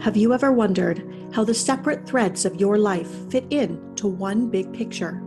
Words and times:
Have 0.00 0.16
you 0.16 0.32
ever 0.32 0.50
wondered 0.50 1.04
how 1.34 1.44
the 1.44 1.52
separate 1.52 2.06
threads 2.06 2.46
of 2.46 2.58
your 2.58 2.78
life 2.78 3.30
fit 3.30 3.44
in 3.50 3.94
to 3.96 4.08
one 4.08 4.48
big 4.48 4.72
picture? 4.72 5.22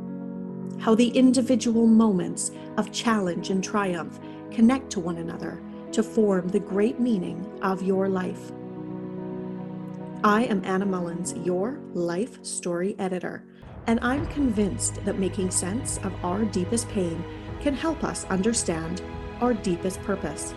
How 0.80 0.96
the 0.96 1.10
individual 1.10 1.86
moments 1.86 2.50
of 2.78 2.92
challenge 2.92 3.52
and 3.52 3.64
triumph 3.64 4.20
connect 4.50 4.90
to 4.94 5.00
one 5.00 5.18
another 5.18 5.62
to 5.92 6.02
form 6.02 6.48
the 6.48 6.60
great 6.60 7.00
meaning 7.00 7.46
of 7.62 7.84
your 7.84 8.10
life? 8.10 8.52
I 10.24 10.46
am 10.46 10.66
Anna 10.66 10.88
Mullins, 10.88 11.36
your 11.46 11.80
life 11.94 12.44
story 12.44 12.96
editor, 12.98 13.46
and 13.86 14.00
I'm 14.02 14.26
convinced 14.26 15.06
that 15.06 15.20
making 15.20 15.52
sense 15.52 16.00
of 16.00 16.16
our 16.26 16.46
deepest 16.46 16.90
pain 16.90 17.24
can 17.62 17.76
help 17.76 18.04
us 18.04 18.26
understand 18.26 19.04
our 19.40 19.54
deepest 19.54 20.02
purpose. 20.02 20.56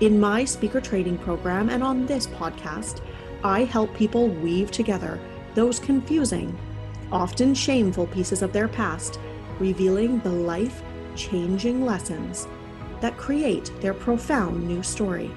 In 0.00 0.18
my 0.18 0.46
speaker 0.46 0.80
training 0.80 1.18
program 1.18 1.68
and 1.68 1.82
on 1.82 2.06
this 2.06 2.26
podcast, 2.28 3.02
I 3.42 3.64
help 3.64 3.94
people 3.94 4.28
weave 4.28 4.70
together 4.70 5.18
those 5.54 5.78
confusing, 5.78 6.58
often 7.10 7.54
shameful 7.54 8.06
pieces 8.06 8.42
of 8.42 8.52
their 8.52 8.68
past, 8.68 9.18
revealing 9.58 10.20
the 10.20 10.28
life 10.30 10.82
changing 11.16 11.86
lessons 11.86 12.46
that 13.00 13.16
create 13.16 13.72
their 13.80 13.94
profound 13.94 14.68
new 14.68 14.82
story. 14.82 15.30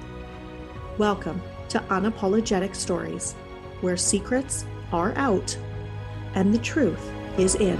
Welcome 0.98 1.40
to 1.70 1.78
Unapologetic 1.88 2.74
Stories, 2.74 3.32
where 3.80 3.96
secrets 3.96 4.66
are 4.92 5.16
out 5.16 5.56
and 6.34 6.52
the 6.52 6.58
truth 6.58 7.10
is 7.38 7.54
in. 7.54 7.78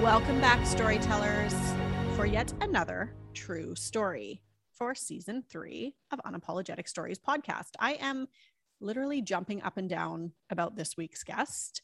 Welcome 0.00 0.40
back, 0.40 0.64
storytellers 0.64 1.73
for 2.24 2.28
yet 2.28 2.54
another 2.62 3.14
true 3.34 3.74
story 3.74 4.40
for 4.72 4.94
season 4.94 5.44
three 5.50 5.94
of 6.10 6.18
Unapologetic 6.24 6.88
Stories 6.88 7.18
podcast. 7.18 7.72
I 7.78 7.98
am 8.00 8.28
literally 8.80 9.20
jumping 9.20 9.60
up 9.62 9.76
and 9.76 9.90
down 9.90 10.32
about 10.48 10.74
this 10.74 10.96
week's 10.96 11.22
guest. 11.22 11.82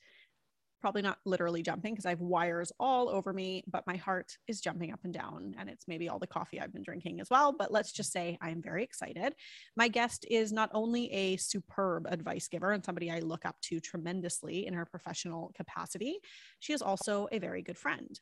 Probably 0.80 1.02
not 1.02 1.18
literally 1.26 1.62
jumping 1.62 1.92
because 1.92 2.06
I 2.06 2.10
have 2.10 2.22
wires 2.22 2.72
all 2.80 3.10
over 3.10 3.34
me, 3.34 3.64
but 3.66 3.86
my 3.86 3.96
heart 3.96 4.32
is 4.48 4.62
jumping 4.62 4.94
up 4.94 5.00
and 5.04 5.12
down. 5.12 5.56
And 5.58 5.68
it's 5.68 5.86
maybe 5.86 6.08
all 6.08 6.18
the 6.18 6.26
coffee 6.26 6.58
I've 6.58 6.72
been 6.72 6.84
drinking 6.84 7.20
as 7.20 7.28
well. 7.30 7.52
But 7.52 7.70
let's 7.70 7.92
just 7.92 8.10
say 8.10 8.38
I'm 8.40 8.62
very 8.62 8.82
excited. 8.82 9.34
My 9.76 9.88
guest 9.88 10.24
is 10.30 10.52
not 10.54 10.70
only 10.72 11.12
a 11.12 11.36
superb 11.36 12.06
advice 12.08 12.48
giver 12.48 12.72
and 12.72 12.82
somebody 12.82 13.10
I 13.10 13.18
look 13.18 13.44
up 13.44 13.60
to 13.64 13.78
tremendously 13.78 14.66
in 14.66 14.72
her 14.72 14.86
professional 14.86 15.52
capacity, 15.54 16.18
she 16.60 16.72
is 16.72 16.80
also 16.80 17.28
a 17.30 17.38
very 17.38 17.60
good 17.60 17.76
friend 17.76 18.18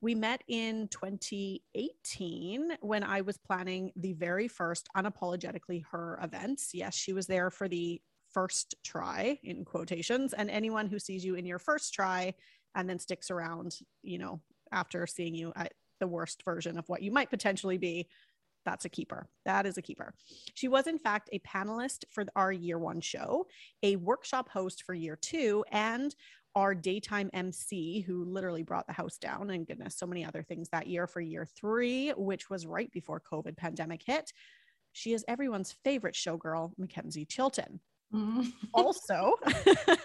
we 0.00 0.14
met 0.14 0.42
in 0.48 0.88
2018 0.88 2.76
when 2.80 3.02
I 3.02 3.20
was 3.20 3.36
planning 3.36 3.92
the 3.96 4.12
very 4.12 4.48
first 4.48 4.88
Unapologetically 4.96 5.82
Her 5.90 6.18
events. 6.22 6.70
Yes, 6.72 6.94
she 6.94 7.12
was 7.12 7.26
there 7.26 7.50
for 7.50 7.68
the 7.68 8.00
first 8.32 8.76
try 8.84 9.38
in 9.42 9.64
quotations. 9.64 10.32
And 10.34 10.50
anyone 10.50 10.86
who 10.86 10.98
sees 10.98 11.24
you 11.24 11.34
in 11.34 11.46
your 11.46 11.58
first 11.58 11.94
try 11.94 12.34
and 12.74 12.88
then 12.88 12.98
sticks 12.98 13.30
around, 13.30 13.76
you 14.02 14.18
know, 14.18 14.40
after 14.70 15.06
seeing 15.06 15.34
you 15.34 15.52
at 15.56 15.72
the 15.98 16.06
worst 16.06 16.44
version 16.44 16.78
of 16.78 16.88
what 16.88 17.02
you 17.02 17.10
might 17.10 17.30
potentially 17.30 17.78
be, 17.78 18.06
that's 18.64 18.84
a 18.84 18.90
keeper. 18.90 19.28
That 19.46 19.66
is 19.66 19.78
a 19.78 19.82
keeper. 19.82 20.14
She 20.54 20.68
was, 20.68 20.86
in 20.86 20.98
fact, 20.98 21.30
a 21.32 21.38
panelist 21.40 22.04
for 22.10 22.26
our 22.36 22.52
year 22.52 22.78
one 22.78 23.00
show, 23.00 23.46
a 23.82 23.96
workshop 23.96 24.50
host 24.50 24.82
for 24.84 24.94
year 24.94 25.16
two, 25.16 25.64
and 25.72 26.14
our 26.54 26.74
daytime 26.74 27.30
MC, 27.32 28.00
who 28.00 28.24
literally 28.24 28.62
brought 28.62 28.86
the 28.86 28.92
house 28.92 29.18
down, 29.18 29.50
and 29.50 29.66
goodness, 29.66 29.96
so 29.96 30.06
many 30.06 30.24
other 30.24 30.42
things 30.42 30.68
that 30.70 30.86
year 30.86 31.06
for 31.06 31.20
year 31.20 31.46
three, 31.46 32.10
which 32.10 32.50
was 32.50 32.66
right 32.66 32.90
before 32.92 33.20
COVID 33.20 33.56
pandemic 33.56 34.02
hit. 34.04 34.32
She 34.92 35.12
is 35.12 35.24
everyone's 35.28 35.76
favorite 35.84 36.14
showgirl, 36.14 36.72
Mackenzie 36.78 37.24
Chilton. 37.24 37.80
Mm. 38.12 38.52
also, 38.74 39.34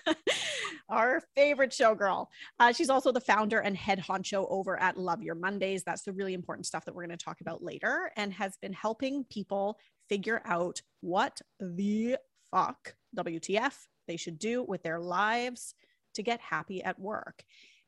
our 0.90 1.22
favorite 1.36 1.72
showgirl. 1.72 2.28
Uh, 2.60 2.72
she's 2.72 2.90
also 2.90 3.12
the 3.12 3.22
founder 3.22 3.60
and 3.60 3.76
head 3.76 4.00
honcho 4.00 4.46
over 4.50 4.80
at 4.80 4.98
Love 4.98 5.24
Your 5.24 5.36
Mondays. 5.36 5.84
That's 5.84 6.04
the 6.04 6.12
really 6.12 6.34
important 6.34 6.66
stuff 6.66 6.86
that 6.86 6.94
we're 6.94 7.06
going 7.06 7.18
to 7.18 7.26
talk 7.26 7.42
about 7.42 7.64
later, 7.64 8.12
and 8.18 8.34
has 8.34 8.58
been 8.62 8.74
helping 8.74 9.24
people 9.30 9.80
figure 10.10 10.42
out 10.46 10.82
what 11.02 11.40
the 11.60 12.18
fuck 12.52 12.96
WTF 13.18 13.74
they 14.08 14.18
should 14.18 14.38
do 14.38 14.64
with 14.64 14.84
their 14.84 15.00
lives 15.00 15.74
to 16.14 16.24
get 16.24 16.40
happy 16.42 16.84
at 16.84 17.00
work. 17.00 17.44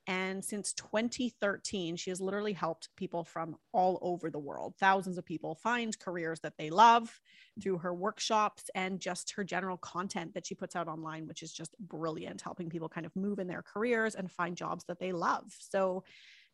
And 0.07 0.45
since 0.45 0.73
2013, 0.73 1.95
she 1.95 2.11
has 2.11 2.21
literally 2.21 2.53
helped 2.53 2.89
people 2.95 3.23
from 3.23 3.55
all 3.73 3.97
over 4.03 4.29
the 4.29 4.39
world, 4.39 4.75
thousands 4.79 5.17
of 5.17 5.25
people 5.25 5.55
find 5.55 5.97
careers 5.97 6.39
that 6.41 6.57
they 6.59 6.69
love 6.69 7.19
through 7.59 7.79
her 7.79 7.93
workshops 7.93 8.69
and 8.75 8.99
just 8.99 9.31
her 9.31 9.43
general 9.43 9.77
content 9.77 10.33
that 10.35 10.45
she 10.45 10.53
puts 10.53 10.75
out 10.75 10.87
online, 10.87 11.27
which 11.27 11.41
is 11.41 11.51
just 11.51 11.75
brilliant, 11.79 12.41
helping 12.41 12.69
people 12.69 12.87
kind 12.87 13.07
of 13.07 13.15
move 13.15 13.39
in 13.39 13.47
their 13.47 13.63
careers 13.63 14.13
and 14.13 14.31
find 14.31 14.55
jobs 14.55 14.83
that 14.87 14.99
they 14.99 15.11
love. 15.11 15.45
So 15.57 16.03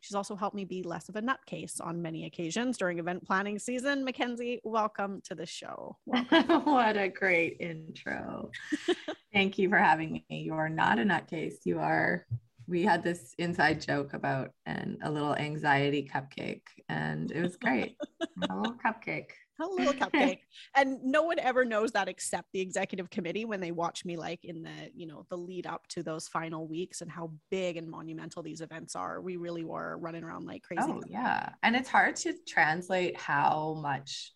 she's 0.02 0.14
also 0.14 0.36
helped 0.36 0.54
me 0.54 0.64
be 0.64 0.82
less 0.82 1.08
of 1.08 1.16
a 1.16 1.22
nutcase 1.22 1.80
on 1.80 2.02
many 2.02 2.26
occasions 2.26 2.76
during 2.76 2.98
event 2.98 3.24
planning 3.24 3.58
season. 3.58 4.04
Mackenzie, 4.04 4.60
welcome 4.64 5.22
to 5.24 5.34
the 5.34 5.46
show. 5.46 5.96
what 6.04 6.96
a 6.96 7.08
great 7.08 7.56
intro. 7.60 8.50
Thank 9.32 9.58
you 9.58 9.70
for 9.70 9.78
having 9.78 10.12
me. 10.12 10.24
You 10.28 10.54
are 10.54 10.68
not 10.68 10.98
a 10.98 11.02
nutcase. 11.02 11.54
You 11.64 11.78
are 11.78 12.26
we 12.68 12.82
had 12.82 13.02
this 13.02 13.34
inside 13.38 13.80
joke 13.80 14.12
about 14.12 14.50
and 14.66 14.98
a 15.02 15.10
little 15.10 15.34
anxiety 15.36 16.08
cupcake 16.12 16.62
and 16.88 17.30
it 17.30 17.42
was 17.42 17.56
great 17.56 17.96
a 18.48 18.56
little 18.56 18.76
cupcake 18.84 19.30
a 19.62 19.66
little 19.76 19.94
cupcake. 19.94 20.40
And 20.74 20.98
no 21.02 21.22
one 21.22 21.38
ever 21.38 21.64
knows 21.64 21.92
that 21.92 22.08
except 22.08 22.48
the 22.52 22.60
executive 22.60 23.10
committee 23.10 23.44
when 23.44 23.60
they 23.60 23.72
watch 23.72 24.04
me 24.04 24.16
like 24.16 24.44
in 24.44 24.62
the 24.62 24.90
you 24.94 25.06
know 25.06 25.24
the 25.30 25.36
lead 25.36 25.66
up 25.66 25.86
to 25.88 26.02
those 26.02 26.28
final 26.28 26.66
weeks 26.66 27.00
and 27.00 27.10
how 27.10 27.32
big 27.50 27.76
and 27.76 27.88
monumental 27.88 28.42
these 28.42 28.60
events 28.60 28.96
are. 28.96 29.20
We 29.20 29.36
really 29.36 29.64
were 29.64 29.96
running 29.98 30.24
around 30.24 30.46
like 30.46 30.62
crazy. 30.62 30.82
Oh 30.86 31.02
yeah. 31.08 31.50
And 31.62 31.76
it's 31.76 31.88
hard 31.88 32.16
to 32.16 32.34
translate 32.46 33.18
how 33.18 33.78
much 33.80 34.32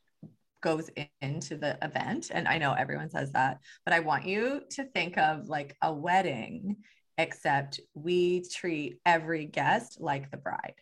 goes 0.63 0.91
into 1.21 1.57
the 1.57 1.79
event. 1.83 2.31
And 2.33 2.49
i 2.49 2.59
know 2.59 2.73
everyone 2.73 3.11
says 3.11 3.31
that 3.33 3.61
but 3.85 3.95
i 3.95 4.01
want 4.01 4.27
you 4.27 4.63
to 4.71 4.85
think 4.85 5.17
of 5.19 5.49
like 5.49 5.77
a 5.83 5.93
wedding 5.93 6.77
except 7.19 7.81
we 7.95 8.45
treat 8.49 8.99
every 9.05 9.47
guest 9.47 10.01
like 10.01 10.31
the 10.31 10.37
bride. 10.37 10.75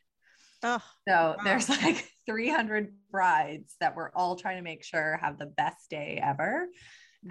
Oh, 0.65 0.81
so 1.07 1.15
wow. 1.15 1.37
there's 1.45 1.69
like 1.83 2.09
300 2.27 2.95
brides 3.11 3.77
that 3.81 3.95
we're 3.95 4.11
all 4.11 4.35
trying 4.35 4.57
to 4.57 4.63
make 4.63 4.83
sure 4.83 5.19
have 5.23 5.39
the 5.39 5.47
best 5.47 5.91
day 5.91 6.19
ever. 6.23 6.67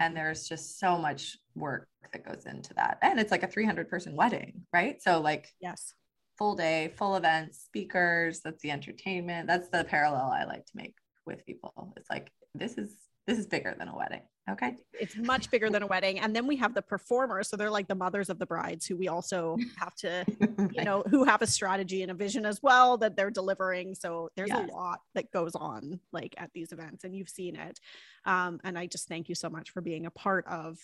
mm-hmm. 0.00 0.14
there's 0.14 0.48
just 0.48 0.78
so 0.78 0.96
much 0.96 1.36
work 1.54 1.88
that 2.12 2.24
goes 2.24 2.46
into 2.46 2.72
that. 2.74 2.98
And 3.02 3.20
it's 3.20 3.30
like 3.30 3.42
a 3.42 3.48
300 3.48 3.88
person 3.88 4.16
wedding, 4.16 4.62
right? 4.72 5.02
So, 5.02 5.20
like, 5.20 5.48
yes, 5.60 5.92
full 6.38 6.54
day, 6.54 6.92
full 6.96 7.16
events, 7.16 7.60
speakers, 7.64 8.40
that's 8.40 8.62
the 8.62 8.70
entertainment. 8.70 9.48
That's 9.48 9.68
the 9.68 9.84
parallel 9.84 10.30
I 10.30 10.44
like 10.44 10.64
to 10.66 10.72
make 10.76 10.94
with 11.26 11.44
people. 11.44 11.94
It's 11.96 12.10
like, 12.10 12.30
this 12.54 12.78
is 12.78 12.94
this 13.26 13.38
is 13.38 13.46
bigger 13.46 13.74
than 13.78 13.88
a 13.88 13.96
wedding. 13.96 14.22
Okay. 14.50 14.76
It's 14.92 15.16
much 15.16 15.50
bigger 15.50 15.70
than 15.70 15.82
a 15.82 15.86
wedding. 15.86 16.20
And 16.20 16.36
then 16.36 16.46
we 16.46 16.56
have 16.56 16.74
the 16.74 16.82
performers. 16.82 17.48
So 17.48 17.56
they're 17.56 17.70
like 17.70 17.88
the 17.88 17.94
mothers 17.94 18.28
of 18.28 18.38
the 18.38 18.44
brides 18.44 18.84
who 18.84 18.96
we 18.96 19.08
also 19.08 19.56
have 19.78 19.94
to, 19.96 20.24
you 20.72 20.84
know, 20.84 21.02
who 21.08 21.24
have 21.24 21.40
a 21.40 21.46
strategy 21.46 22.02
and 22.02 22.10
a 22.10 22.14
vision 22.14 22.44
as 22.44 22.62
well 22.62 22.98
that 22.98 23.16
they're 23.16 23.30
delivering. 23.30 23.94
So 23.94 24.30
there's 24.36 24.50
yes. 24.50 24.68
a 24.68 24.72
lot 24.72 25.00
that 25.14 25.30
goes 25.30 25.54
on 25.54 25.98
like 26.12 26.34
at 26.36 26.50
these 26.52 26.72
events 26.72 27.04
and 27.04 27.16
you've 27.16 27.30
seen 27.30 27.56
it. 27.56 27.80
Um, 28.26 28.60
and 28.64 28.78
I 28.78 28.86
just 28.86 29.08
thank 29.08 29.30
you 29.30 29.34
so 29.34 29.48
much 29.48 29.70
for 29.70 29.80
being 29.80 30.04
a 30.04 30.10
part 30.10 30.46
of 30.46 30.78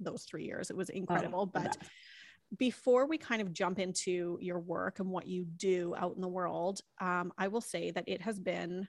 those 0.00 0.24
three 0.24 0.44
years. 0.44 0.70
It 0.70 0.76
was 0.76 0.90
oh, 0.90 0.96
incredible. 0.96 1.40
Oh, 1.40 1.60
but 1.60 1.76
before 2.58 3.06
we 3.06 3.18
kind 3.18 3.42
of 3.42 3.52
jump 3.52 3.78
into 3.78 4.38
your 4.40 4.58
work 4.58 5.00
and 5.00 5.10
what 5.10 5.26
you 5.26 5.44
do 5.44 5.94
out 5.98 6.14
in 6.14 6.22
the 6.22 6.28
world, 6.28 6.80
um, 7.00 7.32
I 7.36 7.48
will 7.48 7.60
say 7.60 7.90
that 7.90 8.04
it 8.06 8.22
has 8.22 8.38
been 8.38 8.88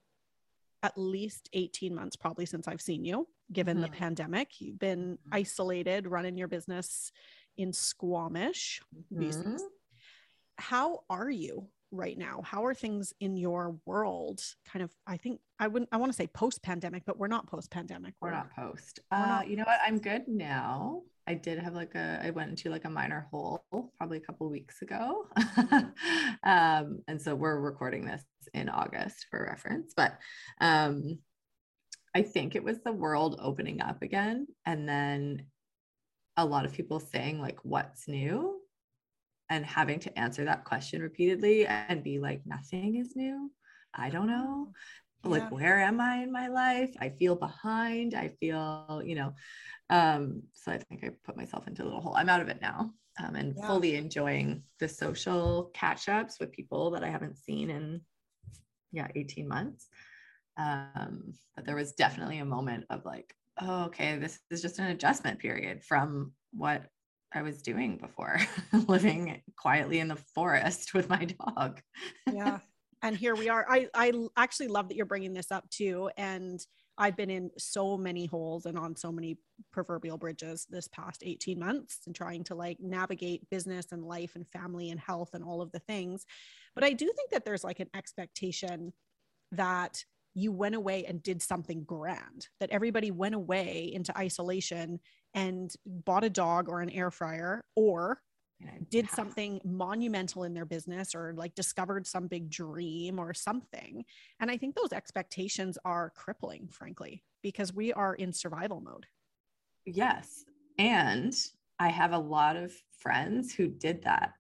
at 0.84 0.98
least 0.98 1.50
18 1.54 1.96
months 1.96 2.16
probably 2.16 2.46
since 2.46 2.68
I've 2.68 2.82
seen 2.82 3.06
you, 3.06 3.28
given 3.52 3.78
mm-hmm. 3.78 3.86
the 3.86 3.98
pandemic. 3.98 4.60
You've 4.60 4.80
been 4.80 5.14
mm-hmm. 5.14 5.34
isolated, 5.34 6.08
running 6.08 6.38
your 6.38 6.50
business 6.50 7.12
in 7.58 7.72
Squamish. 7.72 8.82
Mm-hmm. 9.12 9.56
How 10.58 11.00
are 11.10 11.30
you 11.30 11.68
right 11.92 12.18
now? 12.18 12.42
How 12.44 12.66
are 12.66 12.74
things 12.74 13.14
in 13.22 13.38
your 13.38 13.78
world? 13.86 14.44
Kind 14.68 14.84
of, 14.84 14.92
I 15.08 15.18
think 15.18 15.40
I 15.60 15.68
wouldn't, 15.68 15.90
I 15.92 15.98
want 15.98 16.12
to 16.12 16.16
say 16.16 16.28
post 16.28 16.62
pandemic, 16.62 17.04
but 17.06 17.18
we're 17.18 17.28
not 17.28 17.48
post 17.48 17.72
pandemic. 17.72 18.14
We're, 18.20 18.30
we're, 18.30 18.36
not 18.36 18.54
post. 18.54 19.00
Uh, 19.10 19.18
not 19.18 19.48
you 19.48 19.56
know 19.56 19.64
what? 19.66 19.80
I'm 19.86 20.00
good 20.00 20.28
now. 20.28 21.04
I 21.26 21.36
did 21.36 21.60
have 21.60 21.74
like 21.74 21.96
a, 21.96 22.20
I 22.24 22.32
went 22.32 22.50
into 22.50 22.70
like 22.70 22.86
a 22.86 22.90
minor 22.90 23.28
hole 23.32 23.64
probably 23.98 24.18
a 24.18 24.22
couple 24.22 24.50
weeks 24.50 24.82
ago. 24.82 25.28
um, 26.44 27.00
and 27.08 27.22
so 27.22 27.34
we're 27.34 27.60
recording 27.60 28.06
this 28.06 28.24
in 28.54 28.70
August 28.70 29.28
for 29.32 29.46
reference, 29.50 29.94
but 29.96 30.18
um, 30.60 31.20
I 32.16 32.22
think 32.22 32.56
it 32.56 32.64
was 32.64 32.82
the 32.82 32.92
world 32.92 33.40
opening 33.42 33.82
up 33.82 34.02
again. 34.02 34.48
And 34.66 34.88
then 34.88 35.46
a 36.38 36.46
lot 36.46 36.66
of 36.66 36.74
people 36.74 37.00
saying, 37.00 37.40
like, 37.40 37.60
what's 37.64 38.08
new? 38.08 38.60
And 39.50 39.66
having 39.66 40.00
to 40.02 40.20
answer 40.20 40.46
that 40.46 40.66
question 40.66 41.02
repeatedly 41.02 41.66
and 41.66 42.04
be 42.04 42.20
like, 42.20 42.42
nothing 42.46 42.96
is 42.96 43.16
new. 43.16 43.52
I 43.94 44.10
don't 44.10 44.28
know. 44.28 44.72
Like 45.24 45.52
where 45.52 45.80
am 45.80 46.02
i 46.02 46.18
in 46.18 46.32
my 46.32 46.48
life? 46.48 46.94
I 47.00 47.10
feel 47.10 47.36
behind. 47.36 48.14
I 48.14 48.30
feel 48.40 49.02
you 49.06 49.16
know 49.16 49.34
um 49.90 50.42
so 50.54 50.72
i 50.72 50.78
think 50.78 51.04
i 51.04 51.10
put 51.26 51.38
myself 51.38 51.68
into 51.68 51.84
a 51.84 51.86
little 51.86 52.02
hole. 52.02 52.16
I'm 52.16 52.30
out 52.30 52.42
of 52.42 52.50
it 52.50 52.62
now 52.62 52.92
um, 53.20 53.36
and 53.36 53.54
yeah. 53.56 53.68
fully 53.68 53.96
enjoying 53.96 54.64
the 54.80 54.88
social 54.88 55.72
catch 55.74 56.10
ups 56.10 56.40
with 56.40 56.52
people 56.52 56.92
that 56.92 57.04
i 57.04 57.10
haven't 57.10 57.38
seen 57.38 57.70
in 57.70 58.02
yeah 58.92 59.08
18 59.16 59.48
months. 59.48 59.88
Um 60.58 61.34
but 61.56 61.66
there 61.66 61.76
was 61.76 61.94
definitely 61.94 62.40
a 62.40 62.46
moment 62.46 62.86
of 62.90 63.06
like 63.06 63.34
oh 63.60 63.86
okay 63.86 64.18
this 64.18 64.40
is 64.52 64.62
just 64.62 64.80
an 64.80 64.86
adjustment 64.86 65.40
period 65.40 65.84
from 65.84 66.34
what 66.52 66.84
I 67.36 67.42
was 67.42 67.64
doing 67.64 67.98
before, 67.98 68.40
living 68.88 69.42
quietly 69.58 70.00
in 70.00 70.08
the 70.08 70.16
forest 70.36 70.94
with 70.94 71.10
my 71.10 71.26
dog. 71.26 71.82
yeah 72.32 72.60
and 73.04 73.18
here 73.18 73.36
we 73.36 73.50
are. 73.50 73.66
I 73.70 73.88
i 73.94 74.12
actually 74.38 74.70
love 74.70 74.88
that 74.88 74.96
you're 74.96 75.06
bringing 75.06 75.34
this 75.34 75.52
up 75.52 75.70
too 75.70 76.10
and 76.18 76.66
i've 76.98 77.18
been 77.18 77.30
in 77.30 77.52
so 77.58 77.98
many 77.98 78.26
holes 78.26 78.66
and 78.66 78.78
on 78.78 78.96
so 78.96 79.12
many 79.12 79.38
proverbial 79.72 80.18
bridges 80.18 80.66
this 80.70 80.88
past 80.88 81.24
18 81.26 81.60
months 81.60 82.02
and 82.06 82.16
trying 82.16 82.44
to 82.46 82.56
like 82.56 82.78
navigate 82.80 83.50
business 83.50 83.88
and 83.92 84.04
life 84.04 84.36
and 84.36 84.48
family 84.48 84.90
and 84.90 85.00
health 85.00 85.32
and 85.34 85.44
all 85.44 85.62
of 85.62 85.72
the 85.72 85.80
things. 85.80 86.26
But 86.74 86.84
i 86.84 86.94
do 86.94 87.12
think 87.16 87.30
that 87.32 87.46
there's 87.46 87.64
like 87.64 87.80
an 87.80 87.90
expectation 87.94 88.94
that 89.52 90.04
you 90.36 90.52
went 90.52 90.74
away 90.74 91.06
and 91.06 91.22
did 91.22 91.42
something 91.42 91.84
grand 91.84 92.48
that 92.60 92.72
everybody 92.72 93.12
went 93.12 93.36
away 93.36 93.92
into 93.94 94.18
isolation 94.18 95.00
and 95.36 95.74
bought 95.86 96.24
a 96.24 96.30
dog 96.30 96.70
or 96.70 96.82
an 96.82 96.90
air 96.90 97.12
fryer 97.12 97.64
or 97.76 98.20
did 98.90 99.10
something 99.10 99.60
monumental 99.64 100.44
in 100.44 100.54
their 100.54 100.66
business 100.66 101.16
or 101.16 101.34
like 101.36 101.56
discovered 101.56 102.06
some 102.06 102.28
big 102.28 102.50
dream 102.50 103.20
or 103.20 103.34
something. 103.34 104.06
And 104.40 104.52
I 104.52 104.58
think 104.58 104.76
those 104.76 104.94
expectations 104.94 105.78
are 105.86 106.12
crippling, 106.16 106.68
frankly, 106.70 107.24
because 107.42 107.74
we 107.74 107.94
are 107.94 108.16
in 108.16 108.32
survival 108.34 108.82
mode. 108.82 109.06
Yes. 109.86 110.46
And 110.78 111.34
I 111.80 111.90
have 111.90 112.14
a 112.14 112.18
lot 112.18 112.56
of 112.56 112.72
friends 113.00 113.54
who 113.54 113.68
did 113.68 114.04
that. 114.04 114.34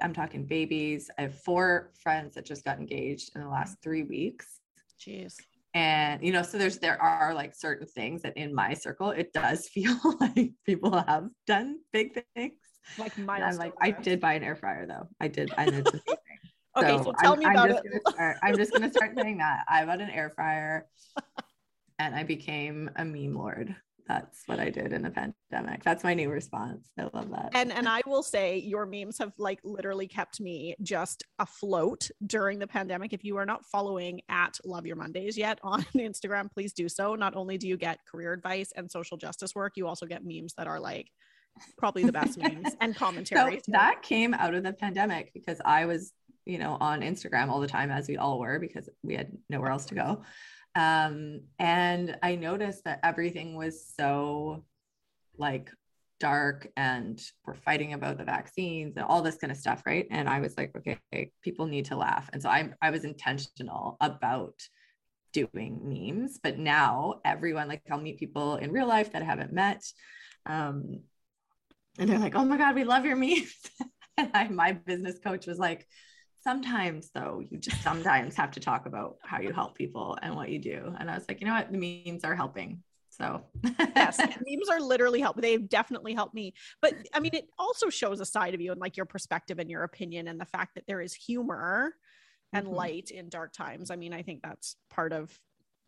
I'm 0.00 0.12
talking 0.12 0.46
babies. 0.46 1.10
I 1.18 1.22
have 1.22 1.42
four 1.42 1.90
friends 2.00 2.34
that 2.34 2.46
just 2.46 2.64
got 2.64 2.78
engaged 2.78 3.32
in 3.34 3.42
the 3.42 3.48
last 3.48 3.72
mm-hmm. 3.72 3.82
three 3.82 4.02
weeks. 4.04 4.60
Jeez. 5.00 5.36
And 5.74 6.24
you 6.24 6.32
know, 6.32 6.42
so 6.42 6.56
there's 6.56 6.78
there 6.78 7.00
are 7.00 7.34
like 7.34 7.54
certain 7.54 7.86
things 7.86 8.22
that 8.22 8.36
in 8.36 8.54
my 8.54 8.74
circle, 8.74 9.10
it 9.10 9.32
does 9.32 9.68
feel 9.74 9.98
like 10.20 10.52
people 10.64 11.04
have 11.06 11.28
done 11.46 11.78
big 11.92 12.22
things 12.34 12.54
like 12.96 13.16
my 13.18 13.40
I'm 13.40 13.56
like, 13.56 13.74
I 13.80 13.90
did 13.90 14.20
buy 14.20 14.34
an 14.34 14.42
air 14.42 14.56
fryer 14.56 14.86
though. 14.86 15.08
I 15.20 15.28
did. 15.28 15.52
I 15.56 15.66
did. 15.66 15.86
okay, 16.76 16.96
so, 16.96 17.04
so 17.04 17.12
tell 17.20 17.32
I'm, 17.34 17.38
me 17.38 17.44
about 17.46 17.70
I'm 17.70 17.76
it. 17.76 18.02
Start, 18.08 18.36
I'm 18.42 18.56
just 18.56 18.72
gonna 18.72 18.90
start 18.90 19.12
saying 19.16 19.38
that. 19.38 19.64
I 19.68 19.84
bought 19.84 20.00
an 20.00 20.10
air 20.10 20.30
fryer 20.30 20.86
and 21.98 22.14
I 22.14 22.22
became 22.22 22.90
a 22.96 23.04
meme 23.04 23.34
lord. 23.34 23.74
That's 24.08 24.44
what 24.46 24.58
I 24.58 24.70
did 24.70 24.94
in 24.94 25.02
the 25.02 25.10
pandemic. 25.10 25.84
That's 25.84 26.02
my 26.02 26.14
new 26.14 26.30
response. 26.30 26.88
I 26.98 27.02
love 27.12 27.30
that. 27.30 27.50
And 27.52 27.70
and 27.70 27.86
I 27.86 28.00
will 28.06 28.22
say 28.22 28.56
your 28.56 28.86
memes 28.86 29.18
have 29.18 29.32
like 29.36 29.60
literally 29.64 30.08
kept 30.08 30.40
me 30.40 30.74
just 30.82 31.24
afloat 31.38 32.08
during 32.26 32.58
the 32.58 32.66
pandemic. 32.66 33.12
If 33.12 33.22
you 33.22 33.36
are 33.36 33.44
not 33.44 33.66
following 33.66 34.22
at 34.30 34.58
Love 34.64 34.86
Your 34.86 34.96
Mondays 34.96 35.36
yet 35.36 35.58
on 35.62 35.82
Instagram, 35.94 36.50
please 36.50 36.72
do 36.72 36.88
so. 36.88 37.14
Not 37.16 37.36
only 37.36 37.58
do 37.58 37.68
you 37.68 37.76
get 37.76 37.98
career 38.10 38.32
advice 38.32 38.72
and 38.74 38.90
social 38.90 39.18
justice 39.18 39.54
work, 39.54 39.74
you 39.76 39.86
also 39.86 40.06
get 40.06 40.22
memes 40.24 40.54
that 40.56 40.66
are 40.66 40.80
like 40.80 41.10
probably 41.76 42.04
the 42.04 42.12
best 42.12 42.38
memes 42.38 42.74
and 42.80 42.94
commentary. 42.96 43.56
So 43.56 43.72
that 43.72 44.02
came 44.02 44.34
out 44.34 44.54
of 44.54 44.62
the 44.62 44.72
pandemic 44.72 45.32
because 45.34 45.60
I 45.64 45.86
was, 45.86 46.12
you 46.44 46.58
know, 46.58 46.76
on 46.80 47.00
Instagram 47.00 47.48
all 47.48 47.60
the 47.60 47.68
time, 47.68 47.90
as 47.90 48.08
we 48.08 48.16
all 48.16 48.38
were, 48.38 48.58
because 48.58 48.88
we 49.02 49.14
had 49.14 49.32
nowhere 49.48 49.70
else 49.70 49.86
to 49.86 49.94
go. 49.94 50.22
Um, 50.74 51.40
and 51.58 52.16
I 52.22 52.36
noticed 52.36 52.84
that 52.84 53.00
everything 53.02 53.56
was 53.56 53.84
so 53.96 54.64
like 55.36 55.70
dark 56.20 56.68
and 56.76 57.20
we're 57.46 57.54
fighting 57.54 57.92
about 57.92 58.18
the 58.18 58.24
vaccines 58.24 58.96
and 58.96 59.04
all 59.04 59.22
this 59.22 59.36
kind 59.36 59.50
of 59.50 59.56
stuff, 59.56 59.82
right? 59.86 60.06
And 60.10 60.28
I 60.28 60.40
was 60.40 60.56
like, 60.56 60.72
okay, 60.76 61.30
people 61.42 61.66
need 61.66 61.86
to 61.86 61.96
laugh. 61.96 62.28
And 62.32 62.42
so 62.42 62.48
I 62.48 62.70
I 62.82 62.90
was 62.90 63.04
intentional 63.04 63.96
about 64.00 64.54
doing 65.32 65.80
memes, 65.84 66.38
but 66.42 66.58
now 66.58 67.20
everyone 67.24 67.68
like 67.68 67.82
I'll 67.90 68.00
meet 68.00 68.18
people 68.18 68.56
in 68.56 68.72
real 68.72 68.86
life 68.86 69.12
that 69.12 69.22
I 69.22 69.26
haven't 69.26 69.52
met. 69.52 69.84
Um, 70.46 71.00
and 71.98 72.08
they're 72.08 72.18
like, 72.18 72.34
"Oh 72.34 72.44
my 72.44 72.56
god, 72.56 72.74
we 72.74 72.84
love 72.84 73.04
your 73.04 73.16
memes." 73.16 73.54
and 74.16 74.30
I, 74.34 74.48
my 74.48 74.72
business 74.72 75.18
coach 75.18 75.46
was 75.46 75.58
like, 75.58 75.86
"Sometimes 76.42 77.10
though, 77.14 77.42
you 77.48 77.58
just 77.58 77.82
sometimes 77.82 78.36
have 78.36 78.52
to 78.52 78.60
talk 78.60 78.86
about 78.86 79.16
how 79.22 79.40
you 79.40 79.52
help 79.52 79.76
people 79.76 80.18
and 80.22 80.34
what 80.34 80.50
you 80.50 80.58
do." 80.58 80.94
And 80.98 81.10
I 81.10 81.14
was 81.14 81.24
like, 81.28 81.40
"You 81.40 81.46
know 81.46 81.54
what? 81.54 81.70
The 81.72 82.04
memes 82.06 82.24
are 82.24 82.34
helping." 82.34 82.82
So 83.10 83.42
yes, 83.64 84.18
memes 84.46 84.68
are 84.70 84.80
literally 84.80 85.20
help. 85.20 85.40
They've 85.40 85.68
definitely 85.68 86.14
helped 86.14 86.34
me. 86.34 86.54
But 86.80 86.94
I 87.12 87.20
mean, 87.20 87.34
it 87.34 87.48
also 87.58 87.90
shows 87.90 88.20
a 88.20 88.24
side 88.24 88.54
of 88.54 88.60
you 88.60 88.72
and 88.72 88.80
like 88.80 88.96
your 88.96 89.06
perspective 89.06 89.58
and 89.58 89.68
your 89.68 89.82
opinion 89.82 90.28
and 90.28 90.40
the 90.40 90.46
fact 90.46 90.76
that 90.76 90.84
there 90.86 91.00
is 91.00 91.14
humor 91.14 91.94
and 92.52 92.66
mm-hmm. 92.66 92.76
light 92.76 93.10
in 93.10 93.28
dark 93.28 93.52
times. 93.52 93.90
I 93.90 93.96
mean, 93.96 94.12
I 94.12 94.22
think 94.22 94.42
that's 94.42 94.76
part 94.90 95.12
of 95.12 95.36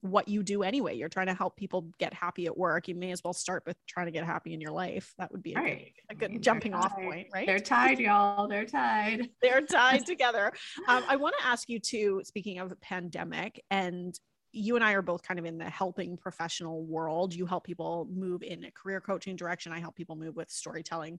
what 0.03 0.29
you 0.29 0.43
do 0.43 0.63
anyway. 0.63 0.97
You're 0.97 1.09
trying 1.09 1.27
to 1.27 1.35
help 1.35 1.57
people 1.57 1.91
get 1.99 2.15
happy 2.15 2.47
at 2.47 2.57
work. 2.57 2.89
You 2.89 2.95
may 2.95 3.13
as 3.13 3.23
well 3.23 3.33
start 3.33 3.63
with 3.67 3.77
trying 3.87 4.07
to 4.07 4.13
get 4.13 4.25
happy 4.25 4.55
in 4.55 4.61
your 4.61 4.73
life. 4.73 5.13
That 5.19 5.31
would 5.31 5.43
be 5.43 5.53
a 5.53 5.57
right. 5.57 5.93
good, 6.09 6.15
a 6.15 6.19
good 6.19 6.31
I 6.31 6.33
mean, 6.33 6.43
jumping 6.43 6.75
off 6.75 6.95
point, 6.95 7.29
right? 7.35 7.47
They're 7.47 7.59
tied, 7.59 7.99
y'all. 7.99 8.49
They're 8.49 8.65
tied. 8.65 9.29
They're 9.43 9.63
tied 9.63 10.07
together. 10.07 10.53
Um, 10.89 11.05
I 11.09 11.17
want 11.17 11.35
to 11.39 11.47
ask 11.47 11.69
you 11.69 11.79
too, 11.79 12.23
speaking 12.25 12.59
of 12.59 12.73
pandemic, 12.81 13.63
and 13.71 14.19
you 14.53 14.77
and 14.77 14.85
I 14.85 14.93
are 14.93 15.03
both 15.03 15.23
kind 15.23 15.39
of 15.39 15.45
in 15.45 15.59
the 15.59 15.69
helping 15.69 16.17
professional 16.17 16.85
world. 16.85 17.35
You 17.35 17.47
help 17.47 17.65
people 17.65 18.09
move 18.13 18.43
in 18.43 18.65
a 18.65 18.71
career 18.71 19.01
coaching 19.01 19.37
direction. 19.37 19.73
I 19.73 19.79
help 19.79 19.95
people 19.95 20.17
move 20.17 20.37
with 20.37 20.51
storytelling. 20.51 21.19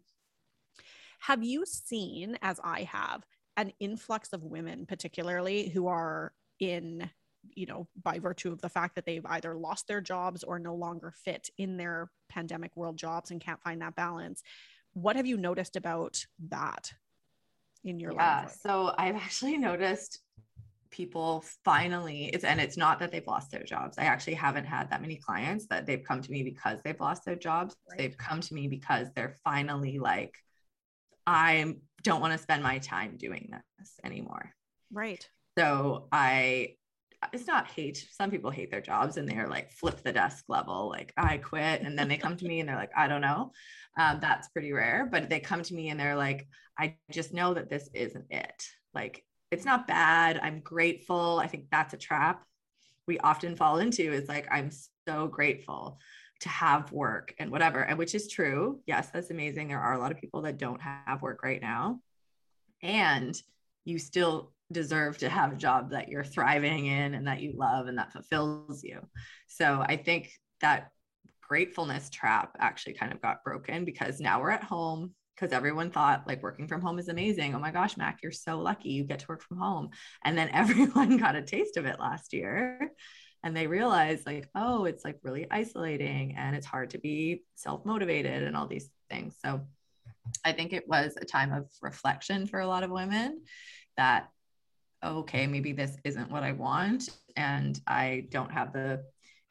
Have 1.20 1.44
you 1.44 1.66
seen, 1.66 2.38
as 2.42 2.60
I 2.64 2.84
have, 2.84 3.24
an 3.56 3.72
influx 3.80 4.34
of 4.34 4.44
women, 4.44 4.86
particularly 4.86 5.70
who 5.70 5.88
are 5.88 6.34
in 6.60 7.10
you 7.56 7.66
know, 7.66 7.88
by 8.02 8.20
virtue 8.20 8.52
of 8.52 8.62
the 8.62 8.70
fact 8.70 8.96
that 8.96 9.06
they've 9.06 9.26
either 9.26 9.56
lost 9.56 9.88
their 9.88 10.02
jobs 10.02 10.44
or 10.44 10.60
no 10.60 10.76
longer 10.76 11.14
fit 11.24 11.50
in 11.58 11.78
their 11.78 12.10
pandemic 12.30 12.76
world 12.76 12.98
jobs 12.98 13.32
and 13.32 13.42
can't 13.42 13.62
find 13.62 13.82
that 13.82 13.96
balance. 13.96 14.42
What 14.94 15.16
have 15.16 15.26
you 15.26 15.38
noticed 15.38 15.76
about 15.76 16.26
that 16.50 16.94
in 17.84 18.00
your 18.00 18.14
yeah, 18.14 18.42
life? 18.42 18.58
So 18.62 18.94
I've 18.98 19.16
actually 19.16 19.58
noticed 19.58 20.20
people 20.92 21.44
finally 21.64 22.26
it's 22.34 22.44
and 22.44 22.60
it's 22.60 22.78
not 22.78 23.00
that 23.00 23.12
they've 23.12 23.26
lost 23.26 23.50
their 23.50 23.64
jobs 23.64 23.98
i 23.98 24.04
actually 24.04 24.34
haven't 24.34 24.66
had 24.66 24.90
that 24.90 25.02
many 25.02 25.16
clients 25.16 25.66
that 25.68 25.86
they've 25.86 26.04
come 26.04 26.22
to 26.22 26.30
me 26.30 26.44
because 26.44 26.80
they've 26.84 27.00
lost 27.00 27.24
their 27.24 27.36
jobs 27.36 27.76
right. 27.90 27.98
they've 27.98 28.18
come 28.18 28.42
to 28.42 28.54
me 28.54 28.68
because 28.68 29.08
they're 29.16 29.34
finally 29.44 30.00
like 30.00 30.36
i 31.26 31.74
don't 32.04 32.20
want 32.20 32.34
to 32.34 32.38
spend 32.38 32.62
my 32.62 32.78
time 32.80 33.16
doing 33.18 33.54
this 33.80 33.94
anymore 34.04 34.52
right 34.92 35.30
so 35.58 36.10
i 36.12 36.76
it's 37.34 37.48
not 37.48 37.68
hate. 37.68 38.08
Some 38.12 38.32
people 38.32 38.52
hate 38.52 38.72
their 38.72 38.82
jobs 38.82 39.18
and 39.18 39.28
they're 39.28 39.48
like 39.48 39.72
flip 39.72 40.02
the 40.02 40.12
desk 40.12 40.46
level, 40.48 40.90
like 40.90 41.14
I 41.18 41.38
quit. 41.38 41.82
And 41.82 41.98
then 41.98 42.08
they 42.08 42.18
come 42.18 42.38
to 42.38 42.46
me 42.46 42.60
and 42.60 42.68
they're 42.68 42.76
like, 42.76 42.92
I 42.96 43.08
don't 43.08 43.22
know. 43.22 43.52
Um, 43.98 44.20
that's 44.22 44.50
pretty 44.50 44.74
rare, 44.74 45.08
but 45.12 45.30
they 45.30 45.40
come 45.40 45.62
to 45.64 45.74
me 45.74 45.90
and 45.90 46.00
they're 46.00 46.16
like, 46.16 46.48
I 46.80 46.96
just 47.12 47.34
know 47.34 47.54
that 47.54 47.70
this 47.70 47.90
isn't 47.94 48.26
it. 48.30 48.64
Like, 48.94 49.24
it's 49.52 49.66
not 49.66 49.88
bad. 49.88 50.40
I'm 50.42 50.62
grateful. 50.62 51.40
I 51.40 51.48
think 51.48 51.66
that's 51.72 51.94
a 51.94 51.98
trap 51.98 52.46
we 53.08 53.20
often 53.20 53.56
fall 53.56 53.80
into 53.80 54.12
is 54.14 54.30
like, 54.30 54.48
I'm 54.52 54.72
so 55.08 55.28
grateful 55.28 56.00
to 56.42 56.50
have 56.50 56.92
work 56.92 57.36
and 57.40 57.52
whatever, 57.52 57.82
and 57.82 57.98
which 57.98 58.16
is 58.16 58.28
true. 58.28 58.80
Yes, 58.86 59.10
that's 59.10 59.32
amazing. 59.32 59.68
There 59.68 59.80
are 59.80 59.94
a 59.94 60.00
lot 60.00 60.12
of 60.12 60.18
people 60.18 60.44
that 60.44 60.58
don't 60.58 60.82
have 60.82 61.22
work 61.22 61.44
right 61.44 61.62
now. 61.62 62.00
And 62.82 63.40
you 63.86 64.00
still 64.00 64.52
deserve 64.72 65.18
to 65.20 65.30
have 65.30 65.54
a 65.54 65.58
job 65.58 65.92
that 65.92 66.10
you're 66.10 66.24
thriving 66.24 66.86
in 66.86 67.14
and 67.14 67.28
that 67.28 67.42
you 67.42 67.54
love 67.56 67.88
and 67.88 67.98
that 67.98 68.12
fulfills 68.12 68.84
you. 68.84 69.00
So 69.48 69.84
I 69.86 69.98
think 69.98 70.32
that 70.62 70.92
gratefulness 71.42 72.10
trap 72.10 72.56
actually 72.60 72.94
kind 72.94 73.12
of 73.12 73.22
got 73.22 73.44
broken 73.44 73.84
because 73.84 74.20
now 74.20 74.42
we're 74.42 74.52
at 74.52 74.64
home 74.64 75.14
because 75.36 75.54
everyone 75.54 75.90
thought 75.90 76.28
like 76.28 76.44
working 76.44 76.68
from 76.68 76.82
home 76.82 77.00
is 77.00 77.08
amazing. 77.08 77.56
Oh 77.56 77.60
my 77.60 77.72
gosh, 77.72 77.98
Mac, 77.98 78.20
you're 78.22 78.32
so 78.32 78.60
lucky 78.60 78.90
you 78.90 79.04
get 79.04 79.20
to 79.20 79.26
work 79.28 79.44
from 79.44 79.58
home. 79.58 79.90
And 80.24 80.38
then 80.38 80.50
everyone 80.54 81.18
got 81.18 81.36
a 81.36 81.42
taste 81.42 81.78
of 81.78 81.86
it 81.86 82.00
last 82.00 82.34
year 82.34 82.92
and 83.44 83.58
they 83.58 83.68
realized 83.68 84.26
like, 84.26 84.48
oh, 84.56 84.86
it's 84.86 85.04
like 85.04 85.18
really 85.24 85.48
isolating 85.50 86.36
and 86.38 86.56
it's 86.56 86.68
hard 86.68 86.92
to 86.92 87.00
be 87.00 87.44
self-motivated 87.56 88.44
and 88.44 88.56
all 88.56 88.68
these 88.68 88.90
things. 89.10 89.36
So 89.44 89.62
I 90.46 90.54
think 90.54 90.74
it 90.74 90.88
was 90.88 91.18
a 91.20 91.26
time 91.26 91.52
of 91.52 91.66
reflection 91.82 92.46
for 92.48 92.60
a 92.60 92.68
lot 92.68 92.84
of 92.84 92.92
women 92.92 93.42
that 93.98 94.30
okay, 95.04 95.48
maybe 95.48 95.74
this 95.74 95.98
isn't 96.04 96.32
what 96.32 96.44
I 96.44 96.52
want. 96.52 97.10
And 97.36 97.80
I 97.88 98.28
don't 98.30 98.52
have 98.52 98.74
the, 98.74 99.04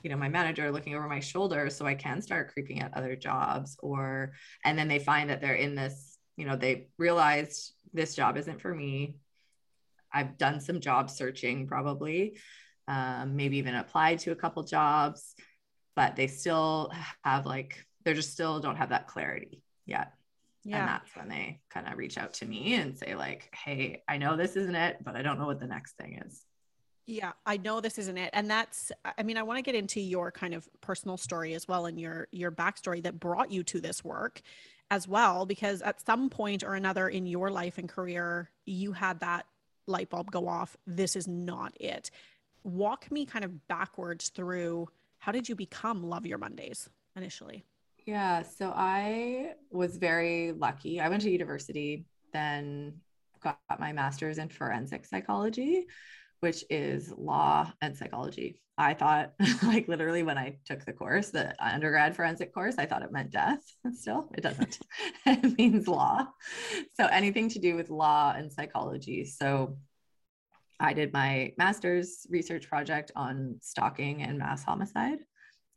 you 0.03 0.11
know, 0.11 0.17
my 0.17 0.29
manager 0.29 0.71
looking 0.71 0.95
over 0.95 1.09
my 1.09 1.21
shoulder. 1.21 1.71
So 1.71 1.87
I 1.87 1.95
can 1.95 2.23
start 2.23 2.53
creeping 2.53 2.81
at 2.81 2.97
other 2.97 3.17
jobs 3.17 3.77
or, 3.81 4.33
and 4.65 4.79
then 4.79 4.89
they 4.89 4.99
find 4.99 5.31
that 5.31 5.41
they're 5.41 5.55
in 5.55 5.75
this, 5.75 6.19
you 6.37 6.47
know, 6.47 6.57
they 6.57 6.89
realized 6.99 7.75
this 7.93 8.15
job 8.15 8.37
isn't 8.37 8.61
for 8.61 8.75
me. 8.75 9.17
I've 10.13 10.39
done 10.39 10.61
some 10.61 10.81
job 10.81 11.11
searching 11.11 11.67
probably. 11.67 12.37
um, 12.89 13.37
maybe 13.37 13.59
even 13.59 13.77
applied 13.77 14.19
to 14.21 14.33
a 14.33 14.37
couple 14.37 14.63
jobs, 14.65 15.37
but 15.95 16.17
they 16.17 16.27
still 16.27 16.93
have 17.23 17.47
like, 17.47 17.87
they're 18.05 18.15
just 18.15 18.33
still 18.33 18.59
don't 18.59 18.77
have 18.77 18.89
that 18.89 19.07
clarity 19.07 19.63
yet. 19.87 20.13
Yeah. 20.65 20.81
And 20.81 20.89
that's 20.89 21.17
when 21.17 21.29
they 21.29 21.61
kind 21.71 21.89
of 21.89 21.97
reach 21.97 22.19
out 22.19 22.35
to 22.35 22.47
me 22.47 22.75
and 22.75 22.97
say, 22.97 23.15
like, 23.15 23.49
hey, 23.65 24.03
I 24.09 24.19
know 24.19 24.37
this 24.37 24.57
isn't 24.57 24.75
it, 24.75 24.99
but 25.03 25.17
I 25.17 25.23
don't 25.23 25.39
know 25.39 25.47
what 25.47 25.61
the 25.61 25.67
next 25.67 25.97
thing 25.97 26.21
is. 26.25 26.45
Yeah, 27.07 27.33
I 27.45 27.57
know 27.57 27.81
this 27.81 27.99
isn't 27.99 28.19
it. 28.19 28.31
And 28.35 28.49
that's 28.49 28.93
I 29.19 29.23
mean, 29.23 29.37
I 29.37 29.43
want 29.43 29.59
to 29.59 29.63
get 29.63 29.75
into 29.75 30.01
your 30.01 30.31
kind 30.31 30.55
of 30.55 30.69
personal 30.81 31.17
story 31.17 31.55
as 31.55 31.67
well 31.67 31.87
and 31.87 31.99
your 31.99 32.29
your 32.31 32.53
backstory 32.53 33.03
that 33.03 33.19
brought 33.19 33.51
you 33.51 33.63
to 33.65 33.81
this 33.81 34.05
work 34.05 34.43
as 34.91 35.09
well 35.09 35.47
because 35.47 35.83
at 35.83 36.05
some 36.05 36.29
point 36.29 36.63
or 36.63 36.75
another 36.75 37.09
in 37.09 37.27
your 37.27 37.51
life 37.51 37.79
and 37.79 37.89
career, 37.89 38.51
you 38.65 38.93
had 38.93 39.19
that 39.21 39.47
light 39.87 40.11
bulb 40.11 40.31
go 40.31 40.47
off. 40.47 40.77
This 40.87 41.17
is 41.17 41.27
not 41.27 41.73
it. 41.81 42.11
Walk 42.63 43.11
me 43.11 43.25
kind 43.25 43.45
of 43.45 43.67
backwards 43.67 44.29
through 44.29 44.89
how 45.19 45.33
did 45.33 45.49
you 45.49 45.55
become 45.55 46.03
Love 46.03 46.27
Your 46.27 46.39
Mondays 46.39 46.89
initially? 47.17 47.65
Yeah, 48.07 48.43
so 48.43 48.73
I 48.75 49.55
was 49.71 49.97
very 49.97 50.53
lucky. 50.53 51.01
I 51.01 51.09
went 51.09 51.23
to 51.23 51.31
university, 51.31 52.07
then 52.33 52.95
got 53.43 53.59
my 53.79 53.93
master's 53.93 54.39
in 54.39 54.49
forensic 54.49 55.07
psychology, 55.07 55.87
which 56.41 56.65
is 56.71 57.13
law 57.17 57.71
and 57.81 57.97
psychology. 57.97 58.61
I 58.79 58.95
thought, 58.95 59.33
like, 59.63 59.89
literally, 59.89 60.23
when 60.23 60.39
I 60.39 60.59
took 60.65 60.85
the 60.85 60.93
course, 60.93 61.31
the 61.31 61.55
undergrad 61.63 62.17
forensic 62.17 62.55
course, 62.55 62.77
I 62.79 62.87
thought 62.87 63.03
it 63.03 63.13
meant 63.13 63.31
death. 63.31 63.61
Still, 63.93 64.31
it 64.35 64.41
doesn't. 64.41 64.79
it 65.27 65.59
means 65.59 65.87
law. 65.87 66.27
So, 66.95 67.07
anything 67.07 67.49
to 67.51 67.59
do 67.59 67.77
with 67.77 67.91
law 67.91 68.33
and 68.37 68.51
psychology. 68.51 69.25
So, 69.27 69.77
I 70.79 70.95
did 70.95 71.13
my 71.13 71.53
master's 71.59 72.27
research 72.31 72.69
project 72.69 73.13
on 73.15 73.59
stalking 73.61 74.23
and 74.23 74.39
mass 74.39 74.65
homicide, 74.65 75.19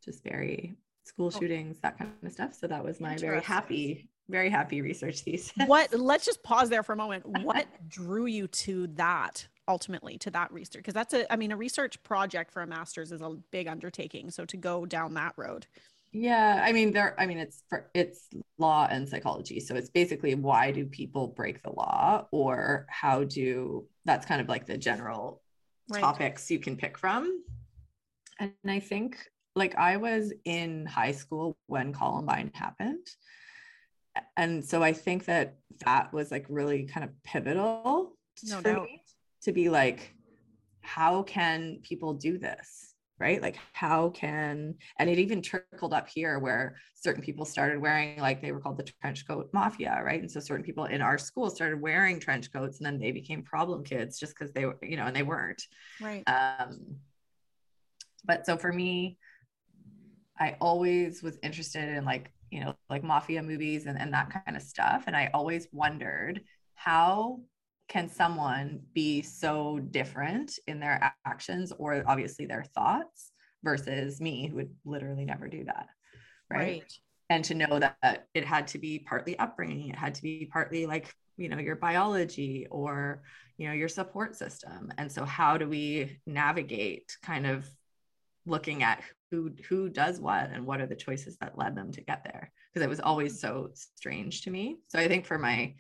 just 0.06 0.24
very 0.24 0.78
school 1.04 1.32
oh. 1.34 1.40
shootings, 1.40 1.80
that 1.82 1.98
kind 1.98 2.12
of 2.24 2.32
stuff. 2.32 2.54
So 2.54 2.68
that 2.68 2.84
was 2.84 3.00
my 3.00 3.18
very 3.18 3.42
happy, 3.42 4.10
very 4.30 4.50
happy 4.50 4.82
research 4.82 5.20
thesis. 5.22 5.54
What, 5.66 5.94
let's 5.94 6.26
just 6.26 6.44
pause 6.44 6.70
there 6.70 6.84
for 6.84 6.94
a 6.94 6.98
moment. 6.98 7.26
What 7.44 7.68
drew 7.88 8.26
you 8.26 8.48
to 8.48 8.88
that 8.96 9.48
ultimately, 9.68 10.18
to 10.20 10.32
that 10.32 10.52
research? 10.52 10.80
Because 10.80 10.94
that's 10.94 11.14
a, 11.14 11.32
I 11.32 11.36
mean, 11.36 11.52
a 11.52 11.58
research 11.58 12.02
project 12.04 12.52
for 12.52 12.62
a 12.62 12.68
master's 12.68 13.12
is 13.12 13.22
a 13.22 13.36
big 13.52 13.68
undertaking. 13.68 14.32
So 14.32 14.46
to 14.46 14.58
go 14.58 14.86
down 14.86 15.14
that 15.16 15.34
road. 15.38 15.68
Yeah, 16.16 16.62
I 16.64 16.74
mean 16.74 16.94
there 16.94 17.20
I 17.20 17.26
mean 17.26 17.40
it's 17.40 17.64
for 17.70 17.90
it's 17.96 18.30
law 18.60 18.88
and 18.88 19.10
psychology. 19.10 19.60
So 19.60 19.76
it's 19.76 19.90
basically 19.90 20.36
why 20.36 20.70
do 20.70 20.86
people 20.86 21.30
break 21.30 21.64
the 21.64 21.72
law 21.72 22.28
or 22.32 22.86
how 22.88 23.24
do 23.24 23.88
that's 24.06 24.28
kind 24.28 24.40
of 24.40 24.48
like 24.48 24.68
the 24.68 24.78
general 24.78 25.42
right. 25.90 26.02
topics 26.02 26.52
you 26.52 26.60
can 26.60 26.78
pick 26.78 27.00
from. 27.00 27.44
And 28.40 28.54
I 28.68 28.80
think 28.80 29.18
like 29.56 29.76
I 29.76 29.98
was 29.98 30.34
in 30.46 30.86
high 30.86 31.12
school 31.12 31.58
when 31.68 31.94
Columbine 31.94 32.52
happened. 32.54 33.08
And 34.38 34.64
so 34.64 34.84
I 34.84 34.94
think 34.94 35.26
that 35.26 35.58
that 35.86 36.14
was 36.14 36.32
like 36.32 36.46
really 36.50 36.84
kind 36.84 37.04
of 37.04 37.12
pivotal 37.24 38.16
no 38.44 38.58
for 38.58 38.62
doubt. 38.64 38.84
me 38.84 39.04
to 39.44 39.52
be 39.52 39.70
like, 39.70 40.14
how 40.82 41.24
can 41.24 41.80
people 41.84 42.14
do 42.14 42.38
this? 42.38 42.96
Right? 43.20 43.42
Like, 43.42 43.58
how 43.72 44.10
can, 44.10 44.76
and 45.00 45.10
it 45.10 45.18
even 45.18 45.42
trickled 45.42 45.94
up 45.94 46.10
here 46.10 46.40
where 46.40 46.76
certain 46.96 47.24
people 47.24 47.46
started 47.46 47.80
wearing, 47.80 48.20
like, 48.20 48.42
they 48.42 48.52
were 48.52 48.60
called 48.60 48.76
the 48.76 48.92
trench 49.02 49.26
coat 49.26 49.50
mafia, 49.54 50.02
right? 50.04 50.20
And 50.20 50.30
so 50.30 50.42
certain 50.42 50.66
people 50.66 50.86
in 50.86 51.02
our 51.02 51.18
school 51.18 51.50
started 51.50 51.80
wearing 51.80 52.20
trench 52.20 52.52
coats 52.52 52.80
and 52.80 52.86
then 52.86 53.00
they 53.00 53.12
became 53.12 53.44
problem 53.44 53.84
kids 53.84 54.20
just 54.20 54.38
because 54.38 54.52
they 54.52 54.66
were, 54.66 54.78
you 54.82 54.98
know, 54.98 55.06
and 55.06 55.16
they 55.16 55.24
weren't. 55.24 55.62
Right. 56.02 56.24
Um, 56.28 56.98
but 58.26 58.46
so 58.46 58.58
for 58.58 58.74
me, 58.74 59.18
I 60.44 60.58
always 60.60 61.24
was 61.24 61.40
interested 61.42 61.88
in 61.88 62.04
like, 62.04 62.30
you 62.52 62.60
know, 62.60 62.76
like 62.90 63.02
mafia 63.02 63.42
movies 63.42 63.86
and, 63.86 63.98
and 63.98 64.14
that 64.14 64.30
kind 64.30 64.58
of 64.58 64.62
stuff. 64.62 65.06
And 65.08 65.16
I 65.16 65.30
always 65.34 65.70
wondered 65.72 66.42
how 66.76 67.40
can 67.88 68.10
someone 68.10 68.82
be 68.94 69.22
so 69.22 69.80
different 69.80 70.60
in 70.68 70.82
their 70.82 71.14
actions 71.26 71.72
or 71.78 72.04
obviously 72.08 72.46
their 72.46 72.66
thoughts 72.76 73.32
versus 73.64 74.20
me 74.20 74.48
who 74.48 74.58
would 74.58 74.76
literally 74.84 75.24
never 75.24 75.48
do 75.48 75.64
that. 75.64 75.88
Right. 76.52 76.60
right. 76.60 76.94
And 77.30 77.46
to 77.46 77.54
know 77.54 77.80
that 77.80 78.28
it 78.34 78.44
had 78.44 78.68
to 78.70 78.78
be 78.78 79.00
partly 79.00 79.40
upbringing, 79.40 79.92
it 79.92 79.96
had 79.96 80.14
to 80.16 80.22
be 80.22 80.50
partly 80.52 80.86
like, 80.86 81.16
you 81.38 81.48
know, 81.48 81.58
your 81.58 81.78
biology 81.78 82.68
or, 82.70 83.24
you 83.58 83.70
know, 83.70 83.74
your 83.74 83.88
support 83.88 84.36
system. 84.36 84.92
And 84.98 85.10
so, 85.10 85.24
how 85.24 85.58
do 85.58 85.70
we 85.70 86.20
navigate 86.28 87.16
kind 87.24 87.48
of 87.48 87.66
looking 88.46 88.84
at 88.84 89.02
who 89.34 89.52
who 89.68 89.90
does 89.90 90.20
what 90.20 90.52
and 90.54 90.64
what 90.64 90.80
are 90.80 90.86
the 90.86 90.96
choices 90.96 91.38
that 91.38 91.58
led 91.58 91.76
them 91.76 91.92
to 91.92 92.02
get 92.02 92.24
there? 92.24 92.52
Because 92.72 92.86
it 92.86 92.90
was 92.90 93.00
always 93.00 93.42
so 93.42 93.72
strange 93.74 94.44
to 94.44 94.52
me. 94.52 94.78
So 94.90 95.00
i 95.00 95.08
think 95.08 95.26
for 95.26 95.40
my 95.40 95.74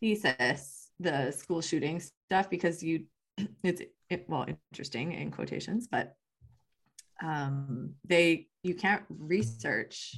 thesis 0.00 0.90
the 1.00 1.30
school 1.30 1.62
shooting 1.62 2.02
stuff 2.28 2.50
because 2.50 2.82
you 2.82 3.04
it's 3.62 3.80
it, 4.10 4.26
well 4.28 4.46
interesting 4.72 5.12
in 5.12 5.30
quotations 5.30 5.88
but 5.90 6.16
um 7.22 7.94
they 8.06 8.46
you 8.62 8.74
can't 8.74 9.04
research 9.08 10.16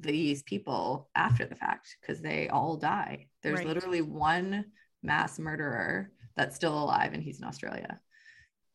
these 0.00 0.42
people 0.44 1.10
after 1.14 1.44
the 1.44 1.54
fact 1.54 1.96
because 2.00 2.22
they 2.22 2.48
all 2.48 2.76
die. 2.76 3.26
There's 3.42 3.58
right. 3.58 3.66
literally 3.66 4.00
one 4.00 4.64
mass 5.02 5.38
murderer 5.38 6.10
that's 6.34 6.56
still 6.56 6.82
alive 6.82 7.12
and 7.12 7.22
he's 7.22 7.40
in 7.40 7.46
australia 7.46 8.00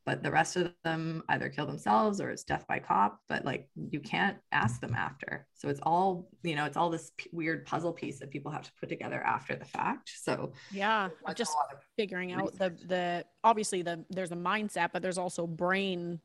but 0.08 0.24
the 0.24 0.32
rest 0.32 0.56
of 0.56 0.74
them 0.86 1.22
either 1.28 1.50
kill 1.50 1.66
themselves 1.66 2.22
or 2.22 2.30
it's 2.30 2.46
death 2.46 2.66
by 2.66 2.80
cop 2.80 3.20
but 3.28 3.44
like 3.44 3.70
you 3.92 4.00
can't 4.00 4.38
ask 4.54 4.80
them 4.80 4.96
after. 4.96 5.46
So 5.54 5.68
it's 5.68 5.82
all 5.84 6.30
you 6.44 6.56
know 6.56 6.64
it's 6.64 6.78
all 6.78 6.90
this 6.90 7.12
p- 7.18 7.30
weird 7.34 7.66
puzzle 7.66 7.92
piece 7.92 8.18
that 8.20 8.32
people 8.32 8.50
have 8.50 8.64
to 8.64 8.72
put 8.80 8.88
together 8.88 9.22
after 9.22 9.56
the 9.56 9.66
fact. 9.66 10.14
So 10.16 10.54
yeah 10.72 11.10
just 11.36 11.56
figuring 11.98 12.32
out 12.32 12.58
the 12.58 12.74
the 12.88 13.26
obviously 13.44 13.82
the 13.82 14.04
there's 14.10 14.32
a 14.32 14.36
mindset 14.36 14.92
but 14.94 15.02
there's 15.02 15.18
also 15.18 15.46
brain 15.46 16.22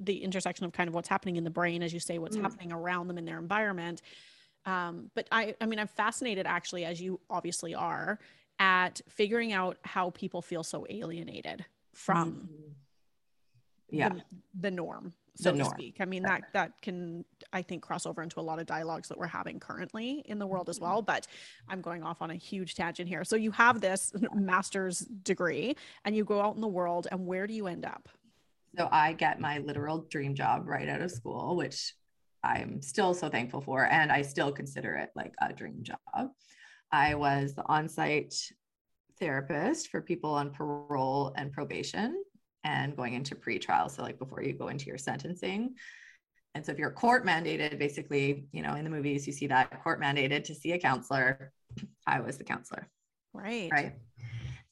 the 0.00 0.22
intersection 0.22 0.66
of 0.66 0.72
kind 0.72 0.88
of 0.88 0.94
what's 0.94 1.08
happening 1.08 1.36
in 1.36 1.44
the 1.44 1.50
brain 1.50 1.82
as 1.82 1.94
you 1.94 2.00
say 2.00 2.18
what's 2.18 2.36
mm. 2.36 2.42
happening 2.42 2.70
around 2.70 3.08
them 3.08 3.16
in 3.16 3.24
their 3.24 3.38
environment. 3.38 4.02
Um, 4.66 5.10
but 5.14 5.26
i 5.32 5.54
i 5.60 5.64
mean 5.64 5.78
i'm 5.78 5.86
fascinated 5.86 6.46
actually 6.46 6.84
as 6.84 7.00
you 7.00 7.18
obviously 7.30 7.74
are 7.74 8.18
at 8.58 9.00
figuring 9.08 9.52
out 9.52 9.78
how 9.84 10.10
people 10.10 10.42
feel 10.42 10.62
so 10.62 10.86
alienated 10.90 11.64
from 11.94 12.48
mm 12.50 12.74
yeah 13.90 14.08
the, 14.08 14.22
the 14.60 14.70
norm 14.70 15.12
so 15.36 15.52
the 15.52 15.58
to 15.58 15.64
speak. 15.66 15.96
I 16.00 16.04
mean, 16.06 16.22
that 16.22 16.44
that 16.52 16.72
can 16.80 17.24
I 17.52 17.62
think 17.62 17.82
cross 17.82 18.06
over 18.06 18.22
into 18.22 18.40
a 18.40 18.42
lot 18.42 18.58
of 18.58 18.66
dialogues 18.66 19.08
that 19.08 19.18
we're 19.18 19.26
having 19.26 19.60
currently 19.60 20.22
in 20.26 20.38
the 20.38 20.46
world 20.46 20.68
as 20.68 20.80
well. 20.80 21.02
But 21.02 21.26
I'm 21.68 21.80
going 21.80 22.02
off 22.02 22.22
on 22.22 22.30
a 22.30 22.34
huge 22.34 22.74
tangent 22.74 23.08
here. 23.08 23.22
So 23.24 23.36
you 23.36 23.50
have 23.52 23.80
this 23.80 24.12
master's 24.34 25.00
degree 25.00 25.76
and 26.04 26.16
you 26.16 26.24
go 26.24 26.40
out 26.40 26.54
in 26.54 26.60
the 26.60 26.68
world 26.68 27.06
and 27.10 27.26
where 27.26 27.46
do 27.46 27.54
you 27.54 27.66
end 27.66 27.84
up? 27.84 28.08
So 28.78 28.88
I 28.90 29.12
get 29.12 29.40
my 29.40 29.58
literal 29.58 30.06
dream 30.10 30.34
job 30.34 30.66
right 30.66 30.88
out 30.88 31.00
of 31.00 31.10
school, 31.10 31.56
which 31.56 31.94
I'm 32.42 32.80
still 32.82 33.14
so 33.14 33.28
thankful 33.28 33.60
for. 33.60 33.86
And 33.86 34.10
I 34.10 34.22
still 34.22 34.52
consider 34.52 34.94
it 34.94 35.10
like 35.14 35.34
a 35.40 35.52
dream 35.52 35.82
job. 35.82 36.30
I 36.92 37.14
was 37.14 37.54
the 37.54 37.66
on-site 37.66 38.34
therapist 39.18 39.88
for 39.88 40.00
people 40.00 40.30
on 40.30 40.50
parole 40.50 41.32
and 41.36 41.52
probation 41.52 42.22
and 42.66 42.96
going 42.96 43.14
into 43.14 43.36
pre-trial. 43.36 43.88
So 43.88 44.02
like 44.02 44.18
before 44.18 44.42
you 44.42 44.52
go 44.52 44.68
into 44.68 44.86
your 44.86 44.98
sentencing. 44.98 45.76
And 46.54 46.66
so 46.66 46.72
if 46.72 46.78
you're 46.78 46.90
court 46.90 47.24
mandated, 47.24 47.78
basically, 47.78 48.48
you 48.50 48.62
know, 48.62 48.74
in 48.74 48.82
the 48.82 48.90
movies, 48.90 49.26
you 49.26 49.32
see 49.32 49.46
that 49.46 49.82
court 49.84 50.00
mandated 50.02 50.42
to 50.44 50.54
see 50.54 50.72
a 50.72 50.78
counselor. 50.78 51.52
I 52.06 52.20
was 52.20 52.38
the 52.38 52.44
counselor. 52.44 52.88
Right. 53.32 53.70
Right. 53.70 53.92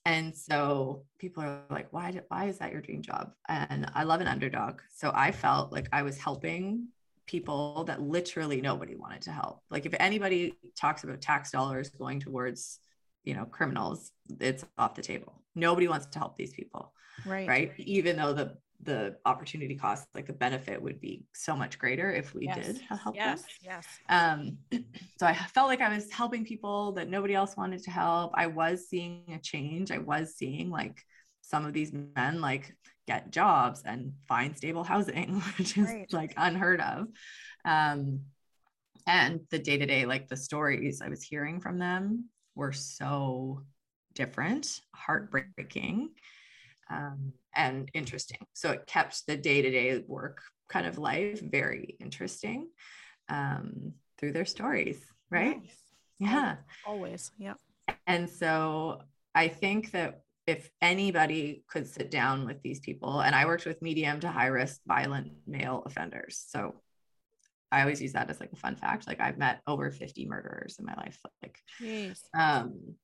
And 0.04 0.34
so 0.36 1.04
people 1.18 1.44
are 1.44 1.62
like, 1.70 1.92
why, 1.92 2.10
did, 2.10 2.24
why 2.28 2.46
is 2.46 2.58
that 2.58 2.72
your 2.72 2.80
dream 2.80 3.00
job? 3.00 3.32
And 3.48 3.88
I 3.94 4.02
love 4.02 4.20
an 4.20 4.26
underdog. 4.26 4.80
So 4.94 5.12
I 5.14 5.30
felt 5.30 5.72
like 5.72 5.88
I 5.92 6.02
was 6.02 6.18
helping 6.18 6.88
people 7.26 7.84
that 7.84 8.02
literally 8.02 8.60
nobody 8.60 8.96
wanted 8.96 9.22
to 9.22 9.30
help. 9.30 9.60
Like 9.70 9.86
if 9.86 9.94
anybody 9.98 10.58
talks 10.78 11.04
about 11.04 11.20
tax 11.20 11.52
dollars 11.52 11.90
going 11.90 12.18
towards, 12.20 12.80
you 13.22 13.34
know, 13.34 13.44
criminals, 13.44 14.10
it's 14.40 14.64
off 14.78 14.94
the 14.94 15.02
table. 15.02 15.42
Nobody 15.54 15.86
wants 15.86 16.06
to 16.06 16.18
help 16.18 16.36
these 16.36 16.52
people 16.52 16.92
right. 17.26 17.48
right? 17.48 17.72
Even 17.78 18.16
though 18.16 18.32
the 18.32 18.56
the 18.82 19.16
opportunity 19.24 19.74
cost 19.74 20.06
like 20.14 20.26
the 20.26 20.32
benefit 20.32 20.80
would 20.82 21.00
be 21.00 21.24
so 21.32 21.56
much 21.56 21.78
greater 21.78 22.12
if 22.12 22.34
we 22.34 22.44
yes. 22.46 22.66
did 22.66 22.80
help 22.82 23.14
yes. 23.14 23.40
Them. 23.40 23.48
yes. 23.62 23.86
Um 24.08 24.58
so 25.18 25.26
i 25.26 25.34
felt 25.34 25.68
like 25.68 25.80
i 25.80 25.94
was 25.94 26.10
helping 26.10 26.44
people 26.44 26.92
that 26.92 27.08
nobody 27.08 27.34
else 27.34 27.56
wanted 27.56 27.82
to 27.84 27.90
help. 27.90 28.32
I 28.34 28.46
was 28.46 28.88
seeing 28.88 29.32
a 29.32 29.38
change. 29.38 29.90
I 29.90 29.98
was 29.98 30.34
seeing 30.34 30.70
like 30.70 31.02
some 31.40 31.64
of 31.64 31.72
these 31.72 31.92
men 31.92 32.40
like 32.40 32.74
get 33.06 33.30
jobs 33.30 33.82
and 33.84 34.12
find 34.28 34.56
stable 34.56 34.84
housing 34.84 35.40
which 35.58 35.76
is 35.78 35.86
right. 35.86 36.12
like 36.12 36.34
unheard 36.36 36.80
of. 36.80 37.06
Um 37.64 38.20
and 39.06 39.40
the 39.50 39.58
day 39.58 39.76
to 39.76 39.86
day 39.86 40.06
like 40.06 40.28
the 40.28 40.36
stories 40.36 41.02
i 41.02 41.08
was 41.08 41.22
hearing 41.22 41.60
from 41.60 41.78
them 41.78 42.28
were 42.54 42.72
so 42.72 43.62
different 44.14 44.80
heartbreaking 44.94 46.10
um, 46.90 47.32
and 47.54 47.88
interesting. 47.94 48.38
So 48.52 48.70
it 48.70 48.86
kept 48.86 49.26
the 49.26 49.36
day 49.36 49.62
to 49.62 49.70
day 49.70 50.02
work 50.06 50.42
kind 50.68 50.86
of 50.86 50.98
life 50.98 51.40
very 51.40 51.96
interesting 52.00 52.68
um, 53.28 53.92
through 54.18 54.32
their 54.32 54.44
stories, 54.44 55.00
right? 55.30 55.60
Nice. 55.60 55.78
Yeah. 56.18 56.56
Always. 56.86 57.30
Yeah. 57.38 57.54
And 58.06 58.28
so 58.28 59.02
I 59.34 59.48
think 59.48 59.92
that 59.92 60.20
if 60.46 60.70
anybody 60.82 61.64
could 61.68 61.86
sit 61.86 62.10
down 62.10 62.44
with 62.46 62.62
these 62.62 62.80
people, 62.80 63.20
and 63.20 63.34
I 63.34 63.46
worked 63.46 63.64
with 63.64 63.80
medium 63.80 64.20
to 64.20 64.28
high 64.28 64.48
risk 64.48 64.80
violent 64.86 65.32
male 65.46 65.82
offenders. 65.86 66.44
So 66.48 66.74
I 67.72 67.80
always 67.80 68.00
use 68.00 68.12
that 68.12 68.30
as 68.30 68.40
like 68.40 68.52
a 68.52 68.56
fun 68.56 68.76
fact. 68.76 69.06
Like 69.06 69.20
I've 69.20 69.38
met 69.38 69.60
over 69.66 69.90
50 69.90 70.26
murderers 70.26 70.76
in 70.78 70.84
my 70.84 70.94
life. 70.94 71.18
Like, 71.42 71.58
Jeez. 71.80 72.20
um, 72.38 72.94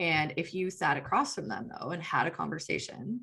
and 0.00 0.32
if 0.38 0.54
you 0.54 0.70
sat 0.70 0.96
across 0.96 1.34
from 1.34 1.46
them 1.46 1.68
though 1.68 1.90
and 1.90 2.02
had 2.02 2.26
a 2.26 2.30
conversation 2.30 3.20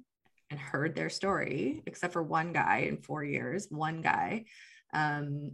and 0.52 0.60
heard 0.60 0.96
their 0.96 1.10
story, 1.10 1.82
except 1.88 2.14
for 2.14 2.24
one 2.24 2.54
guy 2.54 2.86
in 2.88 3.02
four 3.02 3.24
years, 3.24 3.68
one 3.70 4.02
guy, 4.02 4.46
um, 4.94 5.54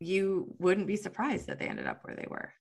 you 0.00 0.54
wouldn't 0.58 0.88
be 0.88 0.96
surprised 0.96 1.46
that 1.46 1.58
they 1.58 1.66
ended 1.68 1.86
up 1.86 2.00
where 2.02 2.16
they 2.16 2.26
were. 2.28 2.52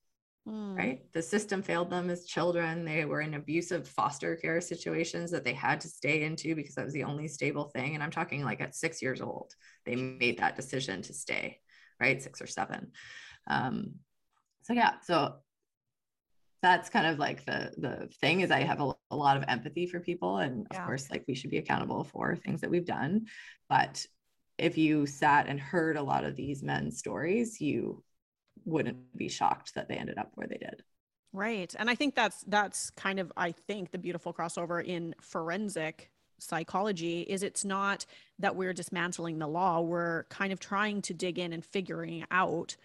Mm. 0.47 0.77
Right. 0.77 1.11
The 1.13 1.21
system 1.21 1.61
failed 1.61 1.89
them 1.89 2.09
as 2.09 2.25
children. 2.25 2.85
They 2.85 3.03
were 3.05 3.21
in 3.21 3.33
abusive 3.33 3.87
foster 3.87 4.35
care 4.35 4.61
situations 4.61 5.31
that 5.31 5.43
they 5.43 5.53
had 5.53 5.81
to 5.81 5.89
stay 5.89 6.23
into 6.23 6.55
because 6.55 6.75
that 6.75 6.85
was 6.85 6.93
the 6.93 7.03
only 7.03 7.27
stable 7.27 7.65
thing. 7.65 7.95
And 7.95 8.03
I'm 8.03 8.11
talking 8.11 8.45
like 8.45 8.61
at 8.61 8.75
six 8.75 9.01
years 9.01 9.19
old, 9.19 9.53
they 9.85 9.95
made 9.95 10.37
that 10.37 10.55
decision 10.55 11.01
to 11.01 11.13
stay, 11.13 11.59
right? 11.99 12.21
Six 12.21 12.41
or 12.41 12.47
seven. 12.47 12.91
Um, 13.47 13.95
so 14.61 14.73
yeah, 14.73 14.93
so 15.03 15.35
that's 16.61 16.89
kind 16.89 17.05
of 17.07 17.19
like 17.19 17.45
the 17.45 17.71
the 17.77 18.09
thing 18.19 18.41
is 18.41 18.51
I 18.51 18.61
have 18.61 18.81
a, 18.81 18.93
a 19.11 19.15
lot 19.15 19.37
of 19.37 19.43
empathy 19.47 19.85
for 19.85 19.99
people, 19.99 20.37
and 20.37 20.67
of 20.71 20.77
yeah. 20.77 20.85
course, 20.85 21.09
like 21.09 21.25
we 21.27 21.35
should 21.35 21.51
be 21.51 21.57
accountable 21.57 22.03
for 22.03 22.35
things 22.35 22.61
that 22.61 22.69
we've 22.69 22.85
done. 22.85 23.27
But 23.69 24.05
if 24.57 24.77
you 24.77 25.05
sat 25.05 25.47
and 25.47 25.59
heard 25.59 25.97
a 25.97 26.03
lot 26.03 26.23
of 26.23 26.35
these 26.35 26.63
men's 26.63 26.97
stories, 26.97 27.61
you 27.61 28.03
wouldn't 28.65 29.15
be 29.15 29.29
shocked 29.29 29.75
that 29.75 29.87
they 29.87 29.95
ended 29.95 30.17
up 30.17 30.31
where 30.35 30.47
they 30.47 30.57
did. 30.57 30.83
Right. 31.33 31.73
And 31.77 31.89
I 31.89 31.95
think 31.95 32.15
that's 32.15 32.43
that's 32.47 32.89
kind 32.91 33.19
of 33.19 33.31
I 33.37 33.51
think 33.51 33.91
the 33.91 33.97
beautiful 33.97 34.33
crossover 34.33 34.83
in 34.83 35.13
forensic 35.21 36.09
psychology 36.39 37.21
is 37.21 37.43
it's 37.43 37.65
not 37.65 38.05
that 38.39 38.55
we're 38.55 38.73
dismantling 38.73 39.39
the 39.39 39.47
law, 39.47 39.81
we're 39.81 40.23
kind 40.25 40.53
of 40.53 40.59
trying 40.59 41.01
to 41.03 41.13
dig 41.13 41.39
in 41.39 41.53
and 41.53 41.65
figuring 41.65 42.25
out 42.31 42.75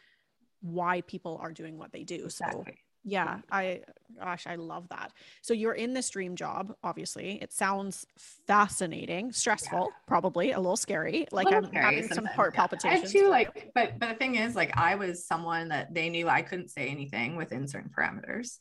why 0.61 1.01
people 1.03 1.39
are 1.43 1.53
doing 1.53 1.79
what 1.79 1.93
they 1.93 2.03
do. 2.03 2.25
Exactly. 2.25 2.79
Yeah, 3.05 3.39
I 3.51 3.81
gosh, 4.19 4.47
I 4.47 4.55
love 4.55 4.89
that. 4.91 5.13
So 5.41 5.55
you're 5.55 5.73
in 5.73 5.93
this 5.93 6.11
dream 6.11 6.37
job, 6.37 6.75
obviously. 6.85 7.43
It 7.43 7.53
sounds 7.53 8.07
fascinating, 8.19 9.33
stressful, 9.33 9.89
yeah. 9.91 9.97
probably 10.07 10.53
a 10.53 10.59
little 10.59 10.77
scary. 10.77 11.27
Like 11.33 11.47
little 11.47 11.65
I'm 11.65 11.67
scary 11.67 11.85
having 11.85 12.09
some 12.09 12.25
heart 12.27 12.55
palpitations. 12.55 13.15
I 13.15 13.19
too 13.19 13.29
like, 13.29 13.71
but 13.75 13.99
but 13.99 14.11
the 14.11 14.15
thing 14.15 14.37
is, 14.37 14.55
like 14.55 14.77
I 14.77 14.95
was 14.95 15.27
someone 15.27 15.69
that 15.69 15.93
they 15.93 16.11
knew 16.11 16.29
I 16.29 16.43
couldn't 16.43 16.71
say 16.71 16.89
anything 16.89 17.37
within 17.37 17.67
certain 17.67 17.91
parameters. 17.91 18.59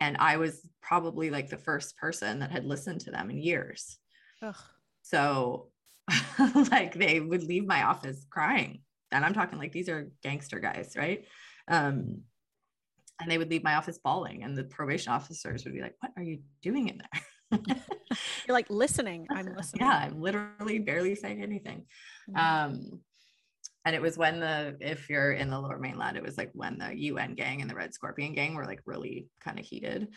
And 0.00 0.16
I 0.18 0.36
was 0.36 0.66
probably 0.82 1.30
like 1.30 1.48
the 1.48 1.56
first 1.56 1.96
person 1.96 2.40
that 2.40 2.50
had 2.50 2.64
listened 2.64 3.00
to 3.02 3.10
them 3.10 3.30
in 3.30 3.38
years. 3.38 3.98
Ugh. 4.42 4.56
So 5.02 5.68
like 6.70 6.94
they 6.94 7.20
would 7.20 7.42
leave 7.42 7.66
my 7.66 7.84
office 7.84 8.26
crying. 8.30 8.80
And 9.12 9.24
I'm 9.24 9.34
talking 9.34 9.58
like 9.58 9.72
these 9.72 9.88
are 9.88 10.10
gangster 10.22 10.58
guys, 10.58 10.94
right? 10.96 11.24
Um, 11.68 12.22
and 13.20 13.30
they 13.30 13.38
would 13.38 13.50
leave 13.50 13.64
my 13.64 13.74
office 13.74 13.98
bawling 13.98 14.42
and 14.42 14.56
the 14.56 14.64
probation 14.64 15.12
officers 15.12 15.64
would 15.64 15.74
be 15.74 15.80
like 15.80 15.94
what 16.00 16.12
are 16.16 16.22
you 16.22 16.40
doing 16.62 16.88
in 16.88 16.98
there? 16.98 17.60
You're 18.46 18.56
like 18.56 18.68
listening. 18.70 19.26
I'm 19.30 19.54
listening. 19.54 19.86
Yeah 19.86 19.98
i'm 20.04 20.20
literally 20.20 20.78
barely 20.78 21.14
saying 21.14 21.42
anything. 21.42 21.86
Mm-hmm. 22.30 22.36
um 22.36 23.00
and 23.84 23.94
it 23.94 24.02
was 24.02 24.18
when 24.18 24.40
the 24.40 24.76
if 24.80 25.08
you're 25.08 25.32
in 25.32 25.48
the 25.48 25.60
lower 25.60 25.78
mainland 25.78 26.16
it 26.16 26.22
was 26.22 26.36
like 26.36 26.50
when 26.54 26.78
the 26.78 26.92
un 27.10 27.34
gang 27.34 27.60
and 27.60 27.70
the 27.70 27.74
red 27.74 27.94
scorpion 27.94 28.34
gang 28.34 28.54
were 28.54 28.66
like 28.66 28.80
really 28.84 29.28
kind 29.40 29.58
of 29.58 29.64
heated. 29.64 30.08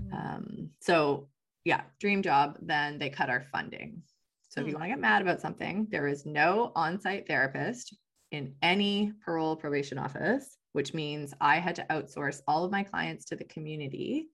Mm-hmm. 0.00 0.14
um 0.14 0.70
so 0.80 1.28
yeah 1.64 1.82
dream 2.00 2.22
job 2.22 2.58
then 2.60 2.98
they 2.98 3.10
cut 3.10 3.30
our 3.30 3.44
funding. 3.52 4.02
So 4.48 4.60
if 4.60 4.68
you 4.68 4.74
mm. 4.74 4.76
want 4.76 4.84
to 4.84 4.90
get 4.90 5.00
mad 5.00 5.22
about 5.22 5.40
something 5.40 5.88
there 5.90 6.06
is 6.06 6.24
no 6.24 6.70
on-site 6.76 7.26
therapist 7.26 7.96
in 8.30 8.54
any 8.62 9.12
parole 9.24 9.56
probation 9.56 9.98
office 9.98 10.58
which 10.74 10.92
means 10.92 11.32
I 11.40 11.60
had 11.60 11.76
to 11.76 11.86
outsource 11.88 12.42
all 12.48 12.64
of 12.64 12.72
my 12.72 12.82
clients 12.82 13.24
to 13.26 13.36
the 13.36 13.44
community, 13.44 14.26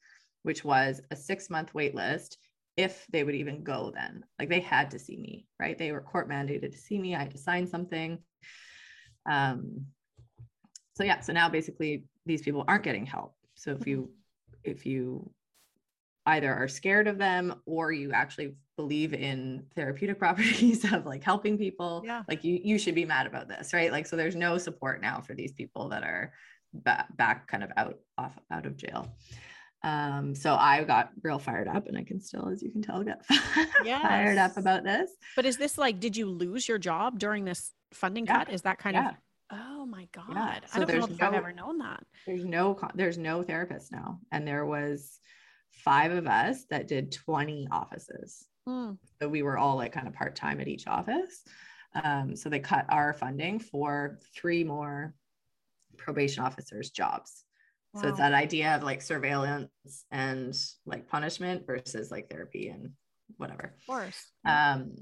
which 0.42 0.64
was 0.64 1.02
a 1.10 1.16
six 1.16 1.50
month 1.50 1.74
wait 1.74 1.94
list 1.94 2.38
if 2.78 3.06
they 3.12 3.24
would 3.24 3.34
even 3.34 3.62
go 3.62 3.92
then. 3.94 4.24
Like 4.38 4.48
they 4.48 4.60
had 4.60 4.90
to 4.92 4.98
see 4.98 5.18
me, 5.18 5.46
right? 5.60 5.76
They 5.76 5.92
were 5.92 6.00
court 6.00 6.30
mandated 6.30 6.72
to 6.72 6.78
see 6.78 6.98
me. 6.98 7.14
I 7.14 7.18
had 7.18 7.30
to 7.32 7.38
sign 7.38 7.66
something. 7.66 8.18
Um, 9.30 9.84
so 10.96 11.04
yeah, 11.04 11.20
so 11.20 11.34
now 11.34 11.50
basically 11.50 12.04
these 12.24 12.40
people 12.40 12.64
aren't 12.66 12.84
getting 12.84 13.04
help. 13.04 13.34
So 13.54 13.72
if 13.78 13.86
you 13.86 14.10
if 14.64 14.86
you 14.86 15.30
either 16.24 16.54
are 16.54 16.68
scared 16.68 17.06
of 17.06 17.18
them 17.18 17.60
or 17.66 17.92
you 17.92 18.12
actually 18.12 18.54
believe 18.80 19.12
in 19.12 19.64
therapeutic 19.76 20.18
properties 20.24 20.90
of 20.92 21.04
like 21.04 21.22
helping 21.22 21.58
people 21.58 22.02
yeah. 22.04 22.22
like 22.28 22.42
you 22.44 22.58
you 22.62 22.78
should 22.78 22.94
be 22.94 23.04
mad 23.04 23.26
about 23.26 23.48
this 23.48 23.72
right 23.72 23.92
like 23.92 24.06
so 24.06 24.16
there's 24.16 24.36
no 24.36 24.56
support 24.56 25.02
now 25.02 25.20
for 25.20 25.34
these 25.34 25.52
people 25.52 25.88
that 25.90 26.02
are 26.02 26.32
back, 26.72 27.14
back 27.16 27.48
kind 27.48 27.62
of 27.62 27.70
out 27.76 27.98
off 28.16 28.38
out 28.50 28.64
of 28.64 28.76
jail 28.76 29.06
um 29.82 30.34
so 30.34 30.54
i 30.54 30.82
got 30.84 31.10
real 31.22 31.38
fired 31.38 31.68
up 31.68 31.86
and 31.88 31.96
i 31.96 32.02
can 32.02 32.20
still 32.20 32.48
as 32.48 32.62
you 32.62 32.70
can 32.70 32.82
tell 32.82 33.02
get 33.02 33.20
yes. 33.84 34.02
fired 34.08 34.38
up 34.38 34.56
about 34.56 34.84
this 34.84 35.10
but 35.36 35.44
is 35.44 35.56
this 35.56 35.76
like 35.76 36.00
did 36.00 36.16
you 36.16 36.26
lose 36.26 36.68
your 36.68 36.78
job 36.78 37.18
during 37.18 37.44
this 37.44 37.72
funding 37.92 38.24
yeah. 38.24 38.44
cut 38.44 38.52
is 38.52 38.62
that 38.62 38.78
kind 38.78 38.94
yeah. 38.94 39.10
of 39.10 39.14
Oh 39.52 39.84
my 39.84 40.06
God. 40.12 40.26
Yeah. 40.32 40.58
So 40.66 40.82
I 40.82 40.84
don't 40.84 40.98
know 40.98 41.04
if 41.06 41.18
no, 41.18 41.26
I've 41.26 41.34
ever 41.34 41.52
known 41.52 41.78
that. 41.78 42.04
There's 42.24 42.44
no 42.44 42.78
there's 42.94 43.18
no 43.18 43.42
therapist 43.42 43.90
now. 43.90 44.20
And 44.30 44.46
there 44.46 44.64
was 44.64 45.18
five 45.72 46.12
of 46.12 46.26
us 46.26 46.64
that 46.70 46.88
did 46.88 47.12
20 47.12 47.68
offices. 47.70 48.46
Mm. 48.70 48.98
So 49.20 49.28
we 49.28 49.42
were 49.42 49.58
all 49.58 49.76
like 49.76 49.92
kind 49.92 50.06
of 50.06 50.14
part 50.14 50.36
time 50.36 50.60
at 50.60 50.68
each 50.68 50.86
office. 50.86 51.42
Um, 52.04 52.36
so 52.36 52.48
they 52.48 52.60
cut 52.60 52.86
our 52.88 53.12
funding 53.12 53.58
for 53.58 54.18
three 54.34 54.62
more 54.62 55.14
probation 55.96 56.44
officers' 56.44 56.90
jobs. 56.90 57.44
Wow. 57.92 58.02
So 58.02 58.08
it's 58.08 58.18
that 58.18 58.32
idea 58.32 58.76
of 58.76 58.82
like 58.84 59.02
surveillance 59.02 59.70
and 60.12 60.56
like 60.86 61.08
punishment 61.08 61.66
versus 61.66 62.10
like 62.10 62.30
therapy 62.30 62.68
and 62.68 62.90
whatever. 63.36 63.74
Of 63.80 63.86
course. 63.86 64.30
Um, 64.46 64.94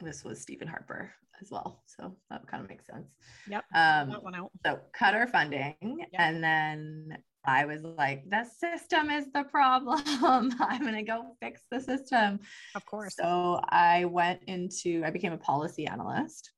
this 0.00 0.24
was 0.24 0.40
Stephen 0.40 0.66
Harper 0.66 1.12
as 1.40 1.50
well. 1.50 1.82
So 1.86 2.16
that 2.30 2.46
kind 2.48 2.62
of 2.64 2.68
makes 2.68 2.86
sense. 2.86 3.06
Yep. 3.48 3.64
Um, 3.74 4.10
that 4.10 4.24
one 4.24 4.34
out. 4.34 4.50
So 4.66 4.80
cut 4.92 5.14
our 5.14 5.28
funding 5.28 5.76
yep. 5.80 6.08
and 6.14 6.42
then 6.42 7.18
I 7.44 7.66
was 7.66 7.82
like, 7.82 8.28
the 8.28 8.44
system 8.44 9.10
is 9.10 9.26
the 9.32 9.44
problem. 9.44 10.02
I'm 10.06 10.80
going 10.80 10.94
to 10.94 11.02
go 11.02 11.36
fix 11.40 11.62
the 11.70 11.80
system. 11.80 12.40
Of 12.74 12.86
course. 12.86 13.16
So 13.16 13.60
I 13.68 14.06
went 14.06 14.44
into, 14.46 15.02
I 15.04 15.10
became 15.10 15.32
a 15.32 15.38
policy 15.38 15.86
analyst 15.86 16.50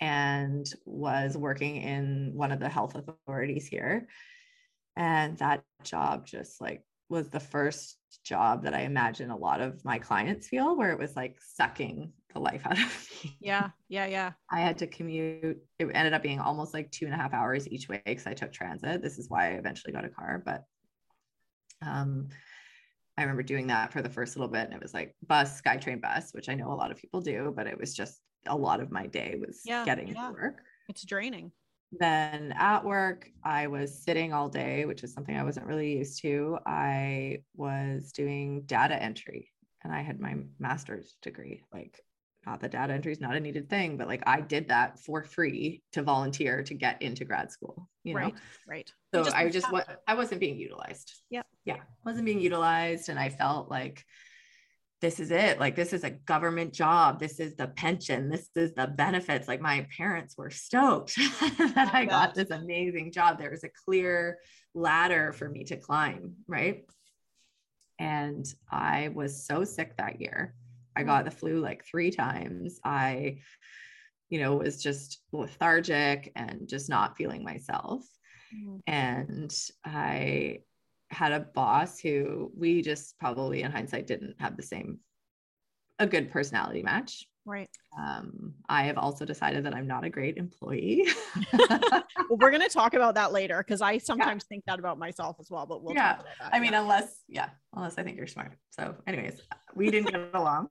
and 0.00 0.66
was 0.84 1.36
working 1.36 1.76
in 1.76 2.32
one 2.34 2.52
of 2.52 2.60
the 2.60 2.68
health 2.68 2.96
authorities 2.96 3.66
here. 3.66 4.08
And 4.96 5.38
that 5.38 5.64
job 5.84 6.26
just 6.26 6.60
like 6.60 6.84
was 7.08 7.28
the 7.28 7.40
first 7.40 7.98
job 8.24 8.64
that 8.64 8.74
I 8.74 8.80
imagine 8.80 9.30
a 9.30 9.36
lot 9.36 9.60
of 9.60 9.84
my 9.84 9.98
clients 9.98 10.48
feel, 10.48 10.76
where 10.76 10.92
it 10.92 10.98
was 10.98 11.16
like 11.16 11.38
sucking 11.40 12.12
the 12.32 12.40
life 12.40 12.66
out 12.66 12.78
of 12.78 13.10
me. 13.24 13.36
Yeah, 13.40 13.70
yeah, 13.88 14.06
yeah. 14.06 14.32
I 14.50 14.60
had 14.60 14.78
to 14.78 14.86
commute. 14.86 15.58
It 15.78 15.90
ended 15.94 16.12
up 16.12 16.22
being 16.22 16.40
almost 16.40 16.74
like 16.74 16.90
two 16.90 17.06
and 17.06 17.14
a 17.14 17.16
half 17.16 17.32
hours 17.32 17.68
each 17.68 17.88
way 17.88 18.02
because 18.04 18.26
I 18.26 18.34
took 18.34 18.52
transit. 18.52 19.02
This 19.02 19.18
is 19.18 19.28
why 19.28 19.48
I 19.48 19.50
eventually 19.52 19.92
got 19.92 20.04
a 20.04 20.08
car. 20.08 20.42
But 20.44 20.64
um, 21.80 22.28
I 23.16 23.22
remember 23.22 23.42
doing 23.42 23.66
that 23.68 23.92
for 23.92 24.02
the 24.02 24.08
first 24.08 24.36
little 24.36 24.50
bit, 24.50 24.64
and 24.64 24.74
it 24.74 24.82
was 24.82 24.94
like 24.94 25.14
bus, 25.26 25.60
SkyTrain 25.60 26.00
bus, 26.00 26.32
which 26.32 26.48
I 26.48 26.54
know 26.54 26.72
a 26.72 26.74
lot 26.74 26.90
of 26.90 26.96
people 26.96 27.20
do, 27.20 27.52
but 27.54 27.66
it 27.66 27.78
was 27.78 27.94
just 27.94 28.20
a 28.46 28.56
lot 28.56 28.80
of 28.80 28.90
my 28.90 29.06
day 29.06 29.40
was 29.44 29.60
yeah, 29.64 29.84
getting 29.84 30.08
yeah. 30.08 30.28
to 30.28 30.32
work. 30.32 30.62
It's 30.88 31.04
draining. 31.04 31.52
Then 31.92 32.54
at 32.56 32.84
work, 32.84 33.28
I 33.44 33.66
was 33.66 34.02
sitting 34.02 34.32
all 34.32 34.48
day, 34.48 34.86
which 34.86 35.04
is 35.04 35.12
something 35.12 35.36
I 35.36 35.44
wasn't 35.44 35.66
really 35.66 35.98
used 35.98 36.22
to. 36.22 36.58
I 36.66 37.42
was 37.54 38.12
doing 38.12 38.62
data 38.62 39.00
entry 39.00 39.50
and 39.84 39.92
I 39.92 40.00
had 40.00 40.18
my 40.18 40.36
master's 40.58 41.16
degree. 41.22 41.62
Like 41.72 42.00
not 42.46 42.60
that 42.60 42.72
data 42.72 42.92
entry 42.92 43.12
is 43.12 43.20
not 43.20 43.36
a 43.36 43.40
needed 43.40 43.70
thing, 43.70 43.96
but 43.96 44.08
like 44.08 44.22
I 44.26 44.40
did 44.40 44.68
that 44.68 44.98
for 44.98 45.22
free 45.22 45.82
to 45.92 46.02
volunteer 46.02 46.62
to 46.64 46.74
get 46.74 47.00
into 47.00 47.24
grad 47.24 47.52
school. 47.52 47.88
You 48.02 48.14
know? 48.14 48.20
Right. 48.20 48.34
Right. 48.66 48.92
So 49.14 49.24
just 49.24 49.36
I 49.36 49.48
just 49.48 49.70
what 49.70 50.02
I 50.08 50.14
wasn't 50.14 50.40
being 50.40 50.58
utilized. 50.58 51.12
Yeah. 51.30 51.42
Yeah. 51.64 51.78
Wasn't 52.04 52.24
being 52.24 52.40
utilized. 52.40 53.08
And 53.08 53.18
I 53.18 53.28
felt 53.28 53.70
like 53.70 54.04
this 55.00 55.20
is 55.20 55.30
it. 55.30 55.60
Like 55.60 55.76
this 55.76 55.92
is 55.92 56.02
a 56.02 56.10
government 56.10 56.72
job. 56.72 57.20
This 57.20 57.38
is 57.38 57.54
the 57.54 57.68
pension. 57.68 58.28
This 58.28 58.48
is 58.56 58.72
the 58.74 58.88
benefits. 58.88 59.46
Like 59.46 59.60
my 59.60 59.86
parents 59.96 60.36
were 60.36 60.50
stoked 60.50 61.14
that 61.40 61.90
I 61.92 62.06
got 62.06 62.34
this 62.34 62.50
amazing 62.50 63.12
job. 63.12 63.38
There 63.38 63.50
was 63.50 63.64
a 63.64 63.70
clear 63.84 64.38
ladder 64.74 65.32
for 65.32 65.48
me 65.48 65.62
to 65.64 65.76
climb. 65.76 66.34
Right. 66.48 66.84
And 68.00 68.46
I 68.68 69.10
was 69.14 69.46
so 69.46 69.62
sick 69.62 69.96
that 69.98 70.20
year. 70.20 70.56
I 70.96 71.02
got 71.02 71.24
the 71.24 71.30
flu 71.30 71.60
like 71.60 71.84
three 71.84 72.10
times. 72.10 72.80
I, 72.84 73.38
you 74.28 74.40
know, 74.40 74.56
was 74.56 74.82
just 74.82 75.20
lethargic 75.32 76.32
and 76.36 76.68
just 76.68 76.88
not 76.88 77.16
feeling 77.16 77.44
myself. 77.44 78.04
Mm-hmm. 78.54 78.76
And 78.86 79.54
I 79.84 80.60
had 81.10 81.32
a 81.32 81.40
boss 81.40 81.98
who 81.98 82.50
we 82.56 82.82
just 82.82 83.18
probably 83.18 83.62
in 83.62 83.70
hindsight 83.70 84.06
didn't 84.06 84.36
have 84.40 84.56
the 84.56 84.62
same 84.62 85.00
a 85.98 86.06
good 86.06 86.30
personality 86.30 86.82
match. 86.82 87.26
Right. 87.44 87.68
Um, 87.98 88.54
I 88.68 88.84
have 88.84 88.98
also 88.98 89.24
decided 89.24 89.64
that 89.64 89.74
I'm 89.74 89.86
not 89.86 90.04
a 90.04 90.10
great 90.10 90.36
employee. 90.36 91.08
well, 91.52 92.04
we're 92.30 92.50
going 92.50 92.62
to 92.62 92.68
talk 92.68 92.94
about 92.94 93.16
that 93.16 93.32
later 93.32 93.58
because 93.66 93.82
I 93.82 93.98
sometimes 93.98 94.44
yeah. 94.44 94.48
think 94.48 94.64
that 94.66 94.78
about 94.78 94.98
myself 94.98 95.36
as 95.40 95.50
well. 95.50 95.66
But 95.66 95.82
we'll 95.82 95.94
yeah. 95.94 96.18
I 96.40 96.60
mean, 96.60 96.72
yeah. 96.72 96.82
unless 96.82 97.22
yeah, 97.28 97.48
unless 97.74 97.98
I 97.98 98.04
think 98.04 98.16
you're 98.16 98.28
smart. 98.28 98.52
So, 98.70 98.94
anyways, 99.08 99.40
we 99.74 99.90
didn't 99.90 100.12
get 100.12 100.30
along 100.34 100.68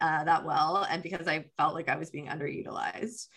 uh, 0.00 0.24
that 0.24 0.44
well, 0.44 0.86
and 0.90 1.02
because 1.02 1.28
I 1.28 1.44
felt 1.56 1.74
like 1.74 1.88
I 1.88 1.96
was 1.96 2.10
being 2.10 2.26
underutilized, 2.26 3.28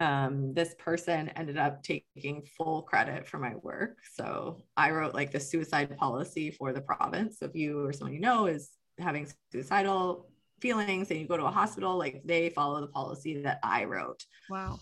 um, 0.00 0.54
this 0.54 0.74
person 0.78 1.28
ended 1.36 1.58
up 1.58 1.82
taking 1.82 2.42
full 2.56 2.82
credit 2.82 3.28
for 3.28 3.38
my 3.38 3.54
work. 3.56 3.98
So 4.14 4.62
I 4.76 4.90
wrote 4.92 5.14
like 5.14 5.30
the 5.30 5.40
suicide 5.40 5.96
policy 5.98 6.50
for 6.50 6.72
the 6.72 6.80
province. 6.80 7.38
So 7.38 7.46
if 7.46 7.54
you 7.54 7.84
or 7.84 7.92
someone 7.92 8.14
you 8.14 8.20
know 8.20 8.46
is 8.46 8.70
having 8.98 9.28
suicidal 9.52 10.29
feelings 10.60 11.10
and 11.10 11.18
you 11.18 11.26
go 11.26 11.36
to 11.36 11.44
a 11.44 11.50
hospital, 11.50 11.96
like 11.96 12.22
they 12.24 12.50
follow 12.50 12.80
the 12.80 12.86
policy 12.86 13.42
that 13.42 13.58
I 13.62 13.84
wrote. 13.84 14.24
Wow. 14.48 14.80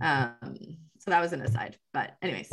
Um, 0.00 0.56
so 0.98 1.10
that 1.10 1.20
was 1.20 1.32
an 1.32 1.42
aside. 1.42 1.76
But 1.92 2.16
anyways, 2.22 2.52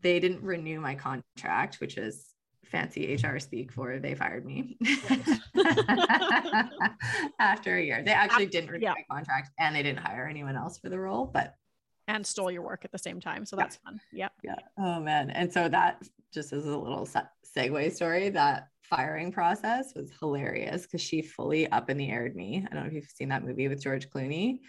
they 0.00 0.20
didn't 0.20 0.42
renew 0.42 0.80
my 0.80 0.94
contract, 0.94 1.80
which 1.80 1.96
is 1.96 2.28
fancy 2.64 3.14
HR 3.14 3.38
speak 3.38 3.70
for 3.70 3.98
they 3.98 4.14
fired 4.14 4.46
me 4.46 4.78
after 7.38 7.76
a 7.76 7.82
year. 7.82 8.02
They 8.04 8.12
actually 8.12 8.46
didn't 8.46 8.70
renew 8.70 8.86
yeah. 8.86 8.94
my 8.96 9.16
contract 9.16 9.50
and 9.58 9.76
they 9.76 9.82
didn't 9.82 10.00
hire 10.00 10.26
anyone 10.26 10.56
else 10.56 10.78
for 10.78 10.88
the 10.88 10.98
role, 10.98 11.26
but 11.26 11.54
and 12.08 12.26
stole 12.26 12.50
your 12.50 12.62
work 12.62 12.84
at 12.84 12.92
the 12.92 12.98
same 12.98 13.20
time. 13.20 13.44
So 13.44 13.56
that's 13.56 13.78
yeah. 13.82 13.90
fun. 13.90 14.00
Yeah. 14.12 14.28
Yeah. 14.42 14.56
Oh 14.78 15.00
man. 15.00 15.30
And 15.30 15.52
so 15.52 15.68
that 15.68 16.02
just 16.32 16.52
as 16.52 16.66
a 16.66 16.76
little 16.76 17.06
segue 17.56 17.92
story, 17.92 18.30
that 18.30 18.68
firing 18.94 19.32
process 19.32 19.92
was 19.94 20.10
hilarious 20.20 20.82
because 20.82 21.00
she 21.00 21.22
fully 21.22 21.66
up 21.68 21.88
in 21.88 21.96
the 21.96 22.10
aired 22.10 22.36
me. 22.36 22.66
I 22.70 22.74
don't 22.74 22.84
know 22.84 22.88
if 22.88 22.94
you've 22.94 23.10
seen 23.10 23.30
that 23.30 23.44
movie 23.44 23.68
with 23.68 23.82
George 23.82 24.10
Clooney. 24.10 24.60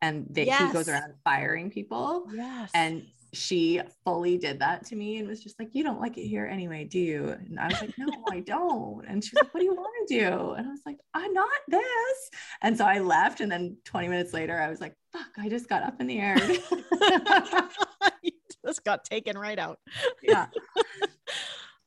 And 0.00 0.26
they, 0.30 0.46
yes. 0.46 0.68
he 0.68 0.72
goes 0.72 0.88
around 0.88 1.14
firing 1.24 1.70
people. 1.70 2.26
Yes. 2.32 2.70
And 2.74 3.06
she 3.32 3.80
fully 4.04 4.36
did 4.36 4.58
that 4.58 4.84
to 4.86 4.96
me 4.96 5.18
and 5.18 5.28
was 5.28 5.42
just 5.42 5.58
like, 5.58 5.70
You 5.72 5.84
don't 5.84 6.00
like 6.00 6.18
it 6.18 6.26
here 6.26 6.46
anyway, 6.46 6.84
do 6.84 6.98
you? 6.98 7.28
And 7.28 7.58
I 7.58 7.68
was 7.68 7.80
like, 7.80 7.94
No, 7.96 8.08
I 8.30 8.40
don't. 8.40 9.04
And 9.06 9.24
she 9.24 9.30
was 9.34 9.44
like, 9.44 9.54
What 9.54 9.60
do 9.60 9.66
you 9.66 9.74
want 9.74 10.08
to 10.08 10.18
do? 10.18 10.52
And 10.52 10.66
I 10.66 10.70
was 10.70 10.82
like, 10.84 10.98
I'm 11.14 11.32
not 11.32 11.48
this. 11.68 12.30
And 12.62 12.76
so 12.76 12.84
I 12.84 12.98
left. 12.98 13.40
And 13.40 13.50
then 13.50 13.76
20 13.84 14.08
minutes 14.08 14.34
later, 14.34 14.60
I 14.60 14.68
was 14.68 14.80
like, 14.80 14.94
Fuck, 15.12 15.30
I 15.38 15.48
just 15.48 15.68
got 15.68 15.82
up 15.82 16.00
in 16.00 16.08
the 16.08 16.18
air. 16.18 16.36
you 18.22 18.32
just 18.66 18.84
got 18.84 19.04
taken 19.04 19.38
right 19.38 19.58
out. 19.58 19.78
Yeah. 20.22 20.46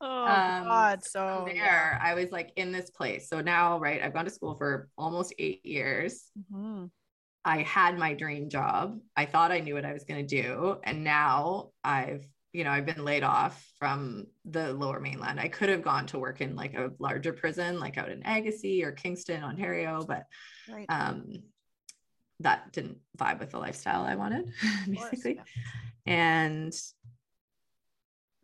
Oh 0.02 0.26
um, 0.26 0.64
God. 0.66 1.04
So 1.04 1.48
there. 1.48 2.00
I 2.02 2.14
was 2.14 2.32
like 2.32 2.52
in 2.56 2.72
this 2.72 2.90
place. 2.90 3.30
So 3.30 3.42
now, 3.42 3.80
right, 3.80 4.02
I've 4.02 4.14
gone 4.14 4.26
to 4.26 4.32
school 4.32 4.56
for 4.56 4.90
almost 4.98 5.34
eight 5.40 5.66
years. 5.66 6.32
Mm-hmm. 6.52 6.86
I 7.46 7.62
had 7.62 7.98
my 7.98 8.14
dream 8.14 8.50
job. 8.50 9.00
I 9.16 9.26
thought 9.26 9.52
I 9.52 9.60
knew 9.60 9.76
what 9.76 9.86
I 9.86 9.94
was 9.94 10.04
going 10.04 10.26
to 10.26 10.42
do. 10.42 10.78
And 10.84 11.04
now 11.04 11.70
I've, 11.84 12.26
you 12.54 12.64
know, 12.64 12.72
I've 12.72 12.88
been 12.88 13.06
laid 13.06 13.24
off 13.24 13.64
from 13.78 14.26
the 14.46 14.74
lower 14.74 15.00
mainland. 15.00 15.40
I 15.40 15.48
could 15.48 15.70
have 15.70 15.84
gone 15.84 16.08
to 16.08 16.20
work 16.20 16.42
in 16.42 16.56
like 16.56 16.74
a 16.74 16.92
larger 16.98 17.34
prison, 17.34 17.80
like 17.80 17.98
out 18.00 18.10
in 18.10 18.26
Agassiz 18.26 18.84
or 18.84 18.94
Kingston, 18.94 19.44
Ontario, 19.44 20.04
but 20.08 20.24
right. 20.68 20.88
um, 20.90 21.34
that 22.40 22.72
didn't 22.74 22.98
vibe 23.18 23.40
with 23.40 23.52
the 23.52 23.60
lifestyle 23.60 24.04
I 24.04 24.16
wanted, 24.16 24.52
basically. 24.90 25.36
Course, 25.36 25.48
yeah. 26.06 26.14
And 26.14 26.74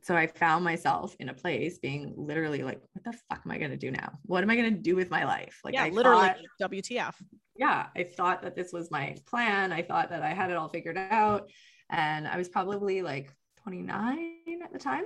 so 0.04 0.16
I 0.16 0.28
found 0.28 0.64
myself 0.64 1.16
in 1.20 1.30
a 1.30 1.34
place 1.34 1.78
being 1.78 2.14
literally 2.18 2.64
like, 2.64 2.82
what 2.94 3.04
the 3.04 3.14
fuck 3.30 3.42
am 3.46 3.52
I 3.52 3.58
going 3.58 3.72
to 3.72 3.78
do 3.78 3.92
now? 3.92 4.14
What 4.26 4.44
am 4.44 4.50
I 4.50 4.56
going 4.56 4.74
to 4.74 4.80
do 4.80 4.96
with 4.96 5.12
my 5.12 5.26
life? 5.26 5.60
Like, 5.64 5.76
yeah, 5.76 5.84
I 5.84 5.90
literally 5.90 6.30
thought, 6.60 6.72
WTF. 6.72 7.14
Yeah. 7.56 7.88
I 7.96 8.04
thought 8.04 8.42
that 8.42 8.56
this 8.56 8.74
was 8.74 8.90
my 8.90 9.16
plan. 9.28 9.72
I 9.72 9.84
thought 9.84 10.10
that 10.10 10.24
I 10.24 10.34
had 10.34 10.50
it 10.50 10.58
all 10.58 10.70
figured 10.70 10.98
out. 10.98 11.52
And 11.90 12.28
I 12.28 12.38
was 12.38 12.50
probably 12.50 13.04
like 13.04 13.32
29 13.64 14.38
at 14.64 14.74
the 14.74 14.80
time. 14.80 15.04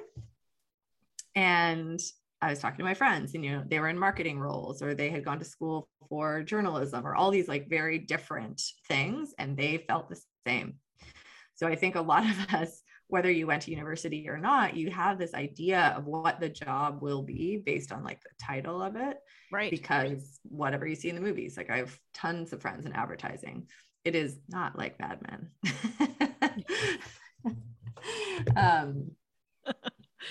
And 1.35 1.99
I 2.41 2.49
was 2.49 2.59
talking 2.59 2.77
to 2.77 2.83
my 2.83 2.93
friends, 2.93 3.33
and 3.33 3.43
you 3.43 3.51
know, 3.51 3.63
they 3.65 3.79
were 3.79 3.89
in 3.89 3.97
marketing 3.97 4.39
roles 4.39 4.81
or 4.81 4.93
they 4.93 5.09
had 5.09 5.25
gone 5.25 5.39
to 5.39 5.45
school 5.45 5.87
for 6.09 6.43
journalism 6.43 7.05
or 7.05 7.15
all 7.15 7.31
these 7.31 7.47
like 7.47 7.69
very 7.69 7.97
different 7.97 8.61
things, 8.87 9.33
and 9.39 9.57
they 9.57 9.83
felt 9.87 10.09
the 10.09 10.21
same. 10.45 10.75
So 11.55 11.67
I 11.67 11.75
think 11.75 11.95
a 11.95 12.01
lot 12.01 12.23
of 12.23 12.37
us 12.53 12.83
whether 13.07 13.29
you 13.29 13.45
went 13.47 13.61
to 13.63 13.71
university 13.71 14.27
or 14.27 14.37
not, 14.37 14.75
you 14.75 14.89
have 14.89 15.17
this 15.17 15.33
idea 15.33 15.93
of 15.95 16.05
what 16.05 16.39
the 16.39 16.49
job 16.49 17.01
will 17.01 17.21
be 17.21 17.57
based 17.57 17.91
on 17.91 18.03
like 18.03 18.21
the 18.21 18.29
title 18.43 18.81
of 18.81 18.95
it. 18.95 19.17
Right. 19.51 19.69
Because 19.69 20.39
whatever 20.43 20.87
you 20.87 20.95
see 20.95 21.09
in 21.09 21.15
the 21.15 21.21
movies, 21.21 21.55
like 21.55 21.69
I 21.69 21.77
have 21.77 21.97
tons 22.13 22.51
of 22.51 22.61
friends 22.61 22.85
in 22.85 22.93
advertising. 22.93 23.67
It 24.03 24.15
is 24.15 24.39
not 24.49 24.77
like 24.77 24.99
Mad 24.99 25.19
Men. 25.27 25.49
um, 28.55 29.11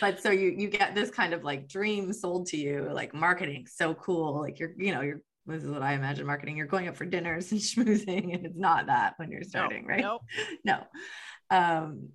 but 0.00 0.20
so 0.20 0.30
you 0.30 0.54
you 0.56 0.68
get 0.68 0.94
this 0.94 1.10
kind 1.10 1.32
of 1.32 1.44
like 1.44 1.68
dream 1.68 2.12
sold 2.12 2.46
to 2.48 2.56
you, 2.56 2.88
like 2.92 3.14
marketing, 3.14 3.66
so 3.66 3.94
cool. 3.94 4.40
Like 4.40 4.58
you're, 4.58 4.72
you 4.76 4.92
know, 4.92 5.00
you're 5.00 5.20
this 5.46 5.62
is 5.62 5.70
what 5.70 5.82
I 5.82 5.92
imagine 5.92 6.26
marketing. 6.26 6.56
You're 6.56 6.66
going 6.66 6.88
up 6.88 6.96
for 6.96 7.04
dinners 7.04 7.52
and 7.52 7.60
schmoozing, 7.60 8.34
and 8.34 8.46
it's 8.46 8.58
not 8.58 8.87
that 8.87 9.14
when 9.16 9.30
you're 9.30 9.42
starting, 9.42 9.82
no, 9.82 9.88
right? 9.88 10.00
Nope. 10.00 10.22
No. 10.64 10.84
Um, 11.50 12.08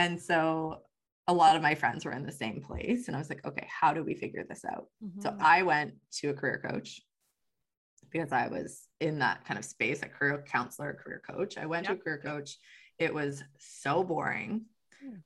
and 0.00 0.18
so 0.18 0.80
a 1.28 1.34
lot 1.34 1.56
of 1.56 1.62
my 1.62 1.74
friends 1.74 2.06
were 2.06 2.12
in 2.12 2.24
the 2.24 2.32
same 2.32 2.62
place. 2.62 3.06
And 3.06 3.14
I 3.14 3.18
was 3.18 3.28
like, 3.28 3.44
okay, 3.46 3.68
how 3.68 3.92
do 3.92 4.02
we 4.02 4.14
figure 4.14 4.44
this 4.48 4.64
out? 4.64 4.86
Mm-hmm. 5.04 5.20
So 5.20 5.36
I 5.38 5.62
went 5.62 5.92
to 6.20 6.30
a 6.30 6.34
career 6.34 6.60
coach 6.66 7.02
because 8.10 8.32
I 8.32 8.48
was 8.48 8.88
in 9.00 9.18
that 9.18 9.44
kind 9.44 9.58
of 9.58 9.64
space, 9.64 10.02
a 10.02 10.08
career 10.08 10.42
counselor, 10.50 10.94
career 10.94 11.22
coach. 11.28 11.58
I 11.58 11.66
went 11.66 11.86
yep. 11.86 11.96
to 11.96 12.00
a 12.00 12.02
career 12.02 12.20
coach. 12.24 12.56
It 12.98 13.12
was 13.12 13.42
so 13.58 14.02
boring. 14.02 14.62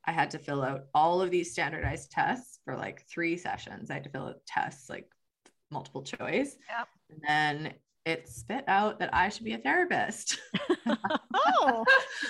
I 0.05 0.13
had 0.13 0.31
to 0.33 0.39
fill 0.39 0.63
out 0.63 0.87
all 0.93 1.23
of 1.23 1.31
these 1.31 1.53
standardized 1.53 2.11
tests 2.11 2.59
for 2.65 2.77
like 2.77 3.07
three 3.09 3.37
sessions. 3.37 3.91
I 3.91 3.95
had 3.95 4.05
to 4.05 4.11
fill 4.11 4.27
out 4.27 4.47
tests 4.47 4.91
like 4.91 5.09
multiple 5.71 6.03
choice. 6.03 6.57
Yep. 6.69 6.89
And 7.11 7.21
then 7.27 7.75
it 8.05 8.29
spit 8.29 8.65
out 8.69 8.99
that 8.99 9.15
I 9.15 9.29
should 9.31 9.45
be 9.45 9.55
a 9.55 9.59
therapist. 9.59 10.39
oh, 10.87 11.85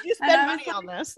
you 0.04 0.14
spend 0.22 0.46
money 0.46 0.64
like, 0.66 0.76
on 0.76 0.87
this. 0.87 1.16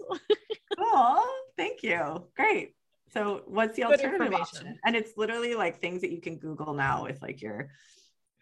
Cool. 0.91 1.23
Thank 1.55 1.83
you. 1.83 2.25
Great. 2.35 2.75
So 3.13 3.43
what's 3.47 3.75
the 3.75 3.83
Good 3.83 3.91
alternative 3.93 4.33
option? 4.33 4.77
And 4.85 4.95
it's 4.95 5.13
literally 5.17 5.55
like 5.55 5.79
things 5.79 6.01
that 6.01 6.11
you 6.11 6.21
can 6.21 6.37
Google 6.37 6.73
now 6.73 7.03
with 7.03 7.21
like 7.21 7.41
your 7.41 7.69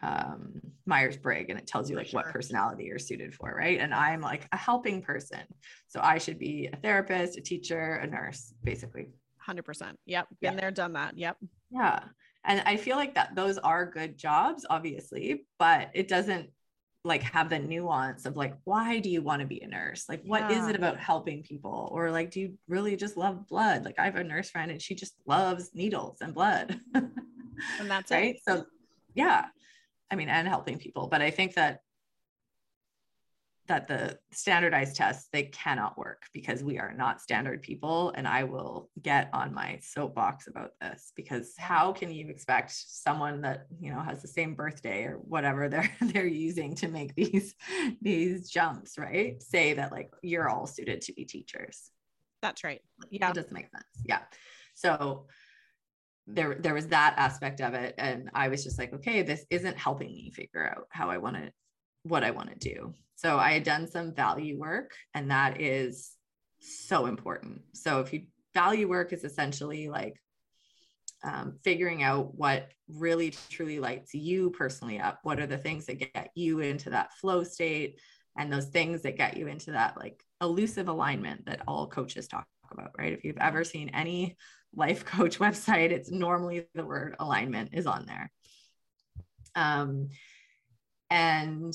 um 0.02 0.60
Myers-Briggs 0.86 1.50
and 1.50 1.58
it 1.58 1.68
tells 1.68 1.90
you 1.90 1.96
like 1.96 2.08
sure. 2.08 2.22
what 2.22 2.32
personality 2.32 2.86
you're 2.86 3.00
suited 3.00 3.34
for, 3.34 3.54
right? 3.56 3.80
And 3.80 3.94
I'm 3.94 4.22
like 4.22 4.48
a 4.52 4.58
helping 4.58 5.02
person. 5.02 5.42
So 5.88 6.00
I 6.04 6.18
should 6.18 6.40
be 6.40 6.70
a 6.72 6.76
therapist, 6.76 7.38
a 7.38 7.42
teacher, 7.42 7.96
a 7.96 8.08
nurse, 8.08 8.54
basically. 8.64 9.08
100%. 9.48 9.94
Yep. 10.06 10.28
Been 10.42 10.54
yeah. 10.54 10.60
there, 10.60 10.72
done 10.72 10.94
that. 10.94 11.18
Yep. 11.18 11.38
Yeah. 11.72 12.00
And 12.44 12.62
I 12.66 12.78
feel 12.78 12.96
like 12.96 13.16
that 13.16 13.36
those 13.36 13.58
are 13.58 13.90
good 13.90 14.18
jobs, 14.18 14.66
obviously, 14.70 15.46
but 15.58 15.90
it 15.94 16.08
doesn't 16.08 16.50
like 17.06 17.22
have 17.22 17.50
the 17.50 17.60
nuance 17.60 18.26
of 18.26 18.36
like 18.36 18.56
why 18.64 19.00
do 19.00 19.10
you 19.10 19.22
want 19.22 19.40
to 19.42 19.48
be 19.48 19.62
a 19.62 19.68
nurse? 19.68 20.06
Like 20.10 20.24
what 20.26 20.50
yeah. 20.50 20.60
is 20.60 20.68
it 20.68 20.76
about 20.76 20.98
helping 20.98 21.44
people? 21.44 21.90
Or 21.94 22.12
like 22.12 22.32
do 22.32 22.40
you 22.40 22.58
really 22.68 22.96
just 22.96 23.16
love 23.16 23.48
blood? 23.48 23.86
Like 23.86 24.00
i 24.00 24.06
have 24.06 24.16
a 24.16 24.24
nurse 24.24 24.50
friend 24.50 24.72
and 24.72 24.82
she 24.82 24.96
just 24.96 25.16
loves 25.26 25.72
needles 25.74 26.18
and 26.22 26.34
blood. 26.34 26.80
And 27.80 27.90
that's 27.90 28.12
right? 28.12 28.36
It. 28.36 28.42
so 28.46 28.66
yeah. 29.14 29.46
I 30.12 30.16
mean 30.16 30.28
and 30.28 30.48
helping 30.48 30.78
people. 30.78 31.08
But 31.08 31.22
i 31.22 31.32
think 31.32 31.54
that 31.54 31.80
that 33.68 33.88
the 33.88 34.18
standardized 34.32 34.96
tests 34.96 35.30
they 35.32 35.44
cannot 35.44 35.98
work 35.98 36.24
because 36.34 36.64
we 36.64 36.78
are 36.78 36.94
not 36.94 37.22
standard 37.22 37.62
people 37.62 38.14
and 38.16 38.28
i 38.28 38.44
will 38.44 38.90
get 39.02 39.30
on 39.34 39.54
my 39.54 39.80
soapbox 39.82 40.48
about 40.48 40.72
this 40.82 41.12
because 41.16 41.54
how 41.58 41.92
can 41.92 42.12
you 42.12 42.28
expect 42.30 42.72
someone 42.72 43.42
that 43.42 43.68
you 43.80 43.92
know 43.92 44.00
has 44.00 44.22
the 44.22 44.28
same 44.28 44.56
birthday 44.56 45.04
or 45.04 45.18
whatever 45.18 45.70
they're 45.70 45.92
they're 46.02 46.26
using 46.26 46.76
to 46.76 46.88
make 46.88 47.14
these 47.16 47.56
these 48.02 48.50
jumps 48.50 48.98
right? 48.98 49.42
Say 49.42 49.74
that 49.74 49.92
like 49.92 50.12
you're 50.22 50.50
all 50.50 50.68
suited 50.68 51.02
to 51.02 51.14
be 51.14 51.26
teachers. 51.26 51.92
That's 52.42 52.64
right. 52.64 52.82
Yeah. 53.10 53.30
it 53.30 53.36
doesn't 53.36 53.54
make 53.54 53.70
sense. 53.70 53.86
Yeah. 54.06 54.22
So 54.76 55.26
there 56.28 56.56
there 56.56 56.74
was 56.74 56.88
that 56.88 57.14
aspect 57.18 57.62
of 57.62 57.76
it 57.76 57.94
and 58.00 58.32
i 58.34 58.48
was 58.48 58.64
just 58.64 58.80
like 58.80 58.92
okay 58.92 59.22
this 59.22 59.46
isn't 59.52 59.78
helping 59.78 60.08
me 60.08 60.32
figure 60.32 60.68
out 60.68 60.88
how 60.90 61.08
i 61.08 61.20
want 61.20 61.36
to 61.36 61.52
what 62.06 62.24
i 62.24 62.32
want 62.32 62.50
to 62.50 62.74
do 62.74 62.94
so 63.16 63.38
I 63.38 63.54
had 63.54 63.64
done 63.64 63.88
some 63.88 64.14
value 64.14 64.60
work, 64.60 64.94
and 65.14 65.32
that 65.32 65.62
is 65.62 66.12
so 66.60 67.06
important. 67.06 67.62
So 67.74 68.02
if 68.02 68.14
you 68.14 68.24
value 68.54 68.88
work 68.88 69.14
is 69.14 69.24
essentially 69.24 69.90
like 69.90 70.22
um, 71.24 71.58
figuring 71.64 72.04
out 72.04 72.36
what 72.36 72.72
really 72.88 73.34
truly 73.50 73.80
lights 73.80 74.14
you 74.14 74.52
personally 74.52 75.00
up. 75.00 75.20
What 75.24 75.40
are 75.40 75.48
the 75.48 75.58
things 75.58 75.86
that 75.88 76.00
get 76.00 76.30
you 76.36 76.60
into 76.60 76.92
that 76.92 77.14
flow 77.14 77.44
state 77.44 78.00
and 78.38 78.52
those 78.52 78.68
things 78.68 79.02
that 79.02 79.18
get 79.18 79.38
you 79.38 79.48
into 79.48 79.72
that 79.72 79.98
like 79.98 80.24
elusive 80.42 80.88
alignment 80.88 81.46
that 81.48 81.62
all 81.68 81.88
coaches 81.88 82.28
talk 82.28 82.46
about, 82.70 82.92
right? 82.98 83.14
If 83.14 83.24
you've 83.24 83.38
ever 83.38 83.64
seen 83.64 83.90
any 83.90 84.38
life 84.76 85.04
coach 85.06 85.40
website, 85.40 85.90
it's 85.90 86.12
normally 86.12 86.68
the 86.76 86.86
word 86.86 87.16
alignment 87.20 87.70
is 87.74 87.88
on 87.88 88.06
there. 88.06 88.32
Um, 89.56 90.10
and 91.10 91.74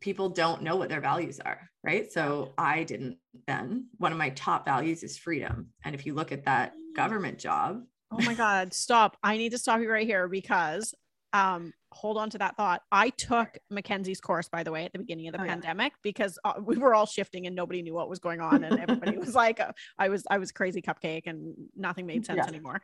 people 0.00 0.30
don't 0.30 0.62
know 0.62 0.76
what 0.76 0.88
their 0.88 1.00
values 1.00 1.40
are, 1.40 1.70
right? 1.84 2.10
So 2.10 2.54
I 2.56 2.84
didn't 2.84 3.18
then. 3.46 3.86
One 3.98 4.12
of 4.12 4.18
my 4.18 4.30
top 4.30 4.64
values 4.64 5.02
is 5.02 5.18
freedom. 5.18 5.68
And 5.84 5.94
if 5.94 6.06
you 6.06 6.14
look 6.14 6.32
at 6.32 6.44
that 6.46 6.72
government 6.96 7.38
job, 7.38 7.82
oh 8.10 8.22
my 8.22 8.34
God, 8.34 8.72
stop. 8.74 9.16
I 9.22 9.36
need 9.36 9.50
to 9.50 9.58
stop 9.58 9.80
you 9.80 9.90
right 9.90 10.06
here 10.06 10.28
because 10.28 10.94
um 11.32 11.72
hold 11.92 12.16
on 12.16 12.30
to 12.30 12.38
that 12.38 12.56
thought. 12.56 12.82
I 12.90 13.10
took 13.10 13.58
Mackenzie's 13.70 14.20
course, 14.20 14.48
by 14.48 14.62
the 14.62 14.72
way, 14.72 14.84
at 14.84 14.92
the 14.92 14.98
beginning 14.98 15.28
of 15.28 15.34
the 15.34 15.42
oh, 15.42 15.46
pandemic 15.46 15.92
yeah. 15.92 15.98
because 16.02 16.38
uh, 16.44 16.54
we 16.60 16.76
were 16.76 16.94
all 16.94 17.06
shifting 17.06 17.46
and 17.46 17.56
nobody 17.56 17.82
knew 17.82 17.94
what 17.94 18.08
was 18.08 18.18
going 18.18 18.40
on, 18.40 18.64
and 18.64 18.78
everybody 18.78 19.18
was 19.18 19.34
like, 19.34 19.60
uh, 19.60 19.72
"I 19.98 20.08
was, 20.08 20.24
I 20.30 20.38
was 20.38 20.52
crazy 20.52 20.82
cupcake, 20.82 21.26
and 21.26 21.54
nothing 21.76 22.06
made 22.06 22.26
sense 22.26 22.38
yeah. 22.38 22.46
anymore." 22.46 22.80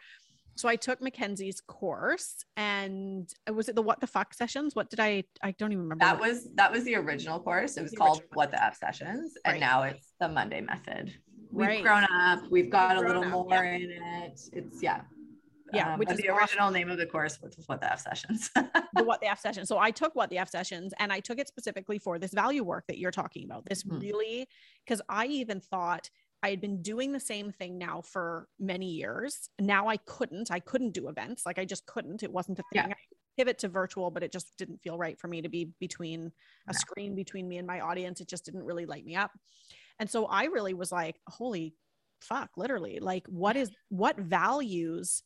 So 0.56 0.68
I 0.68 0.76
took 0.76 1.00
Mackenzie's 1.00 1.60
course, 1.60 2.44
and 2.56 3.32
uh, 3.48 3.52
was 3.52 3.68
it 3.68 3.74
the 3.74 3.82
what 3.82 4.00
the 4.00 4.06
fuck 4.06 4.34
sessions? 4.34 4.74
What 4.74 4.90
did 4.90 5.00
I? 5.00 5.24
I 5.42 5.52
don't 5.52 5.72
even 5.72 5.84
remember. 5.84 6.04
That 6.04 6.18
was 6.18 6.48
that 6.54 6.72
was 6.72 6.84
the 6.84 6.96
original 6.96 7.38
course. 7.40 7.76
It 7.76 7.82
was 7.82 7.90
the 7.92 7.98
called 7.98 8.22
What 8.32 8.50
the 8.50 8.62
F 8.62 8.76
sessions, 8.76 9.34
and 9.44 9.60
now 9.60 9.82
it's 9.82 10.14
the 10.18 10.28
Monday 10.28 10.62
method. 10.62 11.14
We've 11.52 11.68
right. 11.68 11.82
grown 11.82 12.04
up. 12.04 12.40
We've 12.50 12.70
got 12.70 12.96
we've 12.96 13.04
a 13.04 13.08
little 13.08 13.24
up, 13.24 13.30
more 13.30 13.64
yeah. 13.64 13.74
in 13.74 13.90
it. 13.90 14.40
It's 14.52 14.82
yeah 14.82 15.02
yeah, 15.72 15.92
um, 15.92 15.98
which 15.98 16.10
is 16.10 16.18
the 16.18 16.28
original 16.28 16.66
awesome. 16.66 16.74
name 16.74 16.90
of 16.90 16.98
the 16.98 17.06
course, 17.06 17.38
which 17.40 17.58
is 17.58 17.66
what 17.68 17.80
the 17.80 17.92
F 17.92 18.00
sessions. 18.00 18.50
the 18.94 19.04
what 19.04 19.20
the 19.20 19.26
F 19.26 19.40
sessions. 19.40 19.68
So 19.68 19.78
I 19.78 19.90
took 19.90 20.14
what 20.14 20.30
the 20.30 20.38
F 20.38 20.48
sessions 20.48 20.94
and 20.98 21.12
I 21.12 21.20
took 21.20 21.38
it 21.38 21.48
specifically 21.48 21.98
for 21.98 22.18
this 22.18 22.32
value 22.32 22.62
work 22.62 22.84
that 22.88 22.98
you're 22.98 23.10
talking 23.10 23.44
about. 23.44 23.64
This 23.66 23.82
mm-hmm. 23.82 23.98
really, 23.98 24.48
because 24.84 25.02
I 25.08 25.26
even 25.26 25.60
thought 25.60 26.08
I 26.42 26.50
had 26.50 26.60
been 26.60 26.82
doing 26.82 27.12
the 27.12 27.20
same 27.20 27.50
thing 27.50 27.78
now 27.78 28.02
for 28.02 28.48
many 28.58 28.90
years. 28.90 29.48
Now 29.58 29.88
I 29.88 29.96
couldn't. 29.96 30.50
I 30.50 30.60
couldn't 30.60 30.92
do 30.92 31.08
events. 31.08 31.44
Like 31.46 31.58
I 31.58 31.64
just 31.64 31.86
couldn't. 31.86 32.22
It 32.22 32.32
wasn't 32.32 32.58
a 32.58 32.62
thing. 32.72 32.90
Yeah. 32.90 32.94
pivot 33.36 33.58
to 33.58 33.68
virtual, 33.68 34.10
but 34.10 34.22
it 34.22 34.32
just 34.32 34.56
didn't 34.56 34.80
feel 34.82 34.96
right 34.96 35.18
for 35.18 35.28
me 35.28 35.42
to 35.42 35.48
be 35.48 35.70
between 35.80 36.32
a 36.68 36.72
no. 36.72 36.78
screen 36.78 37.14
between 37.14 37.48
me 37.48 37.58
and 37.58 37.66
my 37.66 37.80
audience. 37.80 38.20
It 38.20 38.28
just 38.28 38.44
didn't 38.44 38.64
really 38.64 38.86
light 38.86 39.04
me 39.04 39.16
up. 39.16 39.30
And 39.98 40.08
so 40.08 40.26
I 40.26 40.44
really 40.44 40.74
was 40.74 40.92
like, 40.92 41.16
holy 41.28 41.74
fuck, 42.20 42.50
literally, 42.56 42.98
like 43.00 43.26
what 43.28 43.56
is 43.56 43.70
what 43.88 44.18
values 44.18 45.22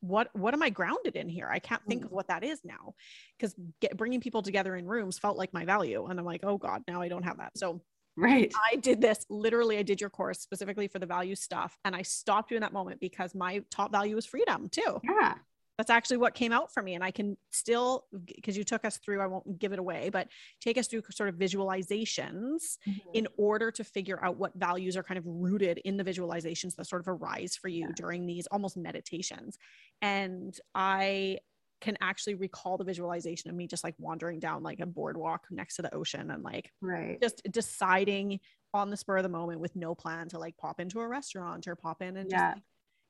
what 0.00 0.28
what 0.34 0.52
am 0.52 0.62
i 0.62 0.68
grounded 0.68 1.16
in 1.16 1.30
here 1.30 1.48
i 1.50 1.58
can't 1.58 1.80
think 1.88 2.02
mm. 2.02 2.04
of 2.04 2.12
what 2.12 2.28
that 2.28 2.44
is 2.44 2.60
now 2.62 2.92
because 3.38 3.54
bringing 3.96 4.20
people 4.20 4.42
together 4.42 4.76
in 4.76 4.86
rooms 4.86 5.18
felt 5.18 5.38
like 5.38 5.50
my 5.54 5.64
value 5.64 6.04
and 6.06 6.20
i'm 6.20 6.26
like 6.26 6.44
oh 6.44 6.58
god 6.58 6.82
now 6.86 7.00
i 7.00 7.08
don't 7.08 7.22
have 7.22 7.38
that 7.38 7.56
so 7.56 7.80
right 8.16 8.52
i 8.70 8.76
did 8.76 9.00
this 9.00 9.24
literally 9.28 9.78
i 9.78 9.82
did 9.82 10.00
your 10.00 10.10
course 10.10 10.40
specifically 10.40 10.88
for 10.88 10.98
the 10.98 11.06
value 11.06 11.34
stuff 11.34 11.76
and 11.84 11.96
i 11.96 12.02
stopped 12.02 12.50
you 12.50 12.56
in 12.56 12.60
that 12.60 12.72
moment 12.72 13.00
because 13.00 13.34
my 13.34 13.62
top 13.70 13.90
value 13.90 14.16
is 14.16 14.26
freedom 14.26 14.68
too 14.68 15.00
yeah 15.04 15.34
that's 15.78 15.90
actually 15.90 16.16
what 16.16 16.34
came 16.34 16.52
out 16.52 16.72
for 16.72 16.82
me 16.82 16.94
and 16.94 17.02
i 17.02 17.10
can 17.10 17.36
still 17.50 18.04
because 18.24 18.56
you 18.56 18.64
took 18.64 18.84
us 18.84 18.98
through 18.98 19.20
i 19.20 19.26
won't 19.26 19.58
give 19.58 19.72
it 19.72 19.78
away 19.78 20.08
but 20.10 20.28
take 20.60 20.78
us 20.78 20.86
through 20.86 21.02
sort 21.10 21.28
of 21.28 21.34
visualizations 21.34 22.78
mm-hmm. 22.86 23.10
in 23.12 23.26
order 23.36 23.70
to 23.70 23.82
figure 23.82 24.22
out 24.24 24.36
what 24.36 24.52
values 24.54 24.96
are 24.96 25.02
kind 25.02 25.18
of 25.18 25.24
rooted 25.26 25.78
in 25.78 25.96
the 25.96 26.04
visualizations 26.04 26.76
that 26.76 26.86
sort 26.86 27.00
of 27.00 27.08
arise 27.08 27.56
for 27.60 27.68
you 27.68 27.80
yeah. 27.80 27.92
during 27.96 28.26
these 28.26 28.46
almost 28.48 28.76
meditations 28.76 29.58
and 30.02 30.58
i 30.74 31.38
can 31.80 31.96
actually 32.00 32.34
recall 32.34 32.78
the 32.78 32.84
visualization 32.84 33.50
of 33.50 33.56
me 33.56 33.66
just 33.66 33.84
like 33.84 33.94
wandering 33.98 34.38
down 34.38 34.62
like 34.62 34.80
a 34.80 34.86
boardwalk 34.86 35.46
next 35.50 35.76
to 35.76 35.82
the 35.82 35.94
ocean 35.94 36.30
and 36.30 36.42
like 36.42 36.70
right 36.80 37.20
just 37.20 37.42
deciding 37.50 38.40
on 38.72 38.90
the 38.90 38.96
spur 38.96 39.18
of 39.18 39.22
the 39.22 39.28
moment 39.28 39.60
with 39.60 39.76
no 39.76 39.94
plan 39.94 40.28
to 40.28 40.38
like 40.38 40.56
pop 40.56 40.80
into 40.80 41.00
a 41.00 41.06
restaurant 41.06 41.68
or 41.68 41.76
pop 41.76 42.02
in 42.02 42.16
and 42.16 42.30
yeah. 42.30 42.38
just 42.38 42.56
like, 42.56 42.62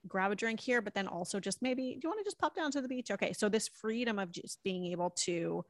grab 0.06 0.30
a 0.30 0.36
drink 0.36 0.60
here, 0.60 0.82
but 0.82 0.94
then 0.94 1.08
also 1.08 1.40
just 1.40 1.62
maybe, 1.62 1.94
do 1.94 2.00
you 2.02 2.08
want 2.08 2.20
to 2.20 2.24
just 2.24 2.38
pop 2.38 2.54
down 2.54 2.70
to 2.70 2.80
the 2.80 2.88
beach? 2.88 3.10
Okay. 3.10 3.32
So 3.32 3.48
this 3.48 3.68
freedom 3.68 4.18
of 4.18 4.30
just 4.30 4.62
being 4.62 4.86
able 4.86 5.10
to 5.24 5.64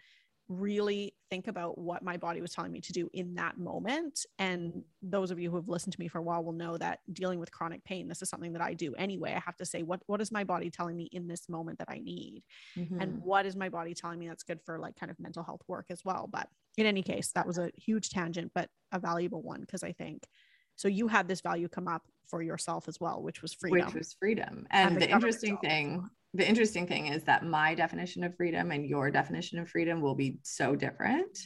really 0.48 1.14
think 1.30 1.48
about 1.48 1.78
what 1.78 2.02
my 2.02 2.16
body 2.16 2.40
was 2.40 2.52
telling 2.52 2.70
me 2.70 2.80
to 2.80 2.92
do 2.92 3.08
in 3.14 3.34
that 3.34 3.58
moment. 3.58 4.26
And 4.38 4.82
those 5.02 5.30
of 5.30 5.38
you 5.38 5.50
who 5.50 5.56
have 5.56 5.68
listened 5.68 5.92
to 5.94 6.00
me 6.00 6.08
for 6.08 6.18
a 6.18 6.22
while 6.22 6.44
will 6.44 6.52
know 6.52 6.76
that 6.76 7.00
dealing 7.12 7.38
with 7.38 7.50
chronic 7.50 7.82
pain, 7.84 8.08
this 8.08 8.20
is 8.20 8.28
something 8.28 8.52
that 8.52 8.62
I 8.62 8.74
do 8.74 8.94
anyway. 8.94 9.32
I 9.34 9.40
have 9.40 9.56
to 9.56 9.64
say, 9.64 9.82
what, 9.82 10.00
what 10.06 10.20
is 10.20 10.30
my 10.30 10.44
body 10.44 10.70
telling 10.70 10.96
me 10.96 11.08
in 11.12 11.26
this 11.26 11.48
moment 11.48 11.78
that 11.78 11.88
I 11.88 11.98
need? 11.98 12.42
Mm-hmm. 12.76 13.00
And 13.00 13.22
what 13.22 13.46
is 13.46 13.56
my 13.56 13.68
body 13.68 13.94
telling 13.94 14.18
me 14.18 14.28
that's 14.28 14.42
good 14.42 14.60
for 14.60 14.78
like 14.78 14.96
kind 14.96 15.10
of 15.10 15.18
mental 15.18 15.42
health 15.42 15.62
work 15.66 15.86
as 15.90 16.04
well? 16.04 16.28
But 16.30 16.48
in 16.76 16.86
any 16.86 17.02
case, 17.02 17.32
that 17.32 17.46
was 17.46 17.58
a 17.58 17.70
huge 17.76 18.10
tangent, 18.10 18.52
but 18.54 18.68
a 18.92 18.98
valuable 18.98 19.42
one 19.42 19.60
because 19.60 19.82
I 19.82 19.92
think 19.92 20.26
so 20.76 20.88
you 20.88 21.08
had 21.08 21.28
this 21.28 21.40
value 21.40 21.68
come 21.68 21.88
up 21.88 22.02
for 22.26 22.42
yourself 22.42 22.88
as 22.88 22.98
well, 23.00 23.22
which 23.22 23.42
was 23.42 23.54
freedom. 23.54 23.86
Which 23.86 23.94
was 23.94 24.16
freedom. 24.18 24.66
And, 24.70 24.92
and 24.92 24.96
the, 24.96 25.06
the 25.06 25.12
interesting 25.12 25.56
thing, 25.58 26.08
the 26.34 26.46
interesting 26.46 26.86
thing 26.86 27.06
is 27.06 27.22
that 27.24 27.46
my 27.46 27.74
definition 27.74 28.24
of 28.24 28.36
freedom 28.36 28.72
and 28.72 28.84
your 28.84 29.10
definition 29.10 29.58
of 29.60 29.68
freedom 29.68 30.00
will 30.00 30.16
be 30.16 30.38
so 30.42 30.74
different. 30.74 31.38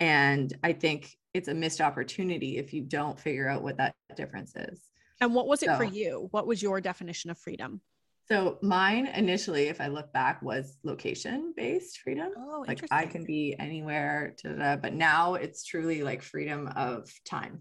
And 0.00 0.52
I 0.64 0.72
think 0.72 1.16
it's 1.32 1.48
a 1.48 1.54
missed 1.54 1.80
opportunity 1.80 2.58
if 2.58 2.72
you 2.72 2.82
don't 2.82 3.18
figure 3.18 3.48
out 3.48 3.62
what 3.62 3.76
that 3.76 3.94
difference 4.16 4.54
is. 4.56 4.82
And 5.20 5.34
what 5.34 5.46
was 5.46 5.62
it 5.62 5.66
so, 5.66 5.76
for 5.76 5.84
you? 5.84 6.28
What 6.32 6.46
was 6.46 6.60
your 6.60 6.80
definition 6.80 7.30
of 7.30 7.38
freedom? 7.38 7.80
So 8.28 8.58
mine 8.62 9.06
initially, 9.06 9.68
if 9.68 9.80
I 9.80 9.88
look 9.88 10.12
back, 10.12 10.40
was 10.42 10.78
location 10.82 11.52
based 11.56 11.98
freedom. 11.98 12.30
Oh, 12.36 12.64
like 12.66 12.84
I 12.90 13.06
can 13.06 13.24
be 13.24 13.54
anywhere, 13.58 14.34
but 14.44 14.92
now 14.92 15.34
it's 15.34 15.64
truly 15.64 16.02
like 16.02 16.22
freedom 16.22 16.68
of 16.74 17.08
time. 17.24 17.60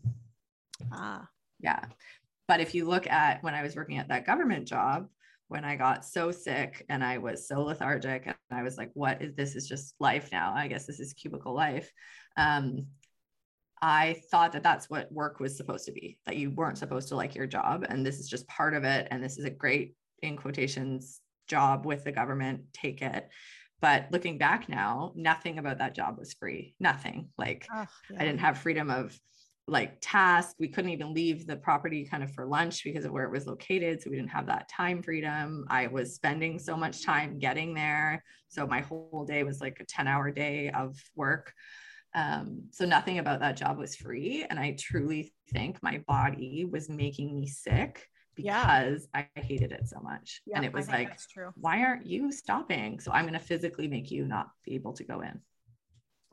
Ah. 0.91 1.27
Yeah. 1.59 1.83
But 2.47 2.61
if 2.61 2.73
you 2.73 2.87
look 2.87 3.05
at 3.07 3.43
when 3.43 3.53
I 3.53 3.61
was 3.61 3.75
working 3.75 3.97
at 3.97 4.07
that 4.07 4.25
government 4.25 4.67
job, 4.67 5.07
when 5.49 5.65
I 5.65 5.75
got 5.75 6.05
so 6.05 6.31
sick 6.31 6.85
and 6.89 7.03
I 7.03 7.17
was 7.17 7.47
so 7.47 7.63
lethargic 7.63 8.27
and 8.27 8.35
I 8.51 8.63
was 8.63 8.77
like, 8.77 8.91
what 8.93 9.21
is 9.21 9.35
this 9.35 9.55
is 9.55 9.67
just 9.67 9.95
life 9.99 10.29
now. 10.31 10.53
I 10.55 10.67
guess 10.67 10.85
this 10.85 10.99
is 10.99 11.13
cubicle 11.13 11.53
life. 11.53 11.91
Um, 12.37 12.85
I 13.81 14.21
thought 14.29 14.53
that 14.53 14.63
that's 14.63 14.89
what 14.89 15.11
work 15.11 15.39
was 15.39 15.57
supposed 15.57 15.85
to 15.85 15.91
be, 15.91 16.19
that 16.25 16.37
you 16.37 16.51
weren't 16.51 16.77
supposed 16.77 17.07
to 17.09 17.15
like 17.15 17.33
your 17.33 17.47
job. 17.47 17.85
And 17.89 18.05
this 18.05 18.19
is 18.19 18.29
just 18.29 18.47
part 18.47 18.75
of 18.75 18.83
it. 18.83 19.07
And 19.09 19.23
this 19.23 19.37
is 19.37 19.45
a 19.45 19.49
great, 19.49 19.95
in 20.21 20.37
quotations, 20.37 21.19
job 21.47 21.85
with 21.85 22.03
the 22.03 22.11
government. 22.11 22.61
Take 22.71 23.01
it. 23.01 23.27
But 23.81 24.07
looking 24.11 24.37
back 24.37 24.69
now, 24.69 25.13
nothing 25.15 25.57
about 25.57 25.79
that 25.79 25.95
job 25.95 26.19
was 26.19 26.33
free. 26.33 26.75
Nothing. 26.79 27.29
Like 27.37 27.65
oh, 27.73 27.85
yeah. 28.11 28.17
I 28.19 28.25
didn't 28.25 28.41
have 28.41 28.57
freedom 28.59 28.91
of 28.91 29.17
like 29.69 29.97
task. 30.01 30.55
We 30.59 30.67
couldn't 30.67 30.91
even 30.91 31.13
leave 31.13 31.45
the 31.45 31.55
property 31.55 32.05
kind 32.05 32.23
of 32.23 32.31
for 32.31 32.45
lunch 32.45 32.83
because 32.83 33.05
of 33.05 33.11
where 33.11 33.23
it 33.23 33.31
was 33.31 33.47
located. 33.47 34.01
So 34.01 34.09
we 34.09 34.15
didn't 34.15 34.31
have 34.31 34.47
that 34.47 34.69
time 34.69 35.01
freedom. 35.01 35.65
I 35.69 35.87
was 35.87 36.15
spending 36.15 36.59
so 36.59 36.75
much 36.75 37.03
time 37.03 37.39
getting 37.39 37.73
there. 37.73 38.23
So 38.47 38.65
my 38.65 38.81
whole 38.81 39.25
day 39.27 39.43
was 39.43 39.61
like 39.61 39.79
a 39.79 39.85
10 39.85 40.07
hour 40.07 40.31
day 40.31 40.71
of 40.71 40.97
work. 41.15 41.53
Um, 42.15 42.63
so 42.71 42.85
nothing 42.85 43.19
about 43.19 43.39
that 43.41 43.57
job 43.57 43.77
was 43.77 43.95
free. 43.95 44.45
And 44.49 44.59
I 44.59 44.75
truly 44.79 45.33
think 45.51 45.81
my 45.83 46.03
body 46.07 46.65
was 46.65 46.89
making 46.89 47.35
me 47.35 47.47
sick 47.47 48.07
because 48.35 49.07
yeah. 49.13 49.25
I 49.35 49.39
hated 49.39 49.71
it 49.71 49.87
so 49.87 49.99
much. 49.99 50.41
Yeah, 50.45 50.57
and 50.57 50.65
it 50.65 50.73
was 50.73 50.87
like, 50.87 51.17
why 51.55 51.83
aren't 51.83 52.05
you 52.05 52.31
stopping? 52.31 52.99
So 52.99 53.11
I'm 53.11 53.25
going 53.25 53.33
to 53.33 53.45
physically 53.45 53.87
make 53.87 54.11
you 54.11 54.25
not 54.25 54.49
be 54.63 54.75
able 54.75 54.93
to 54.93 55.03
go 55.03 55.21
in. 55.21 55.39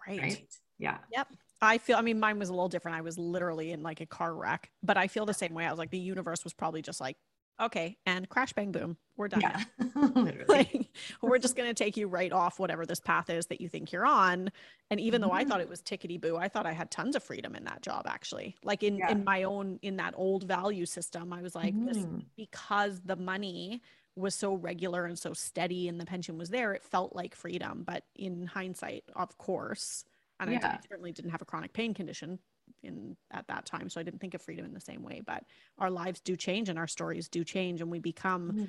Right. 0.06 0.20
right? 0.20 0.46
Yeah. 0.78 0.98
Yep. 1.12 1.28
I 1.62 1.78
feel, 1.78 1.96
I 1.96 2.02
mean, 2.02 2.20
mine 2.20 2.38
was 2.38 2.48
a 2.48 2.52
little 2.52 2.68
different. 2.68 2.98
I 2.98 3.00
was 3.00 3.18
literally 3.18 3.72
in 3.72 3.82
like 3.82 4.00
a 4.00 4.06
car 4.06 4.34
wreck, 4.34 4.70
but 4.82 4.96
I 4.96 5.08
feel 5.08 5.26
the 5.26 5.34
same 5.34 5.54
way. 5.54 5.64
I 5.64 5.70
was 5.70 5.78
like, 5.78 5.90
the 5.90 5.98
universe 5.98 6.44
was 6.44 6.52
probably 6.52 6.82
just 6.82 7.00
like, 7.00 7.16
okay, 7.60 7.96
and 8.04 8.28
crash, 8.28 8.52
bang, 8.52 8.70
boom, 8.70 8.96
we're 9.16 9.28
done. 9.28 9.40
Yeah, 9.40 9.62
literally. 9.94 10.44
like, 10.48 10.88
we're 11.22 11.38
just 11.38 11.56
going 11.56 11.68
to 11.68 11.74
take 11.74 11.96
you 11.96 12.06
right 12.08 12.32
off 12.32 12.58
whatever 12.58 12.84
this 12.84 13.00
path 13.00 13.30
is 13.30 13.46
that 13.46 13.60
you 13.60 13.68
think 13.68 13.92
you're 13.92 14.06
on. 14.06 14.50
And 14.90 15.00
even 15.00 15.20
mm-hmm. 15.20 15.30
though 15.30 15.34
I 15.34 15.44
thought 15.44 15.60
it 15.60 15.64
mm-hmm. 15.64 15.70
was 15.70 15.82
tickety 15.82 16.20
boo, 16.20 16.36
I 16.36 16.48
thought 16.48 16.66
I 16.66 16.72
had 16.72 16.90
tons 16.90 17.16
of 17.16 17.22
freedom 17.22 17.56
in 17.56 17.64
that 17.64 17.82
job, 17.82 18.06
actually. 18.06 18.56
Like 18.62 18.82
in, 18.82 18.98
yeah. 18.98 19.10
in 19.10 19.24
my 19.24 19.44
own, 19.44 19.78
in 19.82 19.96
that 19.96 20.14
old 20.16 20.44
value 20.44 20.86
system, 20.86 21.32
I 21.32 21.40
was 21.40 21.54
like, 21.54 21.74
mm-hmm. 21.74 21.86
this, 21.86 22.06
because 22.36 23.00
the 23.04 23.16
money 23.16 23.80
was 24.16 24.34
so 24.34 24.54
regular 24.54 25.04
and 25.04 25.18
so 25.18 25.32
steady 25.32 25.88
and 25.88 26.00
the 26.00 26.06
pension 26.06 26.38
was 26.38 26.48
there, 26.48 26.72
it 26.72 26.82
felt 26.82 27.14
like 27.14 27.34
freedom. 27.34 27.84
But 27.86 28.04
in 28.14 28.46
hindsight, 28.46 29.04
of 29.14 29.36
course, 29.38 30.04
and 30.40 30.52
yeah. 30.52 30.78
I, 30.82 30.88
certainly 30.88 31.12
didn't 31.12 31.30
have 31.30 31.42
a 31.42 31.44
chronic 31.44 31.72
pain 31.72 31.94
condition 31.94 32.38
in 32.82 33.16
at 33.30 33.46
that 33.48 33.64
time 33.64 33.88
so 33.88 34.00
i 34.00 34.02
didn't 34.02 34.20
think 34.20 34.34
of 34.34 34.42
freedom 34.42 34.64
in 34.64 34.74
the 34.74 34.80
same 34.80 35.02
way 35.02 35.22
but 35.24 35.44
our 35.78 35.90
lives 35.90 36.20
do 36.20 36.36
change 36.36 36.68
and 36.68 36.78
our 36.78 36.88
stories 36.88 37.28
do 37.28 37.44
change 37.44 37.80
and 37.80 37.90
we 37.90 37.98
become 37.98 38.52
mm. 38.52 38.68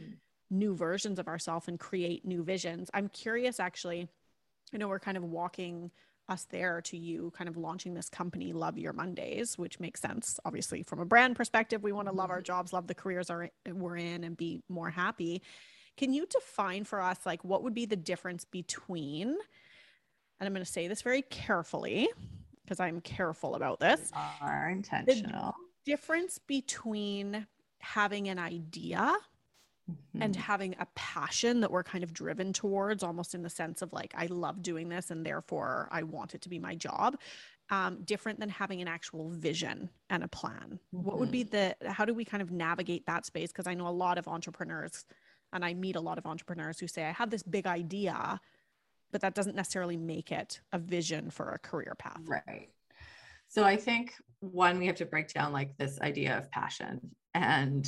new 0.49 0.75
versions 0.75 1.19
of 1.19 1.27
ourselves 1.27 1.67
and 1.67 1.79
create 1.79 2.25
new 2.25 2.43
visions 2.43 2.89
i'm 2.93 3.09
curious 3.09 3.59
actually 3.59 4.07
i 4.73 4.77
know 4.77 4.87
we're 4.87 4.99
kind 4.99 5.17
of 5.17 5.23
walking 5.23 5.91
us 6.29 6.45
there 6.51 6.81
to 6.81 6.97
you 6.97 7.31
kind 7.35 7.47
of 7.47 7.55
launching 7.55 7.93
this 7.93 8.09
company 8.09 8.53
love 8.53 8.77
your 8.77 8.93
mondays 8.93 9.57
which 9.57 9.79
makes 9.79 10.01
sense 10.01 10.39
obviously 10.45 10.83
from 10.83 10.99
a 10.99 11.05
brand 11.05 11.35
perspective 11.35 11.81
we 11.83 11.91
want 11.91 12.07
to 12.07 12.13
love 12.13 12.29
our 12.29 12.37
mm-hmm. 12.37 12.43
jobs 12.43 12.73
love 12.73 12.85
the 12.87 12.93
careers 12.93 13.29
are, 13.29 13.49
we're 13.71 13.97
in 13.97 14.23
and 14.23 14.37
be 14.37 14.61
more 14.69 14.89
happy 14.89 15.41
Can 15.97 16.13
you 16.13 16.27
define 16.27 16.83
for 16.83 17.01
us, 17.01 17.17
like, 17.25 17.43
what 17.43 17.63
would 17.63 17.73
be 17.73 17.85
the 17.85 17.95
difference 17.95 18.45
between, 18.45 19.35
and 20.39 20.47
I'm 20.47 20.53
going 20.53 20.65
to 20.65 20.71
say 20.71 20.87
this 20.87 21.01
very 21.01 21.23
carefully 21.23 22.09
because 22.63 22.79
I'm 22.79 23.01
careful 23.01 23.55
about 23.55 23.79
this. 23.79 24.11
We 24.13 24.47
are 24.47 24.69
intentional. 24.69 25.55
The 25.85 25.91
difference 25.91 26.37
between 26.37 27.47
having 27.79 28.27
an 28.27 28.39
idea 28.39 29.15
mm-hmm. 29.89 30.21
and 30.21 30.35
having 30.35 30.75
a 30.79 30.87
passion 30.95 31.61
that 31.61 31.71
we're 31.71 31.83
kind 31.83 32.03
of 32.03 32.13
driven 32.13 32.53
towards, 32.53 33.03
almost 33.03 33.33
in 33.35 33.41
the 33.41 33.49
sense 33.49 33.81
of 33.81 33.93
like, 33.93 34.13
I 34.17 34.25
love 34.27 34.61
doing 34.61 34.89
this 34.89 35.11
and 35.11 35.25
therefore 35.25 35.87
I 35.91 36.03
want 36.03 36.35
it 36.35 36.41
to 36.41 36.49
be 36.49 36.59
my 36.59 36.75
job. 36.75 37.17
Um, 37.69 38.03
different 38.05 38.39
than 38.39 38.47
having 38.47 38.81
an 38.81 38.87
actual 38.87 39.29
vision 39.29 39.89
and 40.09 40.23
a 40.23 40.27
plan. 40.29 40.79
Mm-hmm. 40.95 41.03
What 41.03 41.19
would 41.19 41.31
be 41.31 41.43
mm-hmm. 41.43 41.71
the, 41.81 41.91
how 41.91 42.05
do 42.05 42.13
we 42.13 42.23
kind 42.23 42.41
of 42.41 42.49
navigate 42.49 43.05
that 43.07 43.25
space? 43.25 43.51
Because 43.51 43.67
I 43.67 43.73
know 43.73 43.87
a 43.87 43.89
lot 43.89 44.17
of 44.17 44.25
entrepreneurs 44.25 45.03
and 45.51 45.65
I 45.65 45.73
meet 45.73 45.97
a 45.97 45.99
lot 45.99 46.17
of 46.17 46.25
entrepreneurs 46.25 46.79
who 46.79 46.87
say, 46.87 47.03
I 47.03 47.11
have 47.11 47.29
this 47.29 47.43
big 47.43 47.67
idea, 47.67 48.39
but 49.11 49.21
that 49.21 49.35
doesn't 49.35 49.55
necessarily 49.55 49.97
make 49.97 50.31
it 50.31 50.59
a 50.73 50.79
vision 50.79 51.29
for 51.29 51.49
a 51.51 51.59
career 51.59 51.95
path. 51.97 52.21
Right. 52.25 52.69
So 53.47 53.63
I 53.63 53.77
think 53.77 54.13
one, 54.39 54.77
we 54.77 54.87
have 54.87 54.97
to 54.97 55.05
break 55.05 55.33
down 55.33 55.53
like 55.53 55.77
this 55.77 55.99
idea 56.01 56.37
of 56.37 56.51
passion. 56.51 56.99
And 57.33 57.87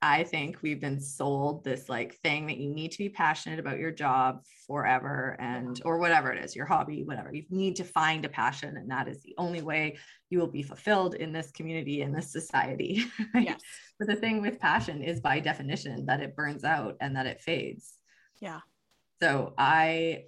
I 0.00 0.22
think 0.22 0.58
we've 0.60 0.80
been 0.80 1.00
sold 1.00 1.64
this 1.64 1.88
like 1.88 2.16
thing 2.16 2.46
that 2.48 2.58
you 2.58 2.68
need 2.68 2.92
to 2.92 2.98
be 2.98 3.08
passionate 3.08 3.58
about 3.58 3.78
your 3.78 3.90
job 3.90 4.42
forever 4.66 5.34
and 5.40 5.80
or 5.84 5.98
whatever 5.98 6.30
it 6.30 6.44
is, 6.44 6.54
your 6.54 6.66
hobby, 6.66 7.02
whatever. 7.04 7.30
You 7.32 7.44
need 7.48 7.76
to 7.76 7.84
find 7.84 8.22
a 8.24 8.28
passion 8.28 8.76
and 8.76 8.90
that 8.90 9.08
is 9.08 9.22
the 9.22 9.34
only 9.38 9.62
way 9.62 9.96
you 10.28 10.38
will 10.38 10.46
be 10.46 10.62
fulfilled 10.62 11.14
in 11.14 11.32
this 11.32 11.50
community 11.52 12.02
in 12.02 12.12
this 12.12 12.30
society. 12.30 13.06
Right? 13.34 13.46
Yes. 13.46 13.60
But 13.98 14.08
the 14.08 14.16
thing 14.16 14.42
with 14.42 14.60
passion 14.60 15.02
is 15.02 15.20
by 15.20 15.40
definition 15.40 16.04
that 16.06 16.20
it 16.20 16.36
burns 16.36 16.64
out 16.64 16.96
and 17.00 17.16
that 17.16 17.26
it 17.26 17.40
fades. 17.40 17.94
Yeah. 18.40 18.60
So 19.22 19.54
I 19.56 20.24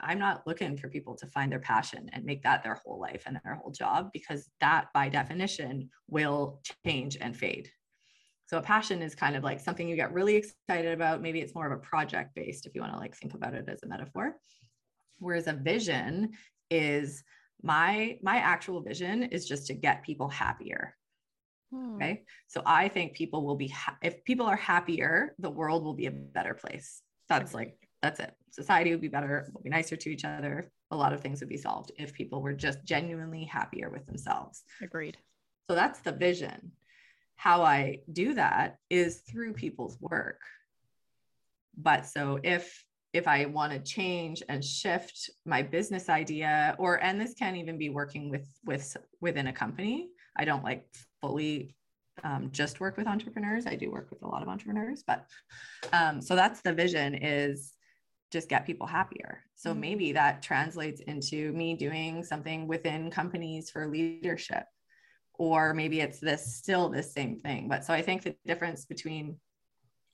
I'm 0.00 0.18
not 0.18 0.46
looking 0.46 0.76
for 0.76 0.88
people 0.88 1.14
to 1.16 1.26
find 1.26 1.50
their 1.50 1.60
passion 1.60 2.08
and 2.12 2.24
make 2.24 2.42
that 2.42 2.62
their 2.62 2.80
whole 2.84 3.00
life 3.00 3.24
and 3.26 3.40
their 3.44 3.54
whole 3.54 3.70
job 3.70 4.10
because 4.12 4.48
that 4.60 4.86
by 4.94 5.08
definition 5.08 5.90
will 6.08 6.60
change 6.84 7.16
and 7.20 7.36
fade. 7.36 7.68
So 8.46 8.56
a 8.56 8.62
passion 8.62 9.02
is 9.02 9.14
kind 9.14 9.36
of 9.36 9.44
like 9.44 9.60
something 9.60 9.88
you 9.88 9.96
get 9.96 10.12
really 10.12 10.36
excited 10.36 10.92
about. 10.92 11.20
Maybe 11.20 11.40
it's 11.40 11.54
more 11.54 11.66
of 11.66 11.72
a 11.72 11.82
project 11.82 12.34
based 12.34 12.66
if 12.66 12.74
you 12.74 12.80
want 12.80 12.94
to 12.94 12.98
like 12.98 13.14
think 13.14 13.34
about 13.34 13.54
it 13.54 13.68
as 13.68 13.82
a 13.82 13.86
metaphor. 13.86 14.36
Whereas 15.18 15.48
a 15.48 15.52
vision 15.52 16.30
is 16.70 17.22
my 17.62 18.18
my 18.22 18.36
actual 18.36 18.80
vision 18.80 19.24
is 19.24 19.46
just 19.46 19.66
to 19.66 19.74
get 19.74 20.02
people 20.02 20.28
happier. 20.28 20.94
Hmm. 21.72 21.96
Okay? 21.96 22.22
So 22.46 22.62
I 22.64 22.88
think 22.88 23.14
people 23.14 23.44
will 23.44 23.56
be 23.56 23.68
ha- 23.68 23.98
if 24.02 24.24
people 24.24 24.46
are 24.46 24.56
happier, 24.56 25.34
the 25.38 25.50
world 25.50 25.84
will 25.84 25.94
be 25.94 26.06
a 26.06 26.10
better 26.10 26.54
place. 26.54 27.02
That's 27.28 27.52
like 27.52 27.87
that's 28.02 28.20
it. 28.20 28.34
Society 28.50 28.90
would 28.90 29.00
be 29.00 29.08
better, 29.08 29.50
would 29.54 29.64
be 29.64 29.70
nicer 29.70 29.96
to 29.96 30.10
each 30.10 30.24
other. 30.24 30.70
A 30.90 30.96
lot 30.96 31.12
of 31.12 31.20
things 31.20 31.40
would 31.40 31.48
be 31.48 31.56
solved 31.56 31.92
if 31.98 32.12
people 32.12 32.40
were 32.40 32.52
just 32.52 32.84
genuinely 32.84 33.44
happier 33.44 33.90
with 33.90 34.06
themselves. 34.06 34.62
Agreed. 34.80 35.16
So 35.68 35.74
that's 35.74 36.00
the 36.00 36.12
vision. 36.12 36.72
How 37.36 37.62
I 37.62 38.00
do 38.12 38.34
that 38.34 38.78
is 38.90 39.18
through 39.18 39.52
people's 39.52 39.98
work. 40.00 40.40
But 41.76 42.06
so 42.06 42.40
if 42.42 42.84
if 43.12 43.26
I 43.26 43.46
want 43.46 43.72
to 43.72 43.78
change 43.78 44.42
and 44.48 44.62
shift 44.62 45.30
my 45.46 45.62
business 45.62 46.08
idea 46.08 46.76
or 46.78 47.02
and 47.02 47.20
this 47.20 47.34
can 47.34 47.56
even 47.56 47.78
be 47.78 47.88
working 47.88 48.30
with 48.30 48.48
with 48.64 48.96
within 49.20 49.46
a 49.46 49.52
company. 49.52 50.10
I 50.36 50.44
don't 50.44 50.62
like 50.62 50.86
fully 51.20 51.74
um, 52.24 52.50
just 52.52 52.80
work 52.80 52.96
with 52.96 53.06
entrepreneurs. 53.06 53.66
I 53.66 53.76
do 53.76 53.90
work 53.90 54.08
with 54.10 54.22
a 54.22 54.26
lot 54.28 54.42
of 54.42 54.48
entrepreneurs, 54.48 55.04
but 55.06 55.24
um, 55.92 56.20
so 56.20 56.34
that's 56.34 56.60
the 56.60 56.72
vision 56.72 57.14
is 57.14 57.74
just 58.30 58.48
get 58.48 58.66
people 58.66 58.86
happier. 58.86 59.44
So 59.54 59.70
mm-hmm. 59.70 59.80
maybe 59.80 60.12
that 60.12 60.42
translates 60.42 61.00
into 61.00 61.52
me 61.52 61.74
doing 61.74 62.24
something 62.24 62.66
within 62.66 63.10
companies 63.10 63.70
for 63.70 63.88
leadership, 63.88 64.64
or 65.34 65.74
maybe 65.74 66.00
it's 66.00 66.20
this 66.20 66.56
still 66.56 66.88
the 66.88 67.02
same 67.02 67.38
thing. 67.38 67.68
But 67.68 67.84
so 67.84 67.94
I 67.94 68.02
think 68.02 68.22
the 68.22 68.36
difference 68.46 68.84
between 68.84 69.36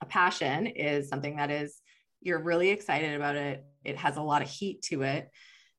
a 0.01 0.07
passion 0.07 0.67
is 0.67 1.09
something 1.09 1.37
that 1.37 1.51
is 1.51 1.81
you're 2.21 2.43
really 2.43 2.71
excited 2.71 3.15
about 3.15 3.37
it, 3.37 3.65
it 3.85 3.97
has 3.97 4.17
a 4.17 4.23
lot 4.23 4.43
of 4.43 4.49
heat 4.49 4.83
to 4.83 5.03
it, 5.03 5.31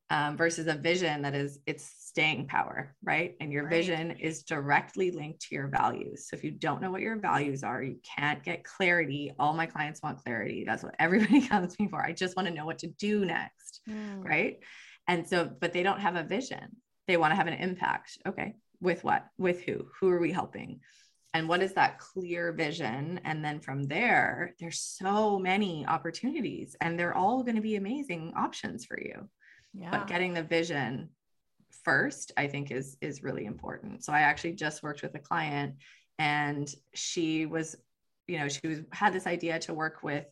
um, 0.09 0.37
versus 0.37 0.67
a 0.67 0.75
vision 0.75 1.21
that 1.23 1.33
is 1.33 1.59
it's 1.65 1.91
staying 1.99 2.47
power, 2.47 2.95
right? 3.03 3.35
And 3.39 3.51
your 3.51 3.63
right. 3.63 3.71
vision 3.71 4.11
is 4.11 4.43
directly 4.43 5.11
linked 5.11 5.41
to 5.41 5.55
your 5.55 5.67
values. 5.67 6.27
So 6.29 6.35
if 6.35 6.43
you 6.43 6.51
don't 6.51 6.81
know 6.81 6.91
what 6.91 7.01
your 7.01 7.17
values 7.17 7.63
are, 7.63 7.81
you 7.81 7.97
can't 8.17 8.43
get 8.43 8.63
clarity. 8.63 9.33
All 9.39 9.53
my 9.53 9.65
clients 9.65 10.01
want 10.01 10.23
clarity. 10.23 10.63
That's 10.65 10.83
what 10.83 10.95
everybody 10.99 11.45
comes 11.47 11.75
to 11.75 11.83
me 11.83 11.89
for. 11.89 12.01
I 12.01 12.11
just 12.11 12.35
want 12.35 12.47
to 12.47 12.53
know 12.53 12.65
what 12.65 12.79
to 12.79 12.87
do 12.87 13.25
next, 13.25 13.81
mm. 13.89 14.23
right? 14.23 14.59
And 15.07 15.27
so, 15.27 15.49
but 15.59 15.73
they 15.73 15.83
don't 15.83 15.99
have 15.99 16.15
a 16.15 16.23
vision. 16.23 16.77
They 17.07 17.17
want 17.17 17.31
to 17.31 17.35
have 17.35 17.47
an 17.47 17.53
impact. 17.53 18.17
Okay, 18.27 18.55
with 18.81 19.03
what? 19.03 19.25
With 19.37 19.61
who? 19.61 19.87
Who 19.99 20.09
are 20.09 20.19
we 20.19 20.31
helping? 20.31 20.81
and 21.33 21.49
what 21.49 21.61
is 21.61 21.73
that 21.73 21.99
clear 21.99 22.53
vision 22.53 23.19
and 23.25 23.43
then 23.43 23.59
from 23.59 23.83
there 23.83 24.55
there's 24.57 24.79
so 24.79 25.37
many 25.37 25.85
opportunities 25.85 26.77
and 26.79 26.97
they're 26.97 27.13
all 27.13 27.43
going 27.43 27.57
to 27.57 27.61
be 27.61 27.75
amazing 27.75 28.31
options 28.37 28.85
for 28.85 28.97
you 28.97 29.27
yeah. 29.77 29.91
but 29.91 30.07
getting 30.07 30.33
the 30.33 30.43
vision 30.43 31.09
first 31.83 32.31
i 32.37 32.47
think 32.47 32.71
is 32.71 32.97
is 33.01 33.23
really 33.23 33.45
important. 33.45 34.03
So 34.03 34.13
i 34.13 34.21
actually 34.21 34.53
just 34.53 34.83
worked 34.83 35.01
with 35.01 35.15
a 35.15 35.19
client 35.19 35.75
and 36.17 36.73
she 36.93 37.45
was 37.45 37.75
you 38.27 38.39
know 38.39 38.47
she 38.47 38.67
was 38.67 38.79
had 38.91 39.13
this 39.13 39.27
idea 39.27 39.59
to 39.59 39.73
work 39.73 40.03
with 40.03 40.25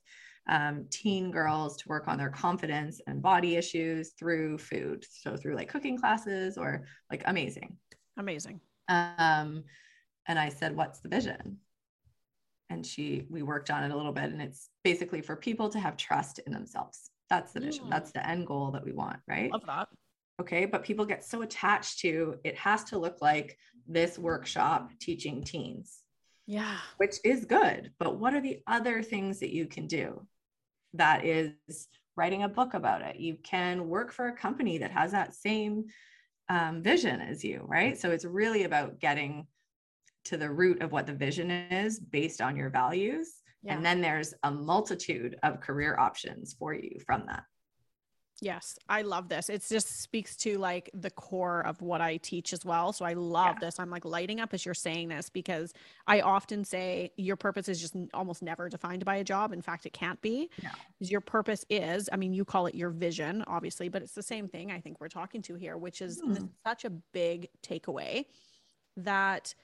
um, 0.50 0.88
teen 0.90 1.32
girls 1.32 1.78
to 1.78 1.88
work 1.88 2.08
on 2.08 2.18
their 2.18 2.30
confidence 2.30 3.00
and 3.08 3.22
body 3.22 3.56
issues 3.56 4.12
through 4.20 4.58
food. 4.58 5.06
So 5.10 5.38
through 5.38 5.56
like 5.56 5.70
cooking 5.70 5.98
classes 5.98 6.58
or 6.58 6.86
like 7.10 7.24
amazing. 7.26 7.78
Amazing. 8.18 8.60
Um 8.90 9.64
and 10.28 10.40
i 10.40 10.50
said 10.50 10.76
what's 10.76 11.00
the 11.00 11.10
vision? 11.10 11.58
And 12.70 12.86
she 12.86 13.26
we 13.30 13.42
worked 13.44 13.70
on 13.70 13.84
it 13.84 13.92
a 13.92 13.96
little 13.96 14.12
bit 14.12 14.32
and 14.32 14.42
it's 14.42 14.70
basically 14.84 15.22
for 15.22 15.36
people 15.36 15.70
to 15.70 15.80
have 15.80 15.96
trust 15.96 16.40
in 16.40 16.52
themselves 16.52 17.12
that's 17.34 17.52
the 17.52 17.60
vision. 17.62 17.90
That's 17.90 18.12
the 18.12 18.28
end 18.28 18.46
goal 18.46 18.72
that 18.72 18.86
we 18.86 18.92
want, 18.92 19.18
right? 19.28 19.52
Love 19.52 19.66
that. 19.66 19.88
Okay. 20.40 20.66
But 20.66 20.84
people 20.84 21.06
get 21.06 21.24
so 21.24 21.42
attached 21.42 22.00
to 22.00 22.36
it 22.44 22.56
has 22.58 22.84
to 22.86 23.00
look 23.00 23.22
like 23.22 23.58
this 23.88 24.20
workshop 24.20 24.92
teaching 25.00 25.44
teens. 25.44 26.00
Yeah. 26.46 26.78
Which 26.98 27.16
is 27.24 27.46
good. 27.46 27.92
But 27.98 28.20
what 28.20 28.34
are 28.34 28.42
the 28.42 28.60
other 28.68 29.02
things 29.02 29.40
that 29.40 29.54
you 29.54 29.66
can 29.66 29.88
do? 29.88 30.28
That 30.94 31.26
is 31.26 31.54
writing 32.16 32.44
a 32.44 32.50
book 32.50 32.76
about 32.76 33.02
it. 33.02 33.16
You 33.16 33.38
can 33.42 33.88
work 33.88 34.12
for 34.12 34.28
a 34.28 34.36
company 34.36 34.78
that 34.78 34.92
has 34.92 35.12
that 35.12 35.34
same 35.34 35.86
um, 36.50 36.84
vision 36.84 37.20
as 37.20 37.44
you, 37.44 37.64
right? 37.66 37.98
So 37.98 38.12
it's 38.12 38.26
really 38.26 38.64
about 38.64 39.00
getting 39.00 39.48
to 40.26 40.38
the 40.38 40.52
root 40.52 40.82
of 40.84 40.92
what 40.92 41.08
the 41.08 41.14
vision 41.14 41.50
is 41.50 42.00
based 42.00 42.42
on 42.42 42.56
your 42.56 42.70
values 42.70 43.42
yeah. 43.64 43.76
And 43.76 43.86
then 43.86 44.02
there's 44.02 44.34
a 44.44 44.52
multitude 44.52 45.38
of 45.44 45.62
career 45.62 45.98
options 45.98 46.54
for 46.54 46.74
you 46.74 47.00
from 47.06 47.26
that. 47.28 47.44
Yes, 48.42 48.78
I 48.90 49.04
love 49.04 49.30
this. 49.30 49.48
It 49.48 49.66
just 49.70 50.02
speaks 50.02 50.36
to 50.38 50.58
like 50.58 50.90
the 50.94 51.12
core 51.12 51.66
of 51.66 51.82
what 51.82 52.02
I 52.02 52.18
teach 52.18 52.52
as 52.52 52.66
well. 52.66 52.92
So 52.92 53.06
I 53.06 53.14
love 53.14 53.56
yeah. 53.56 53.68
this. 53.68 53.80
I'm 53.80 53.90
like 53.90 54.04
lighting 54.04 54.42
up 54.42 54.54
as 54.54 54.66
you're 54.66 54.74
saying 54.74 55.08
this 55.08 55.30
because 55.30 55.72
I 56.08 56.20
often 56.20 56.66
say 56.66 57.12
your 57.16 57.38
purpose 57.38 57.70
is 57.70 57.80
just 57.80 57.96
almost 58.14 58.42
never 58.42 58.68
defined 58.68 59.06
by 59.06 59.18
a 59.18 59.24
job. 59.24 59.54
In 59.54 59.62
fact, 59.62 59.86
it 59.86 59.94
can't 59.94 60.22
be. 60.22 60.50
No. 60.62 60.72
Your 61.00 61.22
purpose 61.22 61.64
is, 61.70 62.10
I 62.12 62.18
mean, 62.18 62.34
you 62.34 62.44
call 62.44 62.66
it 62.66 62.76
your 62.76 62.90
vision, 62.90 63.46
obviously, 63.48 63.88
but 63.88 64.02
it's 64.02 64.16
the 64.16 64.24
same 64.24 64.50
thing 64.50 64.72
I 64.72 64.82
think 64.82 65.00
we're 65.00 65.08
talking 65.08 65.42
to 65.44 65.56
here, 65.56 65.78
which 65.78 66.02
is 66.02 66.22
mm. 66.22 66.50
such 66.66 66.84
a 66.84 66.90
big 66.90 67.48
takeaway 67.66 68.26
that 68.98 69.56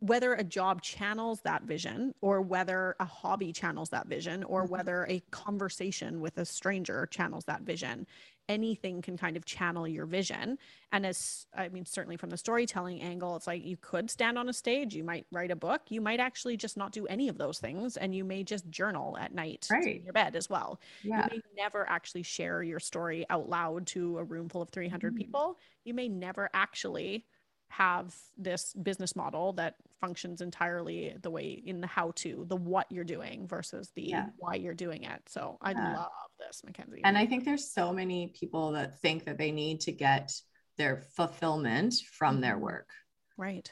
whether 0.00 0.32
a 0.34 0.42
job 0.42 0.80
channels 0.82 1.40
that 1.42 1.62
vision 1.62 2.14
or 2.22 2.40
whether 2.40 2.96
a 3.00 3.04
hobby 3.04 3.52
channels 3.52 3.90
that 3.90 4.06
vision 4.06 4.42
or 4.44 4.62
mm-hmm. 4.62 4.72
whether 4.72 5.06
a 5.08 5.20
conversation 5.30 6.20
with 6.20 6.36
a 6.38 6.44
stranger 6.44 7.06
channels 7.10 7.44
that 7.44 7.62
vision 7.62 8.06
anything 8.48 9.00
can 9.00 9.16
kind 9.16 9.36
of 9.36 9.44
channel 9.44 9.86
your 9.86 10.06
vision 10.06 10.58
and 10.90 11.06
as 11.06 11.46
i 11.56 11.68
mean 11.68 11.84
certainly 11.84 12.16
from 12.16 12.30
the 12.30 12.36
storytelling 12.36 13.00
angle 13.00 13.36
it's 13.36 13.46
like 13.46 13.64
you 13.64 13.76
could 13.76 14.10
stand 14.10 14.36
on 14.36 14.48
a 14.48 14.52
stage 14.52 14.94
you 14.94 15.04
might 15.04 15.24
write 15.30 15.52
a 15.52 15.56
book 15.56 15.82
you 15.88 16.00
might 16.00 16.18
actually 16.18 16.56
just 16.56 16.76
not 16.76 16.90
do 16.90 17.06
any 17.06 17.28
of 17.28 17.38
those 17.38 17.58
things 17.58 17.96
and 17.96 18.12
you 18.12 18.24
may 18.24 18.42
just 18.42 18.68
journal 18.68 19.16
at 19.18 19.32
night 19.32 19.68
right. 19.70 19.98
in 19.98 20.02
your 20.02 20.12
bed 20.12 20.34
as 20.34 20.50
well 20.50 20.80
yeah. 21.04 21.28
you 21.30 21.36
may 21.36 21.62
never 21.62 21.88
actually 21.88 22.24
share 22.24 22.62
your 22.62 22.80
story 22.80 23.24
out 23.30 23.48
loud 23.48 23.86
to 23.86 24.18
a 24.18 24.24
room 24.24 24.48
full 24.48 24.62
of 24.62 24.70
300 24.70 25.12
mm-hmm. 25.12 25.18
people 25.18 25.58
you 25.84 25.94
may 25.94 26.08
never 26.08 26.50
actually 26.52 27.24
have 27.68 28.12
this 28.36 28.74
business 28.82 29.14
model 29.14 29.52
that 29.52 29.76
functions 30.00 30.40
entirely 30.40 31.14
the 31.22 31.30
way 31.30 31.62
in 31.64 31.80
the 31.80 31.86
how 31.86 32.12
to, 32.16 32.44
the 32.48 32.56
what 32.56 32.86
you're 32.90 33.04
doing 33.04 33.46
versus 33.46 33.90
the 33.94 34.02
yeah. 34.02 34.26
why 34.38 34.54
you're 34.54 34.74
doing 34.74 35.04
it. 35.04 35.20
So 35.28 35.58
I 35.60 35.72
yeah. 35.72 35.96
love 35.96 36.10
this, 36.38 36.62
Mackenzie. 36.64 37.02
And 37.04 37.16
I 37.16 37.26
think 37.26 37.44
there's 37.44 37.72
so 37.72 37.92
many 37.92 38.32
people 38.38 38.72
that 38.72 39.00
think 39.00 39.24
that 39.26 39.38
they 39.38 39.50
need 39.50 39.80
to 39.82 39.92
get 39.92 40.32
their 40.78 41.04
fulfillment 41.14 41.94
from 42.12 42.40
their 42.40 42.54
mm-hmm. 42.54 42.64
work. 42.64 42.88
Right. 43.36 43.70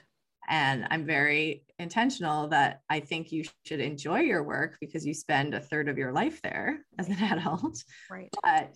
And 0.50 0.86
I'm 0.90 1.04
very 1.04 1.64
intentional 1.78 2.48
that 2.48 2.80
I 2.88 3.00
think 3.00 3.32
you 3.32 3.44
should 3.66 3.80
enjoy 3.80 4.20
your 4.20 4.42
work 4.42 4.78
because 4.80 5.06
you 5.06 5.12
spend 5.12 5.54
a 5.54 5.60
third 5.60 5.88
of 5.88 5.98
your 5.98 6.12
life 6.12 6.40
there 6.42 6.80
as 6.98 7.08
an 7.08 7.22
adult. 7.22 7.82
Right. 8.10 8.30
But 8.42 8.74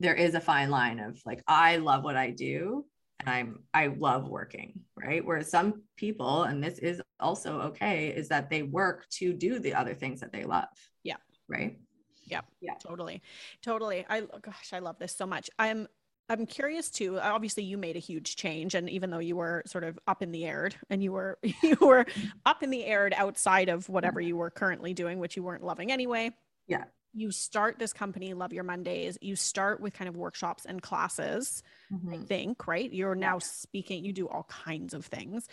there 0.00 0.14
is 0.14 0.34
a 0.34 0.40
fine 0.40 0.70
line 0.70 0.98
of 0.98 1.20
like, 1.24 1.42
I 1.46 1.76
love 1.76 2.02
what 2.02 2.16
I 2.16 2.30
do 2.30 2.84
and 3.20 3.28
I'm 3.28 3.60
I 3.72 3.86
love 3.86 4.28
working, 4.28 4.80
right? 4.96 5.24
Whereas 5.24 5.50
some 5.50 5.82
people, 5.96 6.44
and 6.44 6.62
this 6.62 6.78
is 6.78 7.00
also 7.20 7.60
okay, 7.60 8.08
is 8.08 8.28
that 8.28 8.50
they 8.50 8.62
work 8.62 9.08
to 9.10 9.32
do 9.32 9.58
the 9.58 9.74
other 9.74 9.94
things 9.94 10.20
that 10.20 10.32
they 10.32 10.44
love. 10.44 10.68
Yeah. 11.02 11.16
Right. 11.48 11.78
Yep. 12.26 12.44
Yeah. 12.60 12.74
Totally. 12.80 13.22
Totally. 13.62 14.04
I 14.08 14.22
oh 14.22 14.38
gosh, 14.40 14.72
I 14.72 14.78
love 14.78 14.98
this 14.98 15.14
so 15.14 15.26
much. 15.26 15.50
I'm 15.58 15.86
I'm 16.28 16.46
curious 16.46 16.90
too. 16.90 17.20
Obviously, 17.20 17.64
you 17.64 17.76
made 17.76 17.96
a 17.96 18.00
huge 18.00 18.36
change, 18.36 18.74
and 18.74 18.88
even 18.88 19.10
though 19.10 19.18
you 19.18 19.36
were 19.36 19.62
sort 19.66 19.84
of 19.84 19.98
up 20.06 20.22
in 20.22 20.32
the 20.32 20.46
air, 20.46 20.70
and 20.90 21.02
you 21.02 21.12
were 21.12 21.38
you 21.62 21.76
were 21.80 22.06
up 22.46 22.62
in 22.62 22.70
the 22.70 22.84
air 22.84 23.10
outside 23.14 23.68
of 23.68 23.88
whatever 23.88 24.20
you 24.20 24.36
were 24.36 24.50
currently 24.50 24.94
doing, 24.94 25.18
which 25.18 25.36
you 25.36 25.42
weren't 25.42 25.64
loving 25.64 25.92
anyway. 25.92 26.30
Yeah. 26.66 26.84
You 27.14 27.30
start 27.30 27.78
this 27.78 27.92
company, 27.92 28.34
Love 28.34 28.52
Your 28.52 28.64
Mondays. 28.64 29.16
You 29.20 29.36
start 29.36 29.80
with 29.80 29.94
kind 29.94 30.08
of 30.08 30.16
workshops 30.16 30.64
and 30.66 30.82
classes. 30.82 31.62
Mm-hmm. 31.92 32.14
I 32.14 32.16
think, 32.18 32.66
right? 32.66 32.92
You're 32.92 33.14
now 33.14 33.38
speaking. 33.38 34.04
You 34.04 34.12
do 34.12 34.28
all 34.28 34.44
kinds 34.44 34.94
of 34.94 35.06
things, 35.06 35.48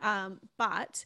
um, 0.00 0.40
but 0.58 1.04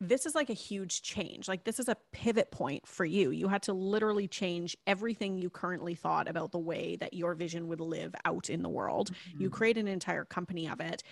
this 0.00 0.26
is 0.26 0.34
like 0.34 0.50
a 0.50 0.54
huge 0.54 1.02
change. 1.02 1.48
Like 1.48 1.64
this 1.64 1.78
is 1.78 1.88
a 1.88 1.96
pivot 2.12 2.50
point 2.50 2.86
for 2.86 3.04
you. 3.04 3.30
You 3.30 3.48
had 3.48 3.62
to 3.62 3.72
literally 3.72 4.28
change 4.28 4.76
everything 4.86 5.38
you 5.38 5.50
currently 5.50 5.94
thought 5.94 6.28
about 6.28 6.52
the 6.52 6.58
way 6.58 6.96
that 6.96 7.14
your 7.14 7.34
vision 7.34 7.68
would 7.68 7.80
live 7.80 8.14
out 8.24 8.50
in 8.50 8.62
the 8.62 8.68
world. 8.68 9.10
Mm-hmm. 9.10 9.42
You 9.42 9.50
create 9.50 9.78
an 9.78 9.88
entire 9.88 10.24
company 10.24 10.68
of 10.68 10.80
it. 10.80 11.02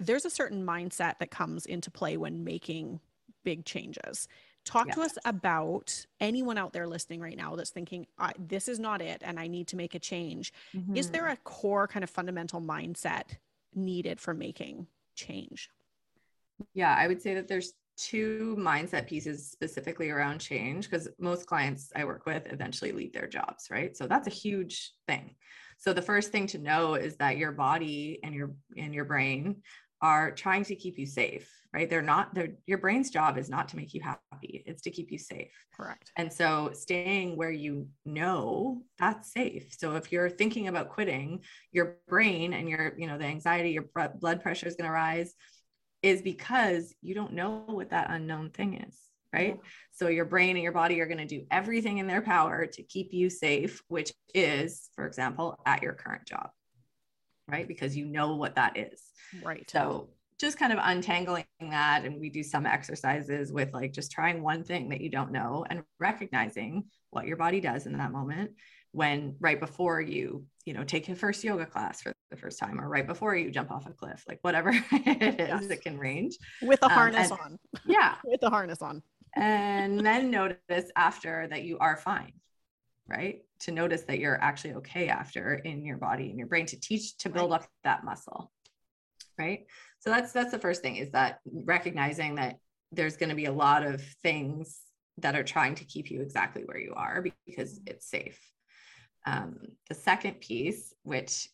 There's 0.00 0.24
a 0.24 0.30
certain 0.30 0.66
mindset 0.66 1.18
that 1.20 1.30
comes 1.30 1.66
into 1.66 1.90
play 1.90 2.16
when 2.16 2.44
making 2.44 3.00
big 3.44 3.64
changes. 3.64 4.28
Talk 4.64 4.86
yes. 4.86 4.94
to 4.94 5.02
us 5.02 5.18
about 5.24 6.06
anyone 6.20 6.56
out 6.56 6.72
there 6.72 6.86
listening 6.86 7.20
right 7.20 7.36
now 7.36 7.56
that's 7.56 7.70
thinking, 7.70 8.06
this 8.38 8.68
is 8.68 8.78
not 8.78 9.02
it 9.02 9.22
and 9.24 9.38
I 9.40 9.48
need 9.48 9.66
to 9.68 9.76
make 9.76 9.94
a 9.94 9.98
change. 9.98 10.52
Mm-hmm. 10.74 10.96
Is 10.96 11.10
there 11.10 11.24
mm-hmm. 11.24 11.32
a 11.32 11.36
core 11.44 11.88
kind 11.88 12.04
of 12.04 12.10
fundamental 12.10 12.60
mindset 12.60 13.24
needed 13.74 14.20
for 14.20 14.34
making 14.34 14.86
change? 15.14 15.68
Yeah, 16.74 16.94
I 16.96 17.08
would 17.08 17.20
say 17.20 17.34
that 17.34 17.48
there's 17.48 17.74
two 17.96 18.56
mindset 18.58 19.06
pieces 19.06 19.50
specifically 19.50 20.10
around 20.10 20.38
change 20.38 20.88
because 20.88 21.08
most 21.18 21.46
clients 21.46 21.92
I 21.94 22.04
work 22.04 22.24
with 22.26 22.50
eventually 22.52 22.92
leave 22.92 23.12
their 23.12 23.26
jobs, 23.26 23.68
right? 23.70 23.96
So 23.96 24.06
that's 24.06 24.26
a 24.26 24.30
huge 24.30 24.92
thing. 25.06 25.34
So 25.78 25.92
the 25.92 26.02
first 26.02 26.30
thing 26.30 26.46
to 26.48 26.58
know 26.58 26.94
is 26.94 27.16
that 27.16 27.36
your 27.36 27.52
body 27.52 28.20
and 28.22 28.34
your 28.34 28.52
and 28.76 28.94
your 28.94 29.04
brain 29.04 29.62
are 30.02 30.32
trying 30.32 30.64
to 30.64 30.74
keep 30.74 30.98
you 30.98 31.06
safe, 31.06 31.48
right? 31.72 31.88
They're 31.88 32.02
not 32.02 32.34
they're, 32.34 32.54
your 32.66 32.78
brain's 32.78 33.10
job 33.10 33.38
is 33.38 33.48
not 33.48 33.68
to 33.68 33.76
make 33.76 33.94
you 33.94 34.02
happy, 34.02 34.62
it's 34.66 34.82
to 34.82 34.90
keep 34.90 35.10
you 35.10 35.18
safe. 35.18 35.52
Correct. 35.74 36.10
And 36.16 36.30
so 36.32 36.70
staying 36.74 37.36
where 37.36 37.50
you 37.50 37.88
know, 38.04 38.82
that's 38.98 39.32
safe. 39.32 39.74
So 39.78 39.94
if 39.94 40.12
you're 40.12 40.28
thinking 40.28 40.68
about 40.68 40.90
quitting, 40.90 41.40
your 41.70 41.98
brain 42.08 42.52
and 42.52 42.68
your, 42.68 42.94
you 42.98 43.06
know, 43.06 43.16
the 43.16 43.24
anxiety, 43.24 43.70
your 43.70 43.88
blood 44.20 44.42
pressure 44.42 44.66
is 44.66 44.76
going 44.76 44.88
to 44.88 44.92
rise 44.92 45.34
is 46.02 46.20
because 46.20 46.94
you 47.00 47.14
don't 47.14 47.32
know 47.32 47.62
what 47.66 47.90
that 47.90 48.10
unknown 48.10 48.50
thing 48.50 48.82
is 48.86 48.98
right? 49.32 49.58
So 49.92 50.08
your 50.08 50.24
brain 50.24 50.56
and 50.56 50.62
your 50.62 50.72
body 50.72 51.00
are 51.00 51.06
going 51.06 51.18
to 51.18 51.24
do 51.24 51.46
everything 51.50 51.98
in 51.98 52.06
their 52.06 52.22
power 52.22 52.66
to 52.66 52.82
keep 52.82 53.12
you 53.12 53.30
safe, 53.30 53.82
which 53.88 54.12
is, 54.34 54.90
for 54.94 55.06
example, 55.06 55.58
at 55.64 55.82
your 55.82 55.94
current 55.94 56.26
job, 56.26 56.50
right? 57.52 57.68
Because 57.68 57.96
you 57.96 58.06
know 58.06 58.34
what 58.34 58.56
that 58.56 58.76
is. 58.76 59.00
Right. 59.44 59.70
So 59.70 60.08
just 60.40 60.58
kind 60.58 60.72
of 60.72 60.78
untangling 60.82 61.44
that. 61.60 62.04
And 62.04 62.18
we 62.20 62.30
do 62.30 62.42
some 62.42 62.66
exercises 62.66 63.52
with 63.52 63.72
like 63.72 63.92
just 63.92 64.10
trying 64.10 64.42
one 64.42 64.64
thing 64.64 64.88
that 64.88 65.00
you 65.00 65.10
don't 65.10 65.30
know 65.30 65.64
and 65.70 65.84
recognizing 66.00 66.84
what 67.10 67.26
your 67.26 67.36
body 67.36 67.60
does 67.60 67.86
in 67.86 67.96
that 67.98 68.10
moment 68.10 68.52
when 68.92 69.36
right 69.40 69.58
before 69.58 70.00
you 70.00 70.44
you 70.66 70.74
know 70.74 70.84
take 70.84 71.08
your 71.08 71.16
first 71.16 71.42
yoga 71.42 71.64
class 71.64 72.02
for 72.02 72.12
the 72.30 72.36
first 72.36 72.58
time 72.58 72.78
or 72.78 72.88
right 72.88 73.06
before 73.06 73.34
you 73.34 73.50
jump 73.50 73.70
off 73.70 73.86
a 73.86 73.92
cliff 73.92 74.22
like 74.28 74.38
whatever 74.42 74.70
it 74.92 75.40
is 75.40 75.70
it 75.70 75.82
can 75.82 75.98
range 75.98 76.36
with 76.60 76.78
a 76.82 76.86
um, 76.86 76.90
harness 76.90 77.30
um, 77.30 77.38
on 77.42 77.58
yeah 77.86 78.16
with 78.24 78.40
the 78.40 78.50
harness 78.50 78.82
on 78.82 79.02
and 79.34 80.04
then 80.04 80.30
notice 80.30 80.90
after 80.94 81.48
that 81.48 81.62
you 81.62 81.78
are 81.78 81.96
fine 81.96 82.32
right 83.12 83.42
to 83.60 83.70
notice 83.70 84.02
that 84.02 84.18
you're 84.18 84.40
actually 84.42 84.74
okay 84.74 85.08
after 85.08 85.54
in 85.54 85.84
your 85.84 85.98
body 85.98 86.30
and 86.30 86.38
your 86.38 86.48
brain 86.48 86.66
to 86.66 86.80
teach 86.80 87.16
to 87.18 87.28
build 87.28 87.52
up 87.52 87.66
that 87.84 88.04
muscle 88.04 88.50
right 89.38 89.66
so 90.00 90.10
that's 90.10 90.32
that's 90.32 90.50
the 90.50 90.58
first 90.58 90.82
thing 90.82 90.96
is 90.96 91.10
that 91.10 91.38
recognizing 91.52 92.34
that 92.34 92.58
there's 92.90 93.16
going 93.16 93.30
to 93.30 93.36
be 93.36 93.46
a 93.46 93.52
lot 93.52 93.84
of 93.84 94.02
things 94.22 94.80
that 95.18 95.36
are 95.36 95.44
trying 95.44 95.74
to 95.74 95.84
keep 95.84 96.10
you 96.10 96.20
exactly 96.20 96.62
where 96.64 96.78
you 96.78 96.92
are 96.96 97.24
because 97.46 97.80
it's 97.86 98.08
safe 98.08 98.38
um, 99.26 99.58
the 99.88 99.94
second 99.94 100.40
piece, 100.40 100.94
which 101.02 101.48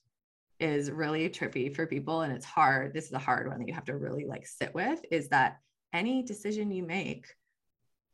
is 0.59 0.91
really 0.91 1.29
trippy 1.29 1.75
for 1.75 1.87
people 1.87 2.23
and 2.23 2.33
it's 2.33 2.45
hard, 2.45 2.93
this 2.93 3.07
is 3.07 3.13
a 3.13 3.19
hard 3.19 3.49
one 3.49 3.59
that 3.59 3.69
you 3.69 3.75
have 3.75 3.85
to 3.85 3.97
really 3.97 4.25
like 4.27 4.47
sit 4.47 4.75
with, 4.75 5.01
is 5.11 5.29
that 5.29 5.59
any 5.93 6.23
decision 6.23 6.71
you 6.71 6.83
make 6.83 7.27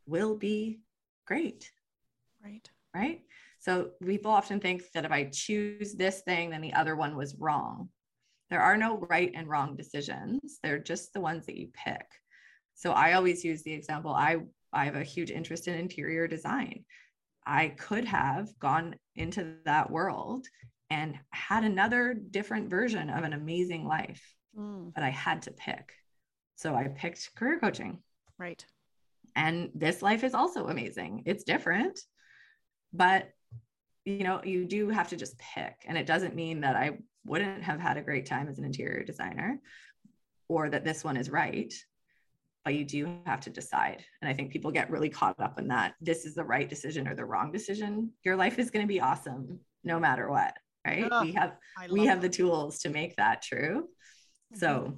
will 0.06 0.36
be 0.36 0.80
great. 1.26 1.70
Right. 2.44 2.68
Right. 2.94 3.22
So 3.64 3.92
people 4.04 4.30
often 4.30 4.60
think 4.60 4.82
that 4.92 5.06
if 5.06 5.10
I 5.10 5.30
choose 5.32 5.94
this 5.94 6.20
thing, 6.20 6.50
then 6.50 6.60
the 6.60 6.74
other 6.74 6.96
one 6.96 7.16
was 7.16 7.34
wrong. 7.38 7.88
There 8.50 8.60
are 8.60 8.76
no 8.76 8.98
right 9.08 9.32
and 9.34 9.48
wrong 9.48 9.74
decisions. 9.74 10.58
They're 10.62 10.78
just 10.78 11.14
the 11.14 11.22
ones 11.22 11.46
that 11.46 11.56
you 11.56 11.68
pick. 11.72 12.04
So 12.74 12.92
I 12.92 13.14
always 13.14 13.42
use 13.42 13.62
the 13.62 13.72
example 13.72 14.12
I 14.12 14.40
I 14.70 14.84
have 14.84 14.96
a 14.96 15.02
huge 15.02 15.30
interest 15.30 15.66
in 15.66 15.74
interior 15.76 16.28
design. 16.28 16.84
I 17.46 17.68
could 17.68 18.04
have 18.04 18.50
gone 18.58 18.96
into 19.16 19.54
that 19.64 19.90
world 19.90 20.46
and 20.90 21.14
had 21.30 21.64
another 21.64 22.12
different 22.12 22.68
version 22.68 23.08
of 23.08 23.24
an 23.24 23.32
amazing 23.32 23.86
life, 23.86 24.22
mm. 24.58 24.92
but 24.92 25.04
I 25.04 25.08
had 25.08 25.40
to 25.42 25.52
pick. 25.52 25.90
So 26.56 26.74
I 26.74 26.88
picked 26.88 27.34
career 27.34 27.58
coaching. 27.60 28.02
Right. 28.36 28.62
And 29.36 29.70
this 29.74 30.02
life 30.02 30.22
is 30.22 30.34
also 30.34 30.66
amazing. 30.66 31.22
It's 31.24 31.44
different, 31.44 31.98
but 32.92 33.30
you 34.04 34.24
know, 34.24 34.40
you 34.44 34.64
do 34.64 34.88
have 34.88 35.08
to 35.08 35.16
just 35.16 35.38
pick. 35.38 35.74
And 35.86 35.96
it 35.96 36.06
doesn't 36.06 36.34
mean 36.34 36.60
that 36.60 36.76
I 36.76 36.98
wouldn't 37.24 37.62
have 37.62 37.80
had 37.80 37.96
a 37.96 38.02
great 38.02 38.26
time 38.26 38.48
as 38.48 38.58
an 38.58 38.64
interior 38.64 39.02
designer 39.02 39.60
or 40.48 40.68
that 40.68 40.84
this 40.84 41.02
one 41.02 41.16
is 41.16 41.30
right 41.30 41.72
but 42.64 42.74
you 42.74 42.84
do 42.84 43.18
have 43.26 43.40
to 43.40 43.50
decide. 43.50 44.02
And 44.22 44.28
I 44.28 44.32
think 44.32 44.50
people 44.50 44.70
get 44.70 44.90
really 44.90 45.10
caught 45.10 45.38
up 45.38 45.58
in 45.58 45.68
that 45.68 45.94
this 46.00 46.24
is 46.24 46.34
the 46.34 46.44
right 46.44 46.68
decision 46.68 47.06
or 47.06 47.14
the 47.14 47.24
wrong 47.24 47.52
decision. 47.52 48.10
Your 48.24 48.36
life 48.36 48.58
is 48.58 48.70
going 48.70 48.84
to 48.84 48.88
be 48.88 49.00
awesome 49.00 49.60
no 49.84 50.00
matter 50.00 50.30
what, 50.30 50.56
right? 50.86 51.06
Oh, 51.10 51.22
we 51.22 51.32
have 51.32 51.56
we 51.90 52.06
have 52.06 52.22
that. 52.22 52.32
the 52.32 52.36
tools 52.36 52.78
to 52.80 52.88
make 52.88 53.16
that 53.16 53.42
true. 53.42 53.82
Mm-hmm. 53.82 54.58
So 54.58 54.96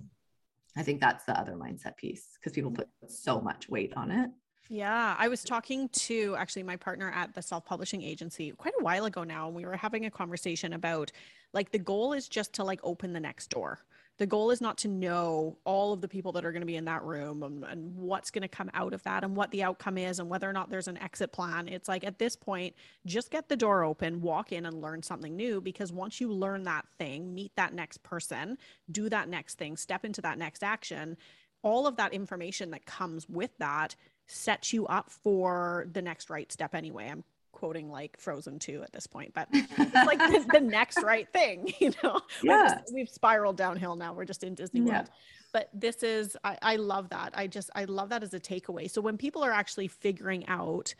I 0.76 0.84
think 0.84 1.00
that's 1.00 1.24
the 1.24 1.38
other 1.38 1.54
mindset 1.54 1.96
piece 1.96 2.28
because 2.38 2.52
people 2.52 2.70
put 2.70 2.88
so 3.08 3.40
much 3.40 3.68
weight 3.68 3.94
on 3.96 4.12
it. 4.12 4.30
Yeah, 4.68 5.14
I 5.18 5.28
was 5.28 5.44
talking 5.44 5.88
to 5.90 6.34
actually 6.36 6.64
my 6.64 6.76
partner 6.76 7.10
at 7.14 7.34
the 7.34 7.42
self 7.42 7.64
publishing 7.64 8.02
agency 8.02 8.50
quite 8.52 8.74
a 8.78 8.82
while 8.82 9.04
ago 9.04 9.24
now, 9.24 9.46
and 9.46 9.56
we 9.56 9.64
were 9.64 9.76
having 9.76 10.06
a 10.06 10.10
conversation 10.10 10.72
about 10.72 11.12
like 11.52 11.70
the 11.70 11.78
goal 11.78 12.12
is 12.12 12.28
just 12.28 12.52
to 12.54 12.64
like 12.64 12.80
open 12.82 13.12
the 13.12 13.20
next 13.20 13.48
door 13.48 13.80
the 14.18 14.26
goal 14.26 14.50
is 14.50 14.60
not 14.60 14.78
to 14.78 14.88
know 14.88 15.58
all 15.64 15.92
of 15.92 16.00
the 16.00 16.08
people 16.08 16.32
that 16.32 16.44
are 16.44 16.52
going 16.52 16.62
to 16.62 16.66
be 16.66 16.76
in 16.76 16.86
that 16.86 17.02
room 17.02 17.42
and, 17.42 17.64
and 17.64 17.94
what's 17.94 18.30
going 18.30 18.42
to 18.42 18.48
come 18.48 18.70
out 18.72 18.94
of 18.94 19.02
that 19.02 19.24
and 19.24 19.36
what 19.36 19.50
the 19.50 19.62
outcome 19.62 19.98
is 19.98 20.18
and 20.18 20.28
whether 20.28 20.48
or 20.48 20.52
not 20.52 20.70
there's 20.70 20.88
an 20.88 20.96
exit 20.98 21.32
plan. 21.32 21.68
It's 21.68 21.88
like 21.88 22.04
at 22.04 22.18
this 22.18 22.34
point, 22.34 22.74
just 23.04 23.30
get 23.30 23.48
the 23.48 23.56
door 23.56 23.84
open, 23.84 24.22
walk 24.22 24.52
in 24.52 24.64
and 24.64 24.80
learn 24.80 25.02
something 25.02 25.36
new 25.36 25.60
because 25.60 25.92
once 25.92 26.20
you 26.20 26.32
learn 26.32 26.62
that 26.62 26.86
thing, 26.98 27.34
meet 27.34 27.54
that 27.56 27.74
next 27.74 28.02
person, 28.02 28.56
do 28.90 29.08
that 29.10 29.28
next 29.28 29.58
thing, 29.58 29.76
step 29.76 30.04
into 30.04 30.22
that 30.22 30.38
next 30.38 30.62
action, 30.62 31.16
all 31.62 31.86
of 31.86 31.96
that 31.96 32.14
information 32.14 32.70
that 32.70 32.86
comes 32.86 33.28
with 33.28 33.50
that 33.58 33.96
sets 34.26 34.72
you 34.72 34.86
up 34.86 35.10
for 35.10 35.86
the 35.92 36.02
next 36.02 36.30
right 36.30 36.50
step 36.50 36.74
anyway. 36.74 37.08
I'm 37.08 37.24
quoting 37.52 37.90
like 37.90 38.18
Frozen 38.18 38.58
2 38.58 38.82
at 38.82 38.92
this 38.92 39.06
point, 39.06 39.32
but 39.34 39.48
it's 39.52 39.94
like 39.94 40.18
the, 40.18 40.46
the, 40.52 40.60
next 40.60 41.02
right 41.02 41.26
thing, 41.32 41.72
you 41.80 41.92
know? 42.02 42.20
Yeah. 42.42 42.74
Just, 42.74 42.94
we've 42.94 43.08
spiraled 43.08 43.56
downhill 43.56 43.96
now. 43.96 44.12
We're 44.12 44.26
just 44.26 44.44
in 44.44 44.54
Disney 44.54 44.82
World. 44.82 45.06
Yeah. 45.06 45.14
But 45.52 45.70
this 45.72 46.02
is, 46.02 46.36
I, 46.44 46.58
I 46.60 46.76
love 46.76 47.08
that. 47.10 47.32
I 47.34 47.46
just, 47.46 47.70
I 47.74 47.84
love 47.84 48.10
that 48.10 48.22
as 48.22 48.34
a 48.34 48.40
takeaway. 48.40 48.90
So 48.90 49.00
when 49.00 49.16
people 49.16 49.42
are 49.42 49.52
actually 49.52 49.88
figuring 49.88 50.46
out 50.48 50.94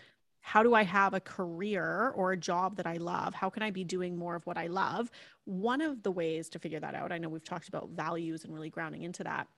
how 0.47 0.63
do 0.63 0.75
I 0.75 0.85
have 0.85 1.13
a 1.13 1.19
career 1.19 2.13
or 2.15 2.31
a 2.31 2.37
job 2.37 2.77
that 2.77 2.87
I 2.87 2.99
love? 2.99 3.35
How 3.35 3.51
can 3.51 3.65
I 3.65 3.73
be 3.73 3.83
doing 3.83 4.17
more 4.17 4.37
of 4.37 4.47
what 4.47 4.57
I 4.57 4.69
love? 4.69 5.11
One 5.45 5.81
of 5.81 6.05
the 6.05 6.13
ways 6.13 6.49
to 6.51 6.61
figure 6.61 6.79
that 6.79 6.95
out, 6.95 7.11
I 7.11 7.19
know 7.19 7.29
we've 7.29 7.43
talked 7.43 7.67
about 7.67 7.89
values 7.91 8.45
and 8.45 8.55
really 8.55 8.71
grounding 8.71 9.03
into 9.03 9.25
that, 9.25 9.49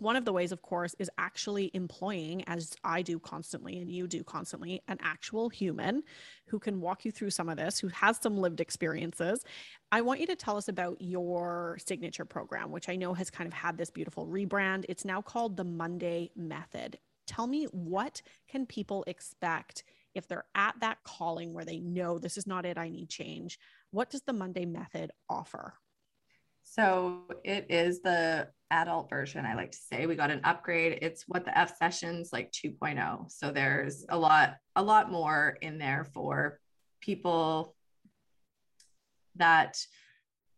one 0.00 0.16
of 0.16 0.24
the 0.24 0.32
ways, 0.32 0.52
of 0.52 0.62
course, 0.62 0.94
is 0.98 1.10
actually 1.18 1.70
employing, 1.74 2.44
as 2.46 2.74
I 2.84 3.02
do 3.02 3.18
constantly 3.18 3.78
and 3.78 3.90
you 3.90 4.06
do 4.06 4.24
constantly, 4.24 4.82
an 4.88 4.98
actual 5.00 5.48
human 5.48 6.02
who 6.46 6.58
can 6.58 6.80
walk 6.80 7.04
you 7.04 7.12
through 7.12 7.30
some 7.30 7.48
of 7.48 7.56
this, 7.56 7.78
who 7.78 7.88
has 7.88 8.18
some 8.22 8.36
lived 8.36 8.60
experiences. 8.60 9.44
I 9.92 10.00
want 10.00 10.20
you 10.20 10.26
to 10.26 10.36
tell 10.36 10.56
us 10.56 10.68
about 10.68 11.00
your 11.00 11.78
signature 11.84 12.24
program, 12.24 12.70
which 12.70 12.88
I 12.88 12.96
know 12.96 13.14
has 13.14 13.30
kind 13.30 13.46
of 13.46 13.54
had 13.54 13.76
this 13.76 13.90
beautiful 13.90 14.26
rebrand. 14.26 14.84
It's 14.88 15.04
now 15.04 15.22
called 15.22 15.56
the 15.56 15.64
Monday 15.64 16.30
Method. 16.36 16.98
Tell 17.26 17.46
me 17.46 17.64
what 17.72 18.22
can 18.48 18.66
people 18.66 19.04
expect 19.06 19.84
if 20.14 20.26
they're 20.26 20.46
at 20.54 20.74
that 20.80 20.98
calling 21.04 21.52
where 21.52 21.64
they 21.64 21.78
know 21.78 22.18
this 22.18 22.36
is 22.36 22.46
not 22.46 22.66
it, 22.66 22.76
I 22.76 22.88
need 22.88 23.08
change. 23.08 23.58
What 23.92 24.10
does 24.10 24.22
the 24.22 24.32
Monday 24.32 24.64
Method 24.64 25.12
offer? 25.28 25.74
So 26.70 27.22
it 27.42 27.66
is 27.68 28.00
the 28.00 28.48
adult 28.70 29.10
version, 29.10 29.44
I 29.44 29.54
like 29.54 29.72
to 29.72 29.78
say. 29.78 30.06
We 30.06 30.14
got 30.14 30.30
an 30.30 30.40
upgrade. 30.44 31.00
It's 31.02 31.24
what 31.26 31.44
the 31.44 31.56
F 31.58 31.76
sessions 31.76 32.30
like 32.32 32.52
2.0. 32.52 33.28
So 33.28 33.50
there's 33.50 34.06
a 34.08 34.16
lot, 34.16 34.54
a 34.76 34.82
lot 34.82 35.10
more 35.10 35.58
in 35.62 35.78
there 35.78 36.06
for 36.14 36.60
people 37.00 37.74
that 39.34 39.84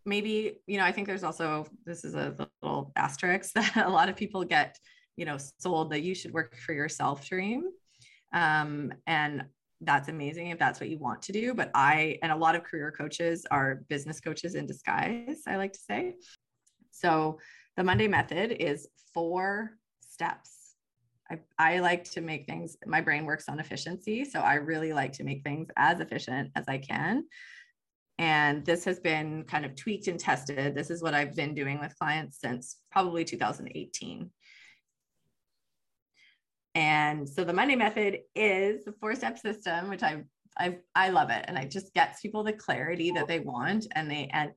maybe, 0.05 0.61
you 0.67 0.77
know, 0.77 0.85
I 0.85 0.93
think 0.93 1.07
there's 1.07 1.25
also 1.25 1.67
this 1.87 2.05
is 2.05 2.15
a 2.15 2.37
little 2.63 2.93
asterisk 2.95 3.53
that 3.55 3.87
a 3.87 3.89
lot 3.89 4.11
of 4.11 4.17
people 4.17 4.45
get, 4.45 4.79
you 5.17 5.25
know, 5.25 5.39
sold 5.61 5.93
that 5.93 6.03
you 6.03 6.15
should 6.15 6.35
work 6.35 6.59
for 6.59 6.75
yourself 6.75 7.27
dream. 7.27 7.65
Um, 8.35 8.93
and 9.07 9.45
that's 9.85 10.09
amazing 10.09 10.49
if 10.49 10.59
that's 10.59 10.81
what 10.81 10.89
you 10.89 10.99
want 10.99 11.23
to 11.23 11.33
do. 11.33 11.55
But 11.55 11.71
I, 11.75 12.19
and 12.23 12.33
a 12.33 12.37
lot 12.37 12.55
of 12.55 12.65
career 12.65 12.91
coaches 12.91 13.47
are 13.51 13.83
business 13.89 14.21
coaches 14.21 14.55
in 14.55 14.67
disguise, 14.67 15.43
I 15.47 15.57
like 15.57 15.73
to 15.73 15.81
say. 15.81 16.15
So 16.91 17.39
the 17.77 17.85
Monday 17.85 18.09
method 18.09 18.53
is 18.53 18.89
four 19.13 19.73
steps. 20.01 20.75
I, 21.31 21.39
I 21.59 21.79
like 21.81 22.05
to 22.13 22.21
make 22.21 22.47
things, 22.47 22.77
my 22.87 23.01
brain 23.01 23.25
works 23.25 23.49
on 23.49 23.61
efficiency. 23.61 24.25
So 24.25 24.41
I 24.41 24.55
really 24.55 24.93
like 24.93 25.13
to 25.15 25.25
make 25.25 25.43
things 25.43 25.69
as 25.77 26.01
efficient 26.01 26.51
as 26.55 26.65
I 26.69 26.79
can. 26.79 27.25
And 28.19 28.65
this 28.65 28.85
has 28.85 29.01
been 29.01 29.45
kind 29.45 29.65
of 29.65 29.75
tweaked 29.75 30.07
and 30.07 30.21
tested. 30.21 30.75
This 30.75 30.91
is 30.91 31.03
what 31.03 31.15
I've 31.15 31.35
been 31.35 31.55
doing 31.55 31.81
with 31.81 31.99
clients 31.99 32.41
since 32.41 32.77
probably 32.91 33.25
2018. 33.25 34.31
And 36.75 37.29
so 37.29 37.45
the 37.45 37.53
Monday 37.53 37.77
method 37.77 38.21
is 38.35 38.85
the 38.85 38.93
four 38.93 39.15
step 39.15 39.39
system, 39.39 39.89
which 39.89 40.03
I 40.03 40.25
I 40.59 40.79
I 40.95 41.11
love 41.11 41.31
it, 41.31 41.45
and 41.49 41.57
it 41.59 41.71
just 41.71 41.93
gets 41.95 42.21
people 42.21 42.43
the 42.43 42.53
clarity 42.53 43.11
that 43.13 43.29
they 43.29 43.41
want, 43.41 43.87
and 43.93 44.11
they 44.11 44.29
end 44.33 44.53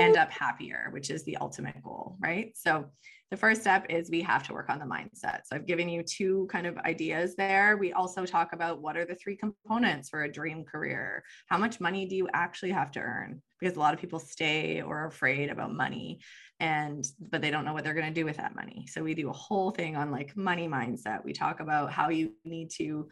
end 0.00 0.16
up 0.16 0.30
happier, 0.30 0.88
which 0.90 1.10
is 1.10 1.24
the 1.24 1.36
ultimate 1.38 1.82
goal, 1.82 2.16
right? 2.20 2.56
So 2.56 2.86
the 3.30 3.36
first 3.36 3.60
step 3.60 3.86
is 3.90 4.10
we 4.10 4.22
have 4.22 4.46
to 4.46 4.54
work 4.54 4.70
on 4.70 4.78
the 4.78 4.86
mindset. 4.86 5.40
So 5.44 5.56
I've 5.56 5.66
given 5.66 5.88
you 5.88 6.02
two 6.02 6.48
kind 6.50 6.66
of 6.66 6.78
ideas 6.78 7.36
there. 7.36 7.76
We 7.76 7.92
also 7.92 8.24
talk 8.24 8.54
about 8.54 8.80
what 8.80 8.96
are 8.96 9.04
the 9.04 9.14
three 9.14 9.36
components 9.36 10.08
for 10.08 10.22
a 10.22 10.32
dream 10.32 10.64
career? 10.64 11.22
How 11.46 11.58
much 11.58 11.78
money 11.78 12.06
do 12.06 12.16
you 12.16 12.28
actually 12.32 12.70
have 12.70 12.90
to 12.92 13.00
earn? 13.00 13.42
Because 13.60 13.76
a 13.76 13.80
lot 13.80 13.92
of 13.92 14.00
people 14.00 14.18
stay 14.18 14.80
or 14.80 15.00
are 15.00 15.06
afraid 15.08 15.50
about 15.50 15.74
money 15.74 16.20
and 16.60 17.06
but 17.30 17.42
they 17.42 17.50
don't 17.50 17.64
know 17.64 17.72
what 17.72 17.84
they're 17.84 17.94
going 17.94 18.12
to 18.12 18.20
do 18.20 18.24
with 18.24 18.38
that 18.38 18.56
money. 18.56 18.86
So 18.88 19.02
we 19.02 19.14
do 19.14 19.28
a 19.28 19.32
whole 19.32 19.70
thing 19.70 19.94
on 19.96 20.10
like 20.10 20.36
money 20.36 20.66
mindset. 20.66 21.24
We 21.24 21.32
talk 21.32 21.60
about 21.60 21.92
how 21.92 22.08
you 22.08 22.32
need 22.44 22.70
to 22.78 23.08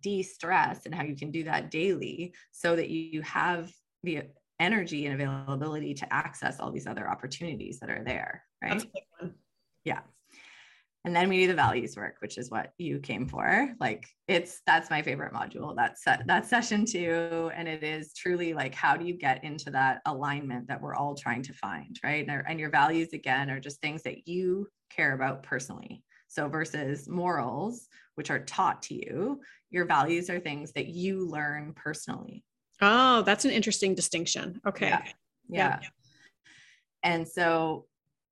de-stress 0.00 0.86
and 0.86 0.94
how 0.94 1.02
you 1.02 1.14
can 1.14 1.30
do 1.30 1.44
that 1.44 1.70
daily 1.70 2.34
so 2.52 2.74
that 2.74 2.88
you 2.88 3.20
have 3.22 3.70
the 4.02 4.22
energy 4.60 5.06
and 5.06 5.20
availability 5.20 5.94
to 5.94 6.12
access 6.12 6.60
all 6.60 6.70
these 6.70 6.86
other 6.86 7.08
opportunities 7.10 7.80
that 7.80 7.90
are 7.90 8.04
there. 8.04 8.44
Right. 8.62 8.84
Yeah. 9.84 10.00
And 11.06 11.16
then 11.16 11.30
we 11.30 11.38
do 11.38 11.46
the 11.46 11.54
values 11.54 11.96
work, 11.96 12.16
which 12.20 12.36
is 12.36 12.50
what 12.50 12.74
you 12.76 12.98
came 12.98 13.26
for. 13.26 13.74
Like 13.80 14.06
it's 14.28 14.60
that's 14.66 14.90
my 14.90 15.00
favorite 15.00 15.32
module. 15.32 15.74
That's 15.74 16.04
that's 16.26 16.50
session 16.50 16.84
two. 16.84 17.50
And 17.54 17.66
it 17.66 17.82
is 17.82 18.12
truly 18.12 18.52
like 18.52 18.74
how 18.74 18.98
do 18.98 19.06
you 19.06 19.14
get 19.14 19.42
into 19.42 19.70
that 19.70 20.02
alignment 20.04 20.68
that 20.68 20.80
we're 20.80 20.94
all 20.94 21.14
trying 21.14 21.42
to 21.44 21.54
find, 21.54 21.98
right? 22.04 22.28
And, 22.28 22.42
and 22.46 22.60
your 22.60 22.68
values 22.70 23.14
again 23.14 23.50
are 23.50 23.60
just 23.60 23.80
things 23.80 24.02
that 24.02 24.28
you 24.28 24.68
care 24.90 25.14
about 25.14 25.42
personally. 25.42 26.04
So 26.28 26.48
versus 26.48 27.08
morals, 27.08 27.88
which 28.16 28.30
are 28.30 28.44
taught 28.44 28.82
to 28.82 28.94
you, 28.94 29.40
your 29.70 29.86
values 29.86 30.28
are 30.28 30.38
things 30.38 30.72
that 30.72 30.88
you 30.88 31.26
learn 31.26 31.72
personally. 31.74 32.44
Oh, 32.80 33.22
that's 33.22 33.44
an 33.44 33.50
interesting 33.50 33.94
distinction. 33.94 34.60
Okay. 34.66 34.88
Yeah. 34.88 35.02
yeah. 35.48 35.78
yeah. 35.82 35.88
And 37.02 37.26
so 37.26 37.86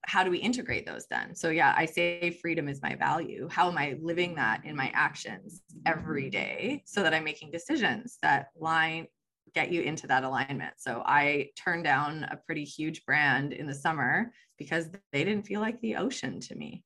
how 0.06 0.24
do 0.24 0.30
we 0.30 0.38
integrate 0.38 0.86
those 0.86 1.06
then? 1.10 1.34
So 1.34 1.50
yeah, 1.50 1.74
I 1.76 1.84
say 1.84 2.30
freedom 2.30 2.68
is 2.68 2.80
my 2.82 2.94
value. 2.94 3.48
How 3.50 3.68
am 3.68 3.76
I 3.76 3.98
living 4.00 4.34
that 4.36 4.64
in 4.64 4.74
my 4.74 4.90
actions 4.94 5.62
every 5.86 6.30
day 6.30 6.82
so 6.86 7.02
that 7.02 7.12
I'm 7.12 7.24
making 7.24 7.50
decisions 7.50 8.18
that 8.22 8.48
line 8.58 9.06
get 9.54 9.72
you 9.72 9.82
into 9.82 10.06
that 10.06 10.24
alignment. 10.24 10.74
So 10.78 11.02
I 11.04 11.50
turned 11.56 11.84
down 11.84 12.24
a 12.24 12.36
pretty 12.36 12.64
huge 12.64 13.04
brand 13.04 13.52
in 13.52 13.66
the 13.66 13.74
summer 13.74 14.32
because 14.58 14.90
they 15.12 15.24
didn't 15.24 15.46
feel 15.46 15.60
like 15.60 15.80
the 15.80 15.96
ocean 15.96 16.40
to 16.40 16.54
me. 16.54 16.84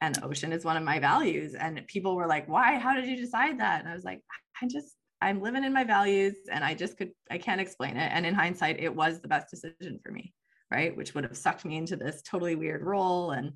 And 0.00 0.14
the 0.14 0.24
ocean 0.24 0.52
is 0.52 0.64
one 0.64 0.76
of 0.76 0.82
my 0.82 0.98
values. 0.98 1.54
And 1.54 1.86
people 1.86 2.16
were 2.16 2.26
like, 2.26 2.48
why? 2.48 2.78
How 2.78 2.94
did 2.94 3.06
you 3.06 3.16
decide 3.16 3.60
that? 3.60 3.80
And 3.80 3.88
I 3.88 3.94
was 3.94 4.04
like, 4.04 4.20
I 4.60 4.66
just 4.66 4.96
I'm 5.24 5.40
living 5.40 5.64
in 5.64 5.72
my 5.72 5.84
values 5.84 6.36
and 6.52 6.62
I 6.62 6.74
just 6.74 6.98
could, 6.98 7.10
I 7.30 7.38
can't 7.38 7.60
explain 7.60 7.96
it. 7.96 8.12
And 8.12 8.26
in 8.26 8.34
hindsight, 8.34 8.78
it 8.78 8.94
was 8.94 9.20
the 9.20 9.28
best 9.28 9.48
decision 9.48 9.98
for 10.04 10.12
me, 10.12 10.34
right? 10.70 10.94
Which 10.94 11.14
would 11.14 11.24
have 11.24 11.34
sucked 11.34 11.64
me 11.64 11.78
into 11.78 11.96
this 11.96 12.20
totally 12.20 12.56
weird 12.56 12.82
role. 12.82 13.30
And 13.30 13.54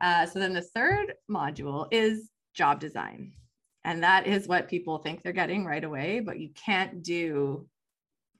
uh, 0.00 0.24
so 0.26 0.38
then 0.38 0.52
the 0.52 0.62
third 0.62 1.14
module 1.28 1.88
is 1.90 2.30
job 2.54 2.78
design. 2.78 3.32
And 3.84 4.04
that 4.04 4.28
is 4.28 4.46
what 4.46 4.68
people 4.68 4.98
think 4.98 5.22
they're 5.22 5.32
getting 5.32 5.64
right 5.64 5.82
away, 5.82 6.20
but 6.20 6.38
you 6.38 6.50
can't 6.54 7.02
do 7.02 7.66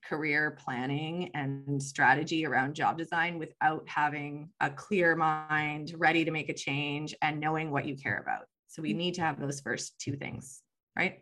career 0.08 0.56
planning 0.64 1.32
and 1.34 1.82
strategy 1.82 2.46
around 2.46 2.74
job 2.74 2.98
design 2.98 3.36
without 3.36 3.82
having 3.88 4.48
a 4.60 4.70
clear 4.70 5.16
mind, 5.16 5.92
ready 5.96 6.24
to 6.24 6.30
make 6.30 6.48
a 6.48 6.54
change, 6.54 7.16
and 7.20 7.40
knowing 7.40 7.72
what 7.72 7.84
you 7.84 7.96
care 7.96 8.18
about. 8.18 8.46
So 8.68 8.80
we 8.80 8.92
need 8.92 9.14
to 9.14 9.22
have 9.22 9.40
those 9.40 9.60
first 9.60 9.98
two 9.98 10.14
things, 10.14 10.62
right? 10.96 11.18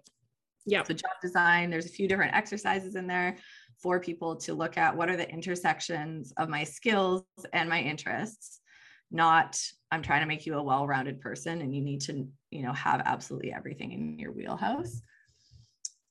Yeah. 0.66 0.82
So 0.82 0.94
job 0.94 1.12
design, 1.22 1.70
there's 1.70 1.86
a 1.86 1.90
few 1.90 2.08
different 2.08 2.34
exercises 2.34 2.94
in 2.94 3.06
there 3.06 3.36
for 3.82 3.98
people 3.98 4.36
to 4.36 4.54
look 4.54 4.76
at 4.76 4.94
what 4.94 5.08
are 5.08 5.16
the 5.16 5.28
intersections 5.28 6.32
of 6.36 6.48
my 6.48 6.64
skills 6.64 7.24
and 7.52 7.68
my 7.68 7.80
interests. 7.80 8.60
Not 9.10 9.58
I'm 9.90 10.02
trying 10.02 10.20
to 10.20 10.26
make 10.26 10.46
you 10.46 10.54
a 10.54 10.62
well-rounded 10.62 11.20
person 11.20 11.62
and 11.62 11.74
you 11.74 11.80
need 11.80 12.00
to, 12.02 12.28
you 12.50 12.62
know, 12.62 12.72
have 12.72 13.02
absolutely 13.04 13.52
everything 13.52 13.92
in 13.92 14.18
your 14.18 14.32
wheelhouse. 14.32 15.00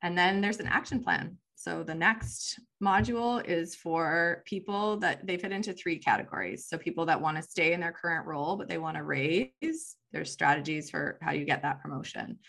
And 0.01 0.17
then 0.17 0.41
there's 0.41 0.59
an 0.59 0.67
action 0.67 1.01
plan. 1.01 1.37
So 1.55 1.83
the 1.83 1.95
next 1.95 2.59
module 2.81 3.45
is 3.45 3.75
for 3.75 4.43
people 4.45 4.97
that 4.97 5.27
they 5.27 5.37
fit 5.37 5.51
into 5.51 5.73
three 5.73 5.99
categories. 5.99 6.67
So 6.67 6.77
people 6.77 7.05
that 7.05 7.21
want 7.21 7.37
to 7.37 7.43
stay 7.43 7.73
in 7.73 7.81
their 7.81 7.91
current 7.91 8.25
role, 8.25 8.55
but 8.55 8.69
they 8.69 8.77
want 8.77 8.95
to 8.95 9.03
raise, 9.03 9.95
there's 10.11 10.31
strategies 10.31 10.89
for 10.89 11.19
how 11.21 11.31
you 11.31 11.45
get 11.45 11.61
that 11.61 11.81
promotion 11.81 12.39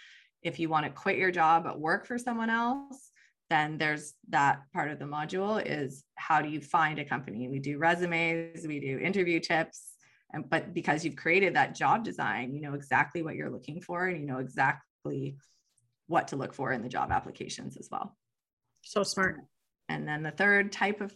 if 0.43 0.59
you 0.59 0.69
want 0.69 0.87
to 0.87 0.91
quit 0.91 1.17
your 1.17 1.31
job 1.31 1.65
but 1.65 1.81
work 1.81 2.07
for 2.07 2.19
someone 2.19 2.51
else 2.51 3.11
then 3.51 3.79
there's 3.79 4.15
that 4.29 4.63
part 4.73 4.91
of 4.91 4.99
the 5.01 5.05
module 5.05 5.61
is 5.65 6.05
how 6.15 6.41
do 6.41 6.49
you 6.49 6.61
find 6.61 7.01
a 7.01 7.05
company? 7.05 7.49
We 7.49 7.59
do 7.59 7.79
resumes 7.79 8.67
we 8.67 8.79
do 8.79 8.99
interview 8.99 9.41
tips 9.41 9.95
and 10.33 10.49
but 10.49 10.73
because 10.73 11.05
you've 11.05 11.17
created 11.17 11.57
that 11.57 11.75
job 11.75 12.05
design 12.05 12.55
you 12.55 12.61
know 12.61 12.75
exactly 12.75 13.23
what 13.23 13.35
you're 13.35 13.51
looking 13.51 13.81
for 13.81 14.07
and 14.07 14.21
you 14.21 14.27
know 14.27 14.39
exactly 14.39 15.37
what 16.07 16.29
to 16.29 16.37
look 16.37 16.53
for 16.53 16.73
in 16.73 16.83
the 16.83 16.89
job 16.89 17.13
applications 17.13 17.77
as 17.77 17.89
well. 17.91 18.17
So 18.83 19.05
smart. 19.05 19.37
And 19.89 20.07
then 20.07 20.23
the 20.23 20.33
third 20.33 20.73
type 20.73 21.01
of 21.01 21.15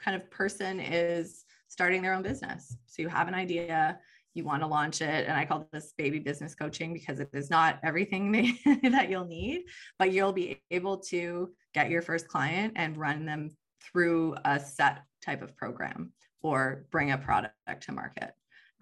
kind 0.00 0.20
of 0.20 0.30
person 0.30 0.80
is 0.80 1.44
starting 1.68 2.02
their 2.02 2.12
own 2.12 2.22
business. 2.22 2.76
So 2.86 3.02
you 3.02 3.08
have 3.08 3.28
an 3.28 3.34
idea 3.34 3.98
you 4.36 4.44
want 4.44 4.62
to 4.62 4.66
launch 4.66 5.00
it. 5.00 5.26
And 5.26 5.36
I 5.36 5.46
call 5.46 5.66
this 5.72 5.94
baby 5.96 6.18
business 6.18 6.54
coaching 6.54 6.92
because 6.92 7.20
it 7.20 7.30
is 7.32 7.48
not 7.48 7.78
everything 7.82 8.30
that 8.82 9.08
you'll 9.08 9.26
need, 9.26 9.64
but 9.98 10.12
you'll 10.12 10.32
be 10.32 10.62
able 10.70 10.98
to 10.98 11.50
get 11.74 11.90
your 11.90 12.02
first 12.02 12.28
client 12.28 12.74
and 12.76 12.96
run 12.96 13.24
them 13.24 13.50
through 13.82 14.36
a 14.44 14.60
set 14.60 15.02
type 15.24 15.42
of 15.42 15.56
program 15.56 16.12
or 16.42 16.86
bring 16.90 17.12
a 17.12 17.18
product 17.18 17.54
to 17.80 17.92
market 17.92 18.32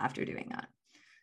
after 0.01 0.25
doing 0.25 0.49
that. 0.51 0.69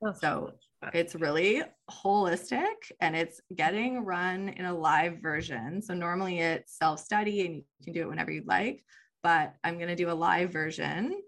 Oh, 0.03 0.13
so 0.13 0.53
it's 0.93 1.13
really 1.13 1.61
holistic 1.91 2.91
and 3.01 3.15
it's 3.15 3.39
getting 3.53 4.03
run 4.03 4.49
in 4.49 4.65
a 4.65 4.73
live 4.73 5.19
version. 5.21 5.81
So 5.81 5.93
normally 5.93 6.39
it's 6.39 6.77
self 6.77 6.99
study 6.99 7.45
and 7.45 7.55
you 7.55 7.63
can 7.83 7.93
do 7.93 8.01
it 8.01 8.07
whenever 8.07 8.31
you'd 8.31 8.47
like, 8.47 8.83
but 9.23 9.53
I'm 9.63 9.75
going 9.75 9.89
to 9.89 9.95
do 9.95 10.09
a 10.09 10.13
live 10.13 10.51
version. 10.51 11.21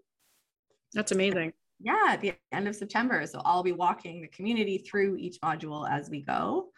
That's 0.94 1.12
amazing 1.12 1.54
yeah, 1.84 2.06
at 2.08 2.22
the 2.22 2.34
end 2.54 2.68
of 2.68 2.76
September. 2.76 3.26
So 3.28 3.42
I'll 3.44 3.62
be 3.62 3.74
walking 3.74 4.22
the 4.22 4.28
community 4.30 4.78
through 4.78 5.18
each 5.18 5.40
module 5.42 5.88
as 5.90 6.10
we 6.10 6.22
go. 6.22 6.70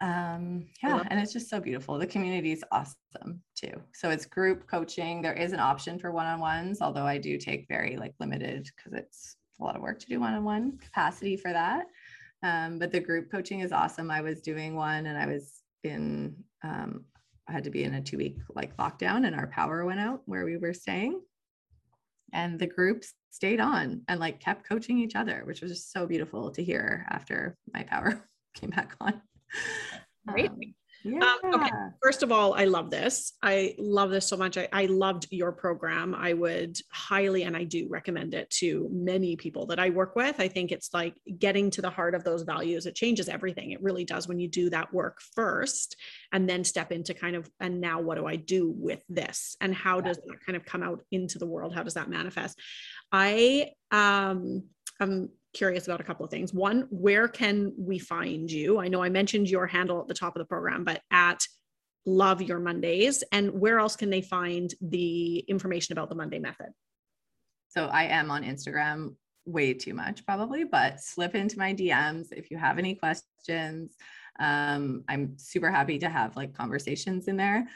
Um, 0.00 0.66
yeah, 0.82 1.02
and 1.08 1.18
it's 1.18 1.32
just 1.32 1.48
so 1.48 1.60
beautiful. 1.60 1.98
The 1.98 2.06
community 2.06 2.52
is 2.52 2.64
awesome 2.70 3.42
too. 3.56 3.72
So 3.94 4.10
it's 4.10 4.26
group 4.26 4.66
coaching. 4.68 5.22
There 5.22 5.34
is 5.34 5.52
an 5.52 5.60
option 5.60 5.98
for 5.98 6.12
one-on-ones, 6.12 6.80
although 6.80 7.06
I 7.06 7.18
do 7.18 7.38
take 7.38 7.66
very 7.68 7.96
like 7.96 8.14
limited 8.20 8.68
because 8.76 8.92
it's 8.92 9.36
a 9.60 9.64
lot 9.64 9.76
of 9.76 9.82
work 9.82 9.98
to 10.00 10.06
do 10.06 10.20
one-on-one 10.20 10.78
capacity 10.78 11.36
for 11.36 11.52
that. 11.52 11.86
Um, 12.44 12.78
but 12.78 12.92
the 12.92 13.00
group 13.00 13.30
coaching 13.30 13.60
is 13.60 13.72
awesome. 13.72 14.10
I 14.10 14.20
was 14.20 14.40
doing 14.40 14.76
one 14.76 15.06
and 15.06 15.18
I 15.18 15.26
was 15.26 15.62
in 15.82 16.36
um, 16.62 17.04
I 17.48 17.52
had 17.52 17.64
to 17.64 17.70
be 17.70 17.84
in 17.84 17.94
a 17.94 18.02
two 18.02 18.18
week 18.18 18.38
like 18.54 18.76
lockdown 18.76 19.26
and 19.26 19.34
our 19.34 19.46
power 19.46 19.84
went 19.84 20.00
out 20.00 20.22
where 20.26 20.44
we 20.44 20.56
were 20.56 20.74
staying. 20.74 21.20
And 22.32 22.58
the 22.58 22.66
groups 22.66 23.14
stayed 23.30 23.60
on 23.60 24.02
and 24.08 24.20
like 24.20 24.40
kept 24.40 24.68
coaching 24.68 24.98
each 24.98 25.16
other, 25.16 25.42
which 25.44 25.60
was 25.60 25.70
just 25.70 25.92
so 25.92 26.06
beautiful 26.06 26.50
to 26.50 26.62
hear 26.62 27.06
after 27.10 27.56
my 27.72 27.82
power 27.82 28.24
came 28.54 28.70
back 28.70 28.94
on. 29.00 29.20
Great. 30.26 30.50
Um, 30.50 30.60
yeah. 31.08 31.34
Um, 31.44 31.54
okay. 31.54 31.70
First 32.02 32.22
of 32.22 32.32
all, 32.32 32.54
I 32.54 32.64
love 32.64 32.90
this. 32.90 33.32
I 33.42 33.74
love 33.78 34.10
this 34.10 34.26
so 34.26 34.36
much. 34.36 34.56
I, 34.56 34.68
I 34.72 34.86
loved 34.86 35.26
your 35.30 35.52
program. 35.52 36.14
I 36.14 36.32
would 36.32 36.78
highly, 36.90 37.44
and 37.44 37.56
I 37.56 37.64
do 37.64 37.86
recommend 37.88 38.34
it 38.34 38.50
to 38.50 38.88
many 38.92 39.36
people 39.36 39.66
that 39.66 39.78
I 39.78 39.90
work 39.90 40.16
with. 40.16 40.38
I 40.38 40.48
think 40.48 40.72
it's 40.72 40.92
like 40.92 41.14
getting 41.38 41.70
to 41.70 41.82
the 41.82 41.90
heart 41.90 42.14
of 42.14 42.24
those 42.24 42.42
values. 42.42 42.86
It 42.86 42.94
changes 42.94 43.28
everything. 43.28 43.70
It 43.70 43.82
really 43.82 44.04
does 44.04 44.28
when 44.28 44.38
you 44.38 44.48
do 44.48 44.70
that 44.70 44.92
work 44.92 45.20
first 45.34 45.96
and 46.32 46.48
then 46.48 46.64
step 46.64 46.92
into 46.92 47.14
kind 47.14 47.36
of, 47.36 47.50
and 47.60 47.80
now 47.80 48.00
what 48.00 48.16
do 48.16 48.26
I 48.26 48.36
do 48.36 48.68
with 48.76 49.02
this? 49.08 49.56
And 49.60 49.74
how 49.74 50.00
does 50.00 50.18
that 50.18 50.44
kind 50.44 50.56
of 50.56 50.64
come 50.64 50.82
out 50.82 51.04
into 51.10 51.38
the 51.38 51.46
world? 51.46 51.74
How 51.74 51.82
does 51.82 51.94
that 51.94 52.10
manifest? 52.10 52.58
I, 53.12 53.70
um, 53.90 54.64
I'm 55.00 55.30
curious 55.54 55.86
about 55.86 56.00
a 56.00 56.04
couple 56.04 56.24
of 56.24 56.30
things. 56.30 56.52
One, 56.52 56.86
where 56.90 57.28
can 57.28 57.72
we 57.76 57.98
find 57.98 58.50
you? 58.50 58.78
I 58.78 58.88
know 58.88 59.02
I 59.02 59.08
mentioned 59.08 59.48
your 59.48 59.66
handle 59.66 60.00
at 60.00 60.08
the 60.08 60.14
top 60.14 60.36
of 60.36 60.40
the 60.40 60.46
program, 60.46 60.84
but 60.84 61.02
at 61.10 61.46
Love 62.06 62.42
Your 62.42 62.58
Mondays. 62.58 63.22
And 63.32 63.52
where 63.52 63.78
else 63.78 63.96
can 63.96 64.10
they 64.10 64.22
find 64.22 64.72
the 64.80 65.38
information 65.40 65.92
about 65.92 66.08
the 66.08 66.14
Monday 66.14 66.38
method? 66.38 66.68
So 67.68 67.86
I 67.86 68.04
am 68.04 68.30
on 68.30 68.44
Instagram 68.44 69.14
way 69.44 69.74
too 69.74 69.94
much, 69.94 70.24
probably, 70.26 70.64
but 70.64 71.00
slip 71.00 71.34
into 71.34 71.58
my 71.58 71.74
DMs 71.74 72.32
if 72.32 72.50
you 72.50 72.56
have 72.56 72.78
any 72.78 72.94
questions. 72.94 73.94
Um, 74.40 75.04
I'm 75.08 75.36
super 75.38 75.70
happy 75.70 75.98
to 75.98 76.08
have 76.08 76.36
like 76.36 76.54
conversations 76.54 77.28
in 77.28 77.36
there. 77.36 77.66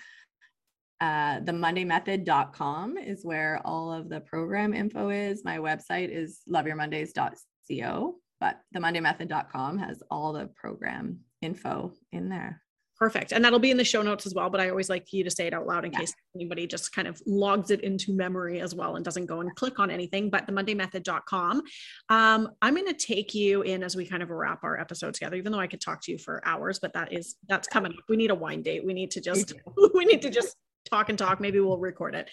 Uh, 1.00 1.40
the 1.40 1.52
mondaymethod.com 1.52 2.96
is 2.96 3.24
where 3.24 3.60
all 3.64 3.92
of 3.92 4.08
the 4.08 4.20
program 4.20 4.72
info 4.72 5.08
is. 5.10 5.44
My 5.44 5.58
website 5.58 6.10
is 6.10 6.42
loveyourmondays.ca 6.48 7.51
co, 7.80 8.16
but 8.40 8.60
the 8.72 8.80
mondaymethod.com 8.80 9.78
has 9.78 10.02
all 10.10 10.32
the 10.32 10.46
program 10.56 11.20
info 11.40 11.92
in 12.12 12.28
there. 12.28 12.62
Perfect. 13.02 13.32
And 13.32 13.44
that'll 13.44 13.58
be 13.58 13.72
in 13.72 13.76
the 13.76 13.84
show 13.84 14.00
notes 14.00 14.26
as 14.26 14.34
well. 14.34 14.48
But 14.48 14.60
I 14.60 14.68
always 14.70 14.88
like 14.88 15.12
you 15.12 15.24
to 15.24 15.30
say 15.30 15.48
it 15.48 15.54
out 15.54 15.66
loud 15.66 15.84
in 15.84 15.92
yeah. 15.92 15.98
case 15.98 16.14
anybody 16.36 16.68
just 16.68 16.94
kind 16.94 17.08
of 17.08 17.20
logs 17.26 17.72
it 17.72 17.80
into 17.80 18.12
memory 18.12 18.60
as 18.60 18.76
well 18.76 18.94
and 18.94 19.04
doesn't 19.04 19.26
go 19.26 19.40
and 19.40 19.52
click 19.56 19.80
on 19.80 19.90
anything. 19.90 20.30
But 20.30 20.46
the 20.46 20.52
mondaymethod.com. 20.52 21.62
Um, 22.10 22.48
I'm 22.62 22.74
going 22.76 22.86
to 22.86 22.94
take 22.94 23.34
you 23.34 23.62
in 23.62 23.82
as 23.82 23.96
we 23.96 24.06
kind 24.06 24.22
of 24.22 24.30
wrap 24.30 24.62
our 24.62 24.78
episode 24.78 25.14
together, 25.14 25.34
even 25.34 25.50
though 25.50 25.58
I 25.58 25.66
could 25.66 25.80
talk 25.80 26.00
to 26.02 26.12
you 26.12 26.18
for 26.18 26.46
hours, 26.46 26.78
but 26.78 26.92
that 26.92 27.12
is, 27.12 27.34
that's 27.48 27.66
coming 27.66 27.90
up. 27.90 27.98
We 28.08 28.16
need 28.16 28.30
a 28.30 28.36
wine 28.36 28.62
date. 28.62 28.86
We 28.86 28.94
need 28.94 29.10
to 29.12 29.20
just, 29.20 29.52
we 29.94 30.04
need 30.04 30.22
to 30.22 30.30
just 30.30 30.56
talk 30.88 31.08
and 31.08 31.18
talk. 31.18 31.40
Maybe 31.40 31.58
we'll 31.58 31.78
record 31.78 32.14
it. 32.14 32.30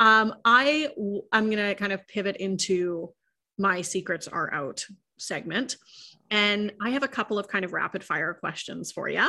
Um, 0.00 0.34
I, 0.44 0.90
I'm 1.32 1.46
going 1.46 1.66
to 1.66 1.74
kind 1.74 1.92
of 1.92 2.06
pivot 2.08 2.36
into 2.36 3.14
my 3.60 3.82
secrets 3.82 4.26
are 4.26 4.52
out 4.52 4.84
segment. 5.18 5.76
And 6.30 6.72
I 6.82 6.90
have 6.90 7.02
a 7.02 7.08
couple 7.08 7.38
of 7.38 7.46
kind 7.46 7.64
of 7.64 7.72
rapid 7.72 8.02
fire 8.02 8.32
questions 8.34 8.90
for 8.90 9.08
you. 9.08 9.28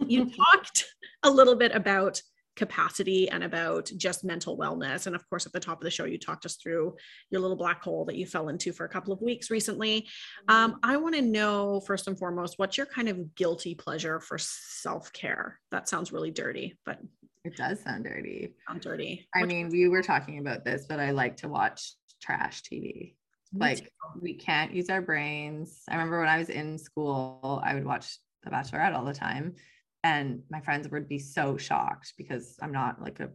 You 0.00 0.30
talked 0.52 0.86
a 1.22 1.30
little 1.30 1.54
bit 1.54 1.72
about 1.72 2.20
capacity 2.54 3.30
and 3.30 3.44
about 3.44 3.90
just 3.96 4.24
mental 4.24 4.58
wellness. 4.58 5.06
And 5.06 5.14
of 5.14 5.26
course, 5.30 5.46
at 5.46 5.52
the 5.52 5.60
top 5.60 5.78
of 5.78 5.84
the 5.84 5.90
show, 5.90 6.04
you 6.04 6.18
talked 6.18 6.44
us 6.44 6.56
through 6.56 6.96
your 7.30 7.40
little 7.40 7.56
black 7.56 7.82
hole 7.82 8.04
that 8.06 8.16
you 8.16 8.26
fell 8.26 8.48
into 8.48 8.72
for 8.72 8.84
a 8.84 8.88
couple 8.88 9.12
of 9.12 9.22
weeks 9.22 9.50
recently. 9.50 10.06
Um, 10.48 10.78
I 10.82 10.96
want 10.96 11.14
to 11.14 11.22
know, 11.22 11.80
first 11.80 12.08
and 12.08 12.18
foremost, 12.18 12.58
what's 12.58 12.76
your 12.76 12.86
kind 12.86 13.08
of 13.08 13.34
guilty 13.36 13.74
pleasure 13.74 14.20
for 14.20 14.38
self 14.38 15.12
care? 15.12 15.60
That 15.70 15.88
sounds 15.88 16.12
really 16.12 16.30
dirty, 16.30 16.76
but 16.84 16.98
it 17.44 17.56
does 17.56 17.80
sound 17.80 18.04
dirty. 18.04 18.54
Sound 18.68 18.82
dirty. 18.82 19.26
I 19.34 19.44
mean, 19.44 19.68
we 19.70 19.88
were 19.88 20.02
talking 20.02 20.38
about 20.38 20.64
this, 20.64 20.84
but 20.88 21.00
I 21.00 21.12
like 21.12 21.36
to 21.38 21.48
watch 21.48 21.94
trash 22.20 22.62
TV 22.62 23.14
like 23.54 23.92
we 24.20 24.34
can't 24.34 24.74
use 24.74 24.88
our 24.88 25.02
brains. 25.02 25.82
I 25.88 25.94
remember 25.94 26.20
when 26.20 26.28
I 26.28 26.38
was 26.38 26.48
in 26.48 26.78
school, 26.78 27.62
I 27.64 27.74
would 27.74 27.84
watch 27.84 28.18
The 28.44 28.50
Bachelorette 28.50 28.94
all 28.94 29.04
the 29.04 29.14
time, 29.14 29.54
and 30.02 30.42
my 30.50 30.60
friends 30.60 30.88
would 30.88 31.08
be 31.08 31.18
so 31.18 31.56
shocked 31.56 32.14
because 32.16 32.56
I'm 32.62 32.72
not 32.72 33.00
like 33.00 33.20
a 33.20 33.30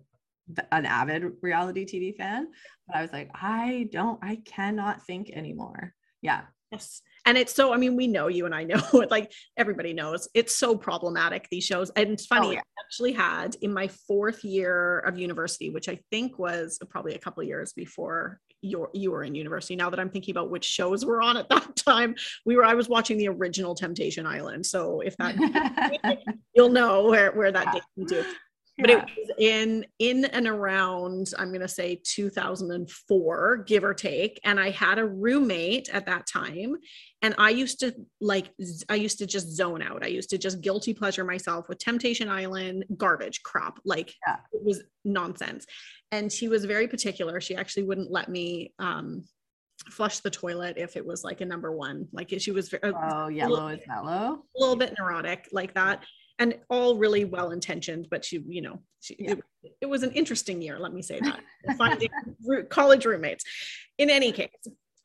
an 0.71 0.85
avid 0.85 1.33
reality 1.41 1.85
TV 1.85 2.15
fan, 2.15 2.47
but 2.87 2.95
I 2.95 3.01
was 3.01 3.11
like, 3.11 3.29
I 3.33 3.89
don't, 3.91 4.19
I 4.23 4.37
cannot 4.45 5.05
think 5.05 5.29
anymore. 5.31 5.93
Yeah. 6.21 6.41
Yes. 6.71 7.01
And 7.25 7.37
it's 7.37 7.53
so, 7.53 7.73
I 7.73 7.77
mean, 7.77 7.95
we 7.95 8.07
know 8.07 8.27
you 8.27 8.45
and 8.45 8.53
I 8.53 8.63
know 8.63 8.81
it, 8.93 9.11
like 9.11 9.31
everybody 9.55 9.93
knows 9.93 10.27
it's 10.33 10.55
so 10.55 10.75
problematic, 10.75 11.47
these 11.49 11.65
shows. 11.65 11.89
And 11.91 12.11
it's 12.11 12.25
funny, 12.25 12.47
oh, 12.47 12.51
yeah. 12.51 12.59
I 12.59 12.81
actually 12.85 13.13
had 13.13 13.55
in 13.61 13.73
my 13.73 13.87
fourth 14.07 14.43
year 14.43 14.99
of 14.99 15.17
university, 15.17 15.69
which 15.69 15.89
I 15.89 15.99
think 16.11 16.37
was 16.39 16.79
probably 16.89 17.15
a 17.15 17.19
couple 17.19 17.41
of 17.41 17.47
years 17.47 17.73
before 17.73 18.39
you 18.61 18.87
you 18.93 19.11
were 19.11 19.23
in 19.23 19.35
university. 19.35 19.75
Now 19.75 19.89
that 19.89 19.99
I'm 19.99 20.09
thinking 20.09 20.33
about 20.33 20.49
which 20.49 20.65
shows 20.65 21.05
were 21.05 21.21
on 21.21 21.37
at 21.37 21.49
that 21.49 21.75
time, 21.75 22.15
we 22.45 22.55
were 22.55 22.65
I 22.65 22.73
was 22.73 22.89
watching 22.89 23.17
the 23.17 23.27
original 23.29 23.75
Temptation 23.75 24.25
Island. 24.25 24.65
So 24.65 25.01
if 25.01 25.15
that 25.17 26.19
you'll 26.55 26.69
know 26.69 27.05
where 27.05 27.31
where 27.31 27.51
that 27.51 27.65
yeah. 27.65 27.81
dates 27.97 28.11
to. 28.11 28.25
But 28.79 28.89
yeah. 28.91 29.05
it 29.05 29.09
was 29.17 29.31
in 29.39 29.85
in 29.97 30.25
and 30.25 30.47
around 30.47 31.31
I'm 31.39 31.49
going 31.49 31.61
to 31.61 31.67
say 31.67 31.99
2004 32.03 33.57
give 33.65 33.83
or 33.83 33.93
take 33.93 34.39
and 34.43 34.59
I 34.59 34.69
had 34.69 34.99
a 34.99 35.05
roommate 35.05 35.89
at 35.89 36.05
that 36.05 36.27
time 36.27 36.75
and 37.23 37.33
I 37.39 37.49
used 37.49 37.79
to 37.79 37.95
like 38.21 38.51
I 38.87 38.95
used 38.95 39.17
to 39.19 39.25
just 39.25 39.55
zone 39.55 39.81
out. 39.81 40.03
I 40.03 40.07
used 40.07 40.29
to 40.29 40.37
just 40.37 40.61
guilty 40.61 40.93
pleasure 40.93 41.23
myself 41.23 41.67
with 41.69 41.79
Temptation 41.79 42.29
Island 42.29 42.85
garbage 42.97 43.41
crap 43.41 43.79
like 43.83 44.13
yeah. 44.27 44.37
it 44.53 44.63
was 44.63 44.83
nonsense 45.03 45.65
and 46.11 46.31
she 46.31 46.47
was 46.47 46.65
very 46.65 46.87
particular 46.87 47.41
she 47.41 47.55
actually 47.55 47.83
wouldn't 47.83 48.11
let 48.11 48.29
me 48.29 48.73
um, 48.79 49.23
flush 49.89 50.19
the 50.19 50.29
toilet 50.29 50.77
if 50.77 50.95
it 50.95 51.05
was 51.05 51.23
like 51.23 51.41
a 51.41 51.45
number 51.45 51.71
one 51.71 52.07
like 52.11 52.33
she 52.39 52.51
was 52.51 52.69
very, 52.69 52.93
oh 52.93 53.27
yellow 53.27 53.67
is 53.67 53.79
mellow 53.87 54.43
a 54.55 54.59
little 54.59 54.75
bit 54.75 54.93
neurotic 54.97 55.47
like 55.51 55.73
that 55.73 56.03
and 56.39 56.55
all 56.69 56.97
really 56.97 57.25
well 57.25 57.51
intentioned 57.51 58.07
but 58.09 58.23
she 58.23 58.43
you 58.47 58.61
know 58.61 58.79
she, 59.01 59.15
yeah. 59.19 59.31
it, 59.63 59.77
it, 59.81 59.85
was 59.85 60.03
an 60.03 60.11
interesting 60.11 60.61
year 60.61 60.79
let 60.79 60.93
me 60.93 61.01
say 61.01 61.19
that 61.19 61.41
finding 61.77 62.09
college 62.69 63.05
roommates 63.05 63.43
in 63.97 64.09
any 64.09 64.31
case 64.31 64.49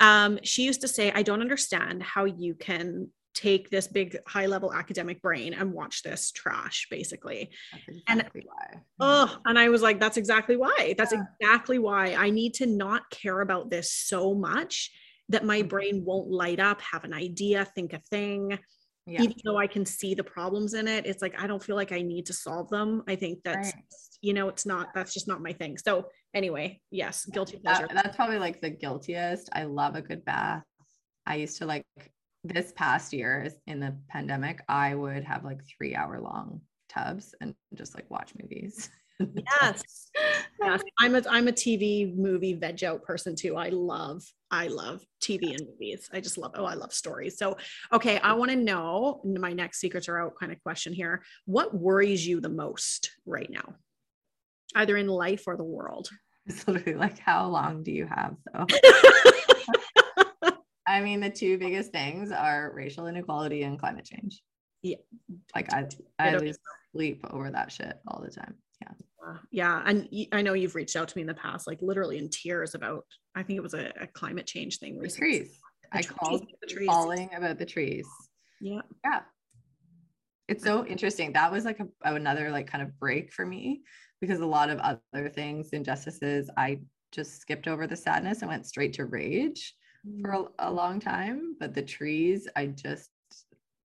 um, 0.00 0.38
she 0.42 0.64
used 0.64 0.80
to 0.80 0.88
say 0.88 1.12
i 1.12 1.22
don't 1.22 1.40
understand 1.40 2.02
how 2.02 2.24
you 2.24 2.54
can 2.54 3.08
take 3.34 3.70
this 3.70 3.86
big 3.86 4.18
high 4.26 4.46
level 4.46 4.74
academic 4.74 5.22
brain 5.22 5.54
and 5.54 5.72
watch 5.72 6.02
this 6.02 6.32
trash 6.32 6.86
basically 6.90 7.50
exactly 7.88 8.02
and 8.08 8.44
why. 8.44 8.80
oh 9.00 9.38
and 9.46 9.58
i 9.58 9.68
was 9.68 9.80
like 9.80 9.98
that's 9.98 10.18
exactly 10.18 10.56
why 10.56 10.94
that's 10.98 11.12
yeah. 11.12 11.22
exactly 11.40 11.78
why 11.78 12.14
i 12.14 12.28
need 12.28 12.52
to 12.52 12.66
not 12.66 13.08
care 13.10 13.40
about 13.40 13.70
this 13.70 13.90
so 13.90 14.34
much 14.34 14.90
that 15.30 15.44
my 15.44 15.60
mm-hmm. 15.60 15.68
brain 15.68 16.04
won't 16.04 16.30
light 16.30 16.60
up 16.60 16.82
have 16.82 17.04
an 17.04 17.14
idea 17.14 17.64
think 17.64 17.94
a 17.94 17.98
thing 18.10 18.58
yeah. 19.06 19.22
even 19.22 19.36
though 19.44 19.56
i 19.56 19.66
can 19.66 19.84
see 19.84 20.14
the 20.14 20.24
problems 20.24 20.74
in 20.74 20.86
it 20.86 21.06
it's 21.06 21.22
like 21.22 21.40
i 21.40 21.46
don't 21.46 21.62
feel 21.62 21.76
like 21.76 21.92
i 21.92 22.00
need 22.00 22.26
to 22.26 22.32
solve 22.32 22.68
them 22.70 23.02
i 23.08 23.16
think 23.16 23.38
that's 23.44 23.74
right. 23.74 23.84
you 24.20 24.32
know 24.32 24.48
it's 24.48 24.64
not 24.64 24.88
that's 24.94 25.12
just 25.12 25.26
not 25.26 25.42
my 25.42 25.52
thing 25.52 25.76
so 25.76 26.06
anyway 26.34 26.80
yes 26.90 27.24
guilty 27.26 27.58
pleasure 27.58 27.86
that, 27.88 28.02
that's 28.02 28.16
probably 28.16 28.38
like 28.38 28.60
the 28.60 28.70
guiltiest 28.70 29.48
i 29.52 29.64
love 29.64 29.96
a 29.96 30.02
good 30.02 30.24
bath 30.24 30.62
i 31.26 31.34
used 31.36 31.58
to 31.58 31.66
like 31.66 31.84
this 32.44 32.72
past 32.72 33.12
year 33.12 33.48
in 33.66 33.80
the 33.80 33.96
pandemic, 34.08 34.62
I 34.68 34.94
would 34.94 35.24
have 35.24 35.44
like 35.44 35.60
three 35.64 35.94
hour 35.94 36.20
long 36.20 36.60
tubs 36.88 37.34
and 37.40 37.54
just 37.74 37.94
like 37.94 38.10
watch 38.10 38.32
movies. 38.40 38.90
yes. 39.60 40.10
yes. 40.60 40.82
I'm 40.98 41.14
a 41.14 41.22
I'm 41.28 41.48
a 41.48 41.52
TV 41.52 42.14
movie 42.14 42.54
veg 42.54 42.84
out 42.84 43.02
person 43.02 43.34
too. 43.34 43.56
I 43.56 43.68
love, 43.70 44.22
I 44.50 44.68
love 44.68 45.02
TV 45.22 45.56
and 45.56 45.66
movies. 45.66 46.08
I 46.12 46.20
just 46.20 46.38
love, 46.38 46.52
oh, 46.54 46.64
I 46.64 46.74
love 46.74 46.92
stories. 46.92 47.38
So 47.38 47.56
okay, 47.92 48.18
I 48.18 48.32
want 48.34 48.50
to 48.50 48.56
know 48.56 49.20
my 49.24 49.52
next 49.52 49.80
secrets 49.80 50.08
are 50.08 50.20
out 50.20 50.34
kind 50.38 50.52
of 50.52 50.62
question 50.62 50.92
here. 50.92 51.22
What 51.46 51.74
worries 51.74 52.26
you 52.26 52.40
the 52.40 52.48
most 52.48 53.10
right 53.26 53.50
now? 53.50 53.74
Either 54.74 54.96
in 54.96 55.06
life 55.06 55.44
or 55.46 55.56
the 55.56 55.64
world. 55.64 56.08
It's 56.44 56.66
literally 56.66 56.98
like 56.98 57.20
how 57.20 57.46
long 57.46 57.84
do 57.84 57.92
you 57.92 58.04
have 58.04 58.34
though? 58.52 58.66
I 60.88 61.00
mean, 61.00 61.20
the 61.20 61.30
two 61.30 61.56
biggest 61.56 61.92
things 61.92 62.32
are 62.32 62.72
racial 62.74 63.06
inequality 63.06 63.62
and 63.62 63.78
climate 63.78 64.04
change. 64.04 64.42
Yeah. 64.82 64.96
Like 65.54 65.72
I, 65.72 65.86
I 66.18 66.34
lose 66.34 66.58
sleep 66.92 67.24
over 67.30 67.50
that 67.50 67.72
shit 67.72 67.98
all 68.06 68.22
the 68.22 68.30
time. 68.30 68.54
Yeah. 69.50 69.82
And 69.84 70.08
I 70.32 70.42
know 70.42 70.54
you've 70.54 70.74
reached 70.74 70.96
out 70.96 71.08
to 71.08 71.16
me 71.16 71.22
in 71.22 71.28
the 71.28 71.34
past, 71.34 71.66
like 71.66 71.78
literally 71.80 72.18
in 72.18 72.28
tears 72.28 72.74
about, 72.74 73.04
I 73.34 73.42
think 73.42 73.56
it 73.56 73.62
was 73.62 73.74
a, 73.74 73.92
a 74.00 74.06
climate 74.06 74.46
change 74.46 74.78
thing. 74.78 74.98
The 74.98 75.08
trees. 75.08 75.58
The 75.92 75.98
I 75.98 76.02
trees, 76.02 76.18
called 76.18 76.46
the 76.60 76.66
trees. 76.66 76.86
falling 76.86 77.30
about 77.34 77.58
the 77.58 77.66
trees. 77.66 78.06
Yeah. 78.60 78.80
Yeah. 79.04 79.20
It's 80.48 80.64
so 80.64 80.84
interesting. 80.86 81.32
That 81.32 81.52
was 81.52 81.64
like 81.64 81.80
a, 81.80 81.86
another 82.14 82.50
like 82.50 82.66
kind 82.66 82.82
of 82.82 82.98
break 82.98 83.32
for 83.32 83.46
me 83.46 83.82
because 84.20 84.40
a 84.40 84.46
lot 84.46 84.70
of 84.70 84.80
other 85.14 85.28
things, 85.28 85.70
injustices, 85.72 86.50
I 86.56 86.80
just 87.12 87.40
skipped 87.40 87.68
over 87.68 87.86
the 87.86 87.96
sadness 87.96 88.42
and 88.42 88.50
went 88.50 88.66
straight 88.66 88.92
to 88.94 89.04
rage 89.04 89.74
for 90.20 90.32
mm. 90.32 90.48
a, 90.58 90.68
a 90.68 90.72
long 90.72 91.00
time, 91.00 91.56
but 91.60 91.74
the 91.74 91.82
trees, 91.82 92.48
I 92.56 92.66
just 92.66 93.10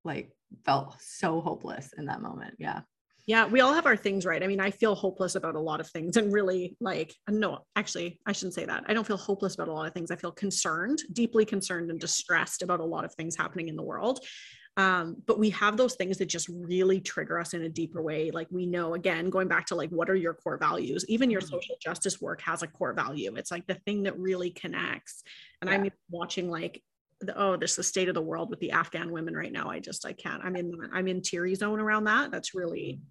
like 0.03 0.31
felt 0.65 0.95
so 0.99 1.41
hopeless 1.41 1.93
in 1.97 2.05
that 2.05 2.21
moment. 2.21 2.55
Yeah. 2.59 2.81
Yeah, 3.27 3.45
we 3.45 3.59
all 3.59 3.73
have 3.73 3.85
our 3.85 3.97
things 3.97 4.25
right. 4.25 4.41
I 4.41 4.47
mean, 4.47 4.61
I 4.61 4.71
feel 4.71 4.95
hopeless 4.95 5.35
about 5.35 5.55
a 5.55 5.59
lot 5.59 5.81
of 5.81 5.89
things 5.89 6.15
and 6.15 6.31
really 6.31 6.77
like, 6.79 7.13
no, 7.29 7.59
actually, 7.75 8.21
I 8.25 8.31
shouldn't 8.31 8.53
say 8.53 8.63
that. 8.63 8.85
I 8.87 8.93
don't 8.93 9.05
feel 9.05 9.17
hopeless 9.17 9.55
about 9.55 9.67
a 9.67 9.73
lot 9.73 9.85
of 9.85 9.93
things. 9.93 10.11
I 10.11 10.15
feel 10.15 10.31
concerned, 10.31 10.99
deeply 11.11 11.43
concerned 11.43 11.91
and 11.91 11.99
distressed 11.99 12.61
about 12.61 12.79
a 12.79 12.85
lot 12.85 13.03
of 13.03 13.13
things 13.15 13.35
happening 13.35 13.67
in 13.67 13.75
the 13.75 13.83
world. 13.83 14.21
Um, 14.77 15.17
but 15.25 15.39
we 15.39 15.49
have 15.49 15.75
those 15.75 15.95
things 15.95 16.19
that 16.19 16.27
just 16.27 16.47
really 16.49 17.01
trigger 17.01 17.37
us 17.39 17.53
in 17.53 17.63
a 17.63 17.69
deeper 17.69 18.01
way. 18.01 18.31
Like 18.31 18.47
we 18.49 18.65
know, 18.65 18.93
again, 18.93 19.29
going 19.29 19.49
back 19.49 19.65
to 19.67 19.75
like, 19.75 19.89
what 19.89 20.09
are 20.09 20.15
your 20.15 20.35
core 20.35 20.57
values? 20.57 21.03
Even 21.09 21.29
your 21.29 21.41
mm-hmm. 21.41 21.55
social 21.55 21.75
justice 21.81 22.21
work 22.21 22.41
has 22.41 22.61
a 22.61 22.67
core 22.67 22.93
value. 22.93 23.35
It's 23.35 23.51
like 23.51 23.67
the 23.67 23.81
thing 23.85 24.03
that 24.03 24.17
really 24.17 24.51
connects. 24.51 25.23
And 25.61 25.69
yeah. 25.69 25.77
I'm 25.77 25.89
watching 26.09 26.49
like 26.49 26.81
the, 27.21 27.39
oh, 27.39 27.57
this 27.57 27.71
is 27.71 27.77
the 27.77 27.83
state 27.83 28.09
of 28.09 28.15
the 28.15 28.21
world 28.21 28.49
with 28.49 28.59
the 28.59 28.71
Afghan 28.71 29.11
women 29.11 29.35
right 29.35 29.51
now. 29.51 29.69
I 29.69 29.79
just 29.79 30.05
I 30.05 30.13
can't. 30.13 30.43
I'm 30.43 30.55
in 30.55 30.71
I'm 30.93 31.07
in 31.07 31.21
teary 31.21 31.55
zone 31.55 31.79
around 31.79 32.05
that. 32.05 32.31
That's 32.31 32.53
really 32.53 32.99
mm-hmm. 32.99 33.03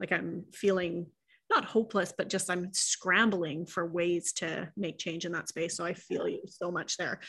like 0.00 0.12
I'm 0.12 0.44
feeling 0.52 1.06
not 1.50 1.64
hopeless, 1.64 2.14
but 2.16 2.28
just 2.28 2.48
I'm 2.48 2.72
scrambling 2.72 3.66
for 3.66 3.84
ways 3.84 4.32
to 4.34 4.68
make 4.76 4.98
change 4.98 5.26
in 5.26 5.32
that 5.32 5.48
space. 5.48 5.76
So 5.76 5.84
I 5.84 5.94
feel 5.94 6.28
you 6.28 6.42
so 6.46 6.70
much 6.70 6.96
there. 6.96 7.20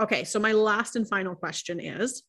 Okay, 0.00 0.22
so 0.24 0.38
my 0.38 0.52
last 0.52 0.96
and 0.96 1.08
final 1.08 1.34
question 1.34 1.80
is 1.80 2.22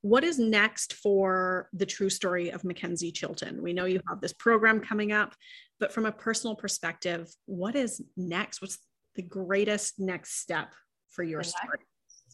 what 0.00 0.24
is 0.24 0.38
next 0.38 0.94
for 0.94 1.68
the 1.72 1.86
true 1.86 2.10
story 2.10 2.50
of 2.50 2.64
Mackenzie 2.64 3.12
Chilton? 3.12 3.62
We 3.62 3.72
know 3.72 3.84
you 3.84 4.00
have 4.08 4.20
this 4.20 4.34
program 4.34 4.80
coming 4.80 5.12
up, 5.12 5.34
but 5.80 5.92
from 5.92 6.06
a 6.06 6.12
personal 6.12 6.56
perspective, 6.56 7.30
what 7.46 7.74
is 7.74 8.02
next? 8.16 8.60
What's 8.60 8.78
the 9.14 9.22
greatest 9.22 9.98
next 9.98 10.40
step 10.40 10.74
for 11.10 11.22
your 11.22 11.42
the 11.42 11.48
story? 11.48 11.78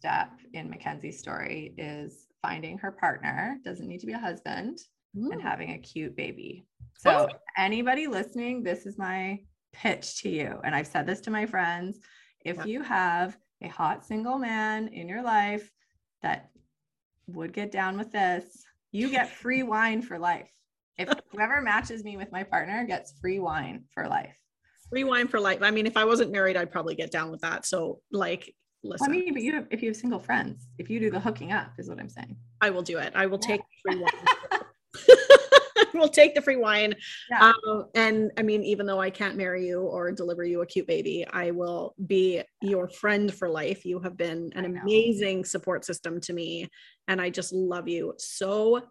Step 0.00 0.30
in 0.54 0.70
Mackenzie's 0.70 1.18
story 1.18 1.74
is 1.76 2.26
finding 2.40 2.78
her 2.78 2.90
partner, 2.90 3.58
doesn't 3.64 3.86
need 3.86 4.00
to 4.00 4.06
be 4.06 4.14
a 4.14 4.18
husband, 4.18 4.78
Ooh. 5.18 5.30
and 5.30 5.42
having 5.42 5.72
a 5.72 5.78
cute 5.78 6.16
baby. 6.16 6.66
So, 6.98 7.28
oh. 7.30 7.36
anybody 7.58 8.06
listening, 8.06 8.62
this 8.62 8.86
is 8.86 8.96
my 8.96 9.40
pitch 9.74 10.22
to 10.22 10.30
you. 10.30 10.58
And 10.64 10.74
I've 10.74 10.86
said 10.86 11.06
this 11.06 11.20
to 11.22 11.30
my 11.30 11.44
friends 11.44 11.98
if 12.46 12.56
yeah. 12.56 12.64
you 12.64 12.82
have 12.82 13.36
a 13.60 13.68
hot 13.68 14.06
single 14.06 14.38
man 14.38 14.88
in 14.88 15.06
your 15.06 15.22
life 15.22 15.70
that 16.22 16.48
would 17.26 17.52
get 17.52 17.70
down 17.70 17.98
with 17.98 18.10
this, 18.10 18.64
you 18.92 19.10
get 19.10 19.28
free 19.28 19.62
wine 19.74 20.00
for 20.00 20.18
life. 20.18 20.50
If 20.96 21.12
whoever 21.30 21.60
matches 21.60 22.04
me 22.04 22.16
with 22.16 22.32
my 22.32 22.42
partner 22.42 22.84
gets 22.84 23.12
free 23.20 23.38
wine 23.38 23.84
for 23.92 24.08
life. 24.08 24.36
Free 24.88 25.04
wine 25.04 25.28
for 25.28 25.38
life. 25.38 25.58
I 25.60 25.70
mean, 25.70 25.86
if 25.86 25.98
I 25.98 26.06
wasn't 26.06 26.32
married, 26.32 26.56
I'd 26.56 26.72
probably 26.72 26.94
get 26.94 27.10
down 27.10 27.30
with 27.30 27.42
that. 27.42 27.66
So, 27.66 28.00
like, 28.10 28.54
listen. 28.82 29.06
I 29.08 29.10
mean, 29.10 29.32
but 29.32 29.42
you 29.42 29.54
have, 29.54 29.66
if 29.70 29.82
you 29.82 29.88
have 29.88 29.96
single 29.96 30.20
friends, 30.20 30.68
if 30.78 30.90
you 30.90 31.00
do 31.00 31.10
the 31.10 31.20
hooking 31.20 31.52
up, 31.52 31.72
is 31.78 31.88
what 31.88 31.98
I'm 31.98 32.08
saying. 32.08 32.36
I 32.60 32.70
will 32.70 32.82
do 32.82 32.98
it. 32.98 33.12
I 33.14 33.26
will 33.26 33.40
yeah. 33.42 33.56
take 33.56 33.60
free 33.82 33.96
wine. 33.96 34.60
we'll 35.94 36.08
take 36.08 36.34
the 36.34 36.42
free 36.42 36.56
wine. 36.56 36.94
Yeah. 37.30 37.52
Um, 37.66 37.86
and 37.94 38.30
I 38.36 38.42
mean, 38.42 38.62
even 38.64 38.86
though 38.86 39.00
I 39.00 39.10
can't 39.10 39.36
marry 39.36 39.66
you 39.66 39.80
or 39.80 40.12
deliver 40.12 40.44
you 40.44 40.62
a 40.62 40.66
cute 40.66 40.86
baby, 40.86 41.26
I 41.32 41.50
will 41.50 41.94
be 42.06 42.42
your 42.62 42.88
friend 42.88 43.32
for 43.32 43.48
life. 43.48 43.84
You 43.84 44.00
have 44.00 44.16
been 44.16 44.50
an 44.54 44.64
amazing 44.64 45.44
support 45.44 45.84
system 45.84 46.20
to 46.22 46.32
me. 46.32 46.68
And 47.08 47.20
I 47.20 47.30
just 47.30 47.52
love 47.52 47.88
you 47.88 48.14
so 48.18 48.82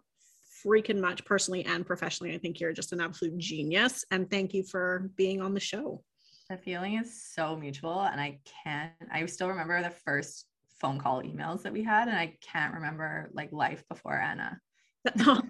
freaking 0.64 1.00
much 1.00 1.24
personally 1.24 1.64
and 1.64 1.86
professionally. 1.86 2.34
I 2.34 2.38
think 2.38 2.60
you're 2.60 2.72
just 2.72 2.92
an 2.92 3.00
absolute 3.00 3.38
genius. 3.38 4.04
And 4.10 4.30
thank 4.30 4.52
you 4.52 4.62
for 4.62 5.10
being 5.16 5.40
on 5.40 5.54
the 5.54 5.60
show. 5.60 6.02
The 6.50 6.56
feeling 6.56 6.94
is 6.98 7.22
so 7.22 7.56
mutual. 7.56 8.00
And 8.00 8.20
I 8.20 8.40
can't, 8.64 8.92
I 9.10 9.24
still 9.26 9.48
remember 9.48 9.80
the 9.82 9.90
first 9.90 10.46
phone 10.80 10.98
call 10.98 11.22
emails 11.22 11.62
that 11.62 11.72
we 11.72 11.84
had. 11.84 12.08
And 12.08 12.16
I 12.18 12.36
can't 12.40 12.74
remember 12.74 13.30
like 13.32 13.52
life 13.52 13.84
before 13.88 14.18
Anna. 14.18 14.58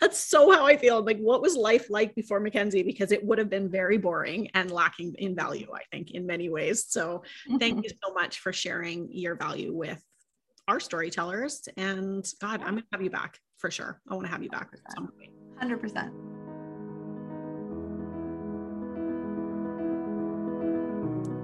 That's 0.00 0.18
so 0.18 0.52
how 0.52 0.64
I 0.64 0.76
feel. 0.76 1.04
Like, 1.04 1.18
what 1.18 1.42
was 1.42 1.56
life 1.56 1.90
like 1.90 2.14
before 2.14 2.38
Mackenzie? 2.38 2.84
Because 2.84 3.10
it 3.10 3.24
would 3.24 3.38
have 3.38 3.50
been 3.50 3.68
very 3.68 3.98
boring 3.98 4.48
and 4.54 4.70
lacking 4.70 5.16
in 5.18 5.34
value, 5.34 5.66
I 5.74 5.82
think, 5.90 6.12
in 6.12 6.24
many 6.24 6.48
ways. 6.48 6.84
So, 6.86 7.24
thank 7.58 7.78
mm-hmm. 7.78 7.82
you 7.82 7.90
so 8.04 8.14
much 8.14 8.38
for 8.38 8.52
sharing 8.52 9.08
your 9.10 9.34
value 9.34 9.74
with 9.74 10.00
our 10.68 10.78
storytellers. 10.78 11.68
And 11.76 12.24
God, 12.40 12.60
I'm 12.60 12.74
going 12.74 12.82
to 12.82 12.88
have 12.92 13.02
you 13.02 13.10
back 13.10 13.40
for 13.58 13.72
sure. 13.72 14.00
I 14.08 14.14
want 14.14 14.26
to 14.26 14.30
have 14.30 14.44
you 14.44 14.50
back 14.50 14.70
at 14.72 14.94
some 14.94 15.08
point. 15.18 15.32
100%. 15.60 16.41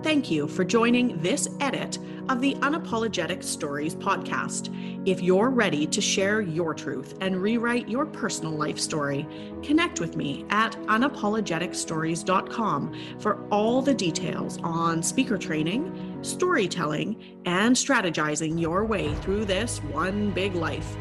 Thank 0.01 0.30
you 0.30 0.46
for 0.46 0.62
joining 0.64 1.20
this 1.20 1.49
edit 1.59 1.99
of 2.28 2.40
the 2.40 2.55
Unapologetic 2.57 3.42
Stories 3.42 3.96
podcast. 3.96 4.72
If 5.05 5.20
you're 5.20 5.51
ready 5.51 5.88
to 5.88 6.01
share 6.01 6.40
your 6.40 6.72
truth 6.72 7.16
and 7.20 7.42
rewrite 7.42 7.88
your 7.88 8.07
personal 8.07 8.53
life 8.53 8.78
story, 8.78 9.26
connect 9.61 9.99
with 9.99 10.14
me 10.14 10.46
at 10.51 10.74
unapologeticstories.com 10.82 12.94
for 13.18 13.44
all 13.51 13.82
the 13.82 13.94
details 13.94 14.61
on 14.62 15.03
speaker 15.03 15.36
training, 15.36 16.20
storytelling, 16.22 17.40
and 17.44 17.74
strategizing 17.74 18.61
your 18.61 18.84
way 18.84 19.12
through 19.16 19.46
this 19.46 19.78
one 19.78 20.30
big 20.30 20.55
life. 20.55 20.96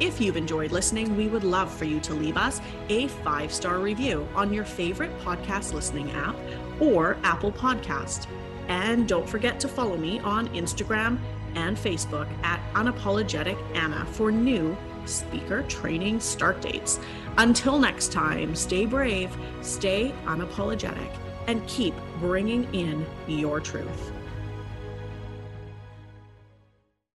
If 0.00 0.22
you've 0.22 0.38
enjoyed 0.38 0.72
listening, 0.72 1.18
we 1.18 1.28
would 1.28 1.44
love 1.44 1.70
for 1.72 1.84
you 1.84 2.00
to 2.00 2.14
leave 2.14 2.38
us 2.38 2.62
a 2.88 3.08
five 3.08 3.52
star 3.52 3.78
review 3.78 4.26
on 4.34 4.54
your 4.54 4.64
favorite 4.64 5.14
podcast 5.20 5.74
listening 5.74 6.10
app 6.12 6.34
or 6.82 7.16
Apple 7.22 7.52
Podcast. 7.52 8.26
And 8.68 9.06
don't 9.06 9.28
forget 9.28 9.60
to 9.60 9.68
follow 9.68 9.96
me 9.96 10.18
on 10.20 10.48
Instagram 10.48 11.18
and 11.54 11.76
Facebook 11.76 12.28
at 12.42 12.60
Unapologetic 12.74 13.58
Anna 13.76 14.04
for 14.06 14.32
new 14.32 14.76
speaker 15.04 15.62
training 15.64 16.18
start 16.20 16.60
dates. 16.60 16.98
Until 17.38 17.78
next 17.78 18.12
time, 18.12 18.54
stay 18.56 18.84
brave, 18.84 19.34
stay 19.60 20.12
unapologetic, 20.24 21.10
and 21.46 21.66
keep 21.66 21.94
bringing 22.18 22.72
in 22.74 23.06
your 23.26 23.60
truth. 23.60 24.12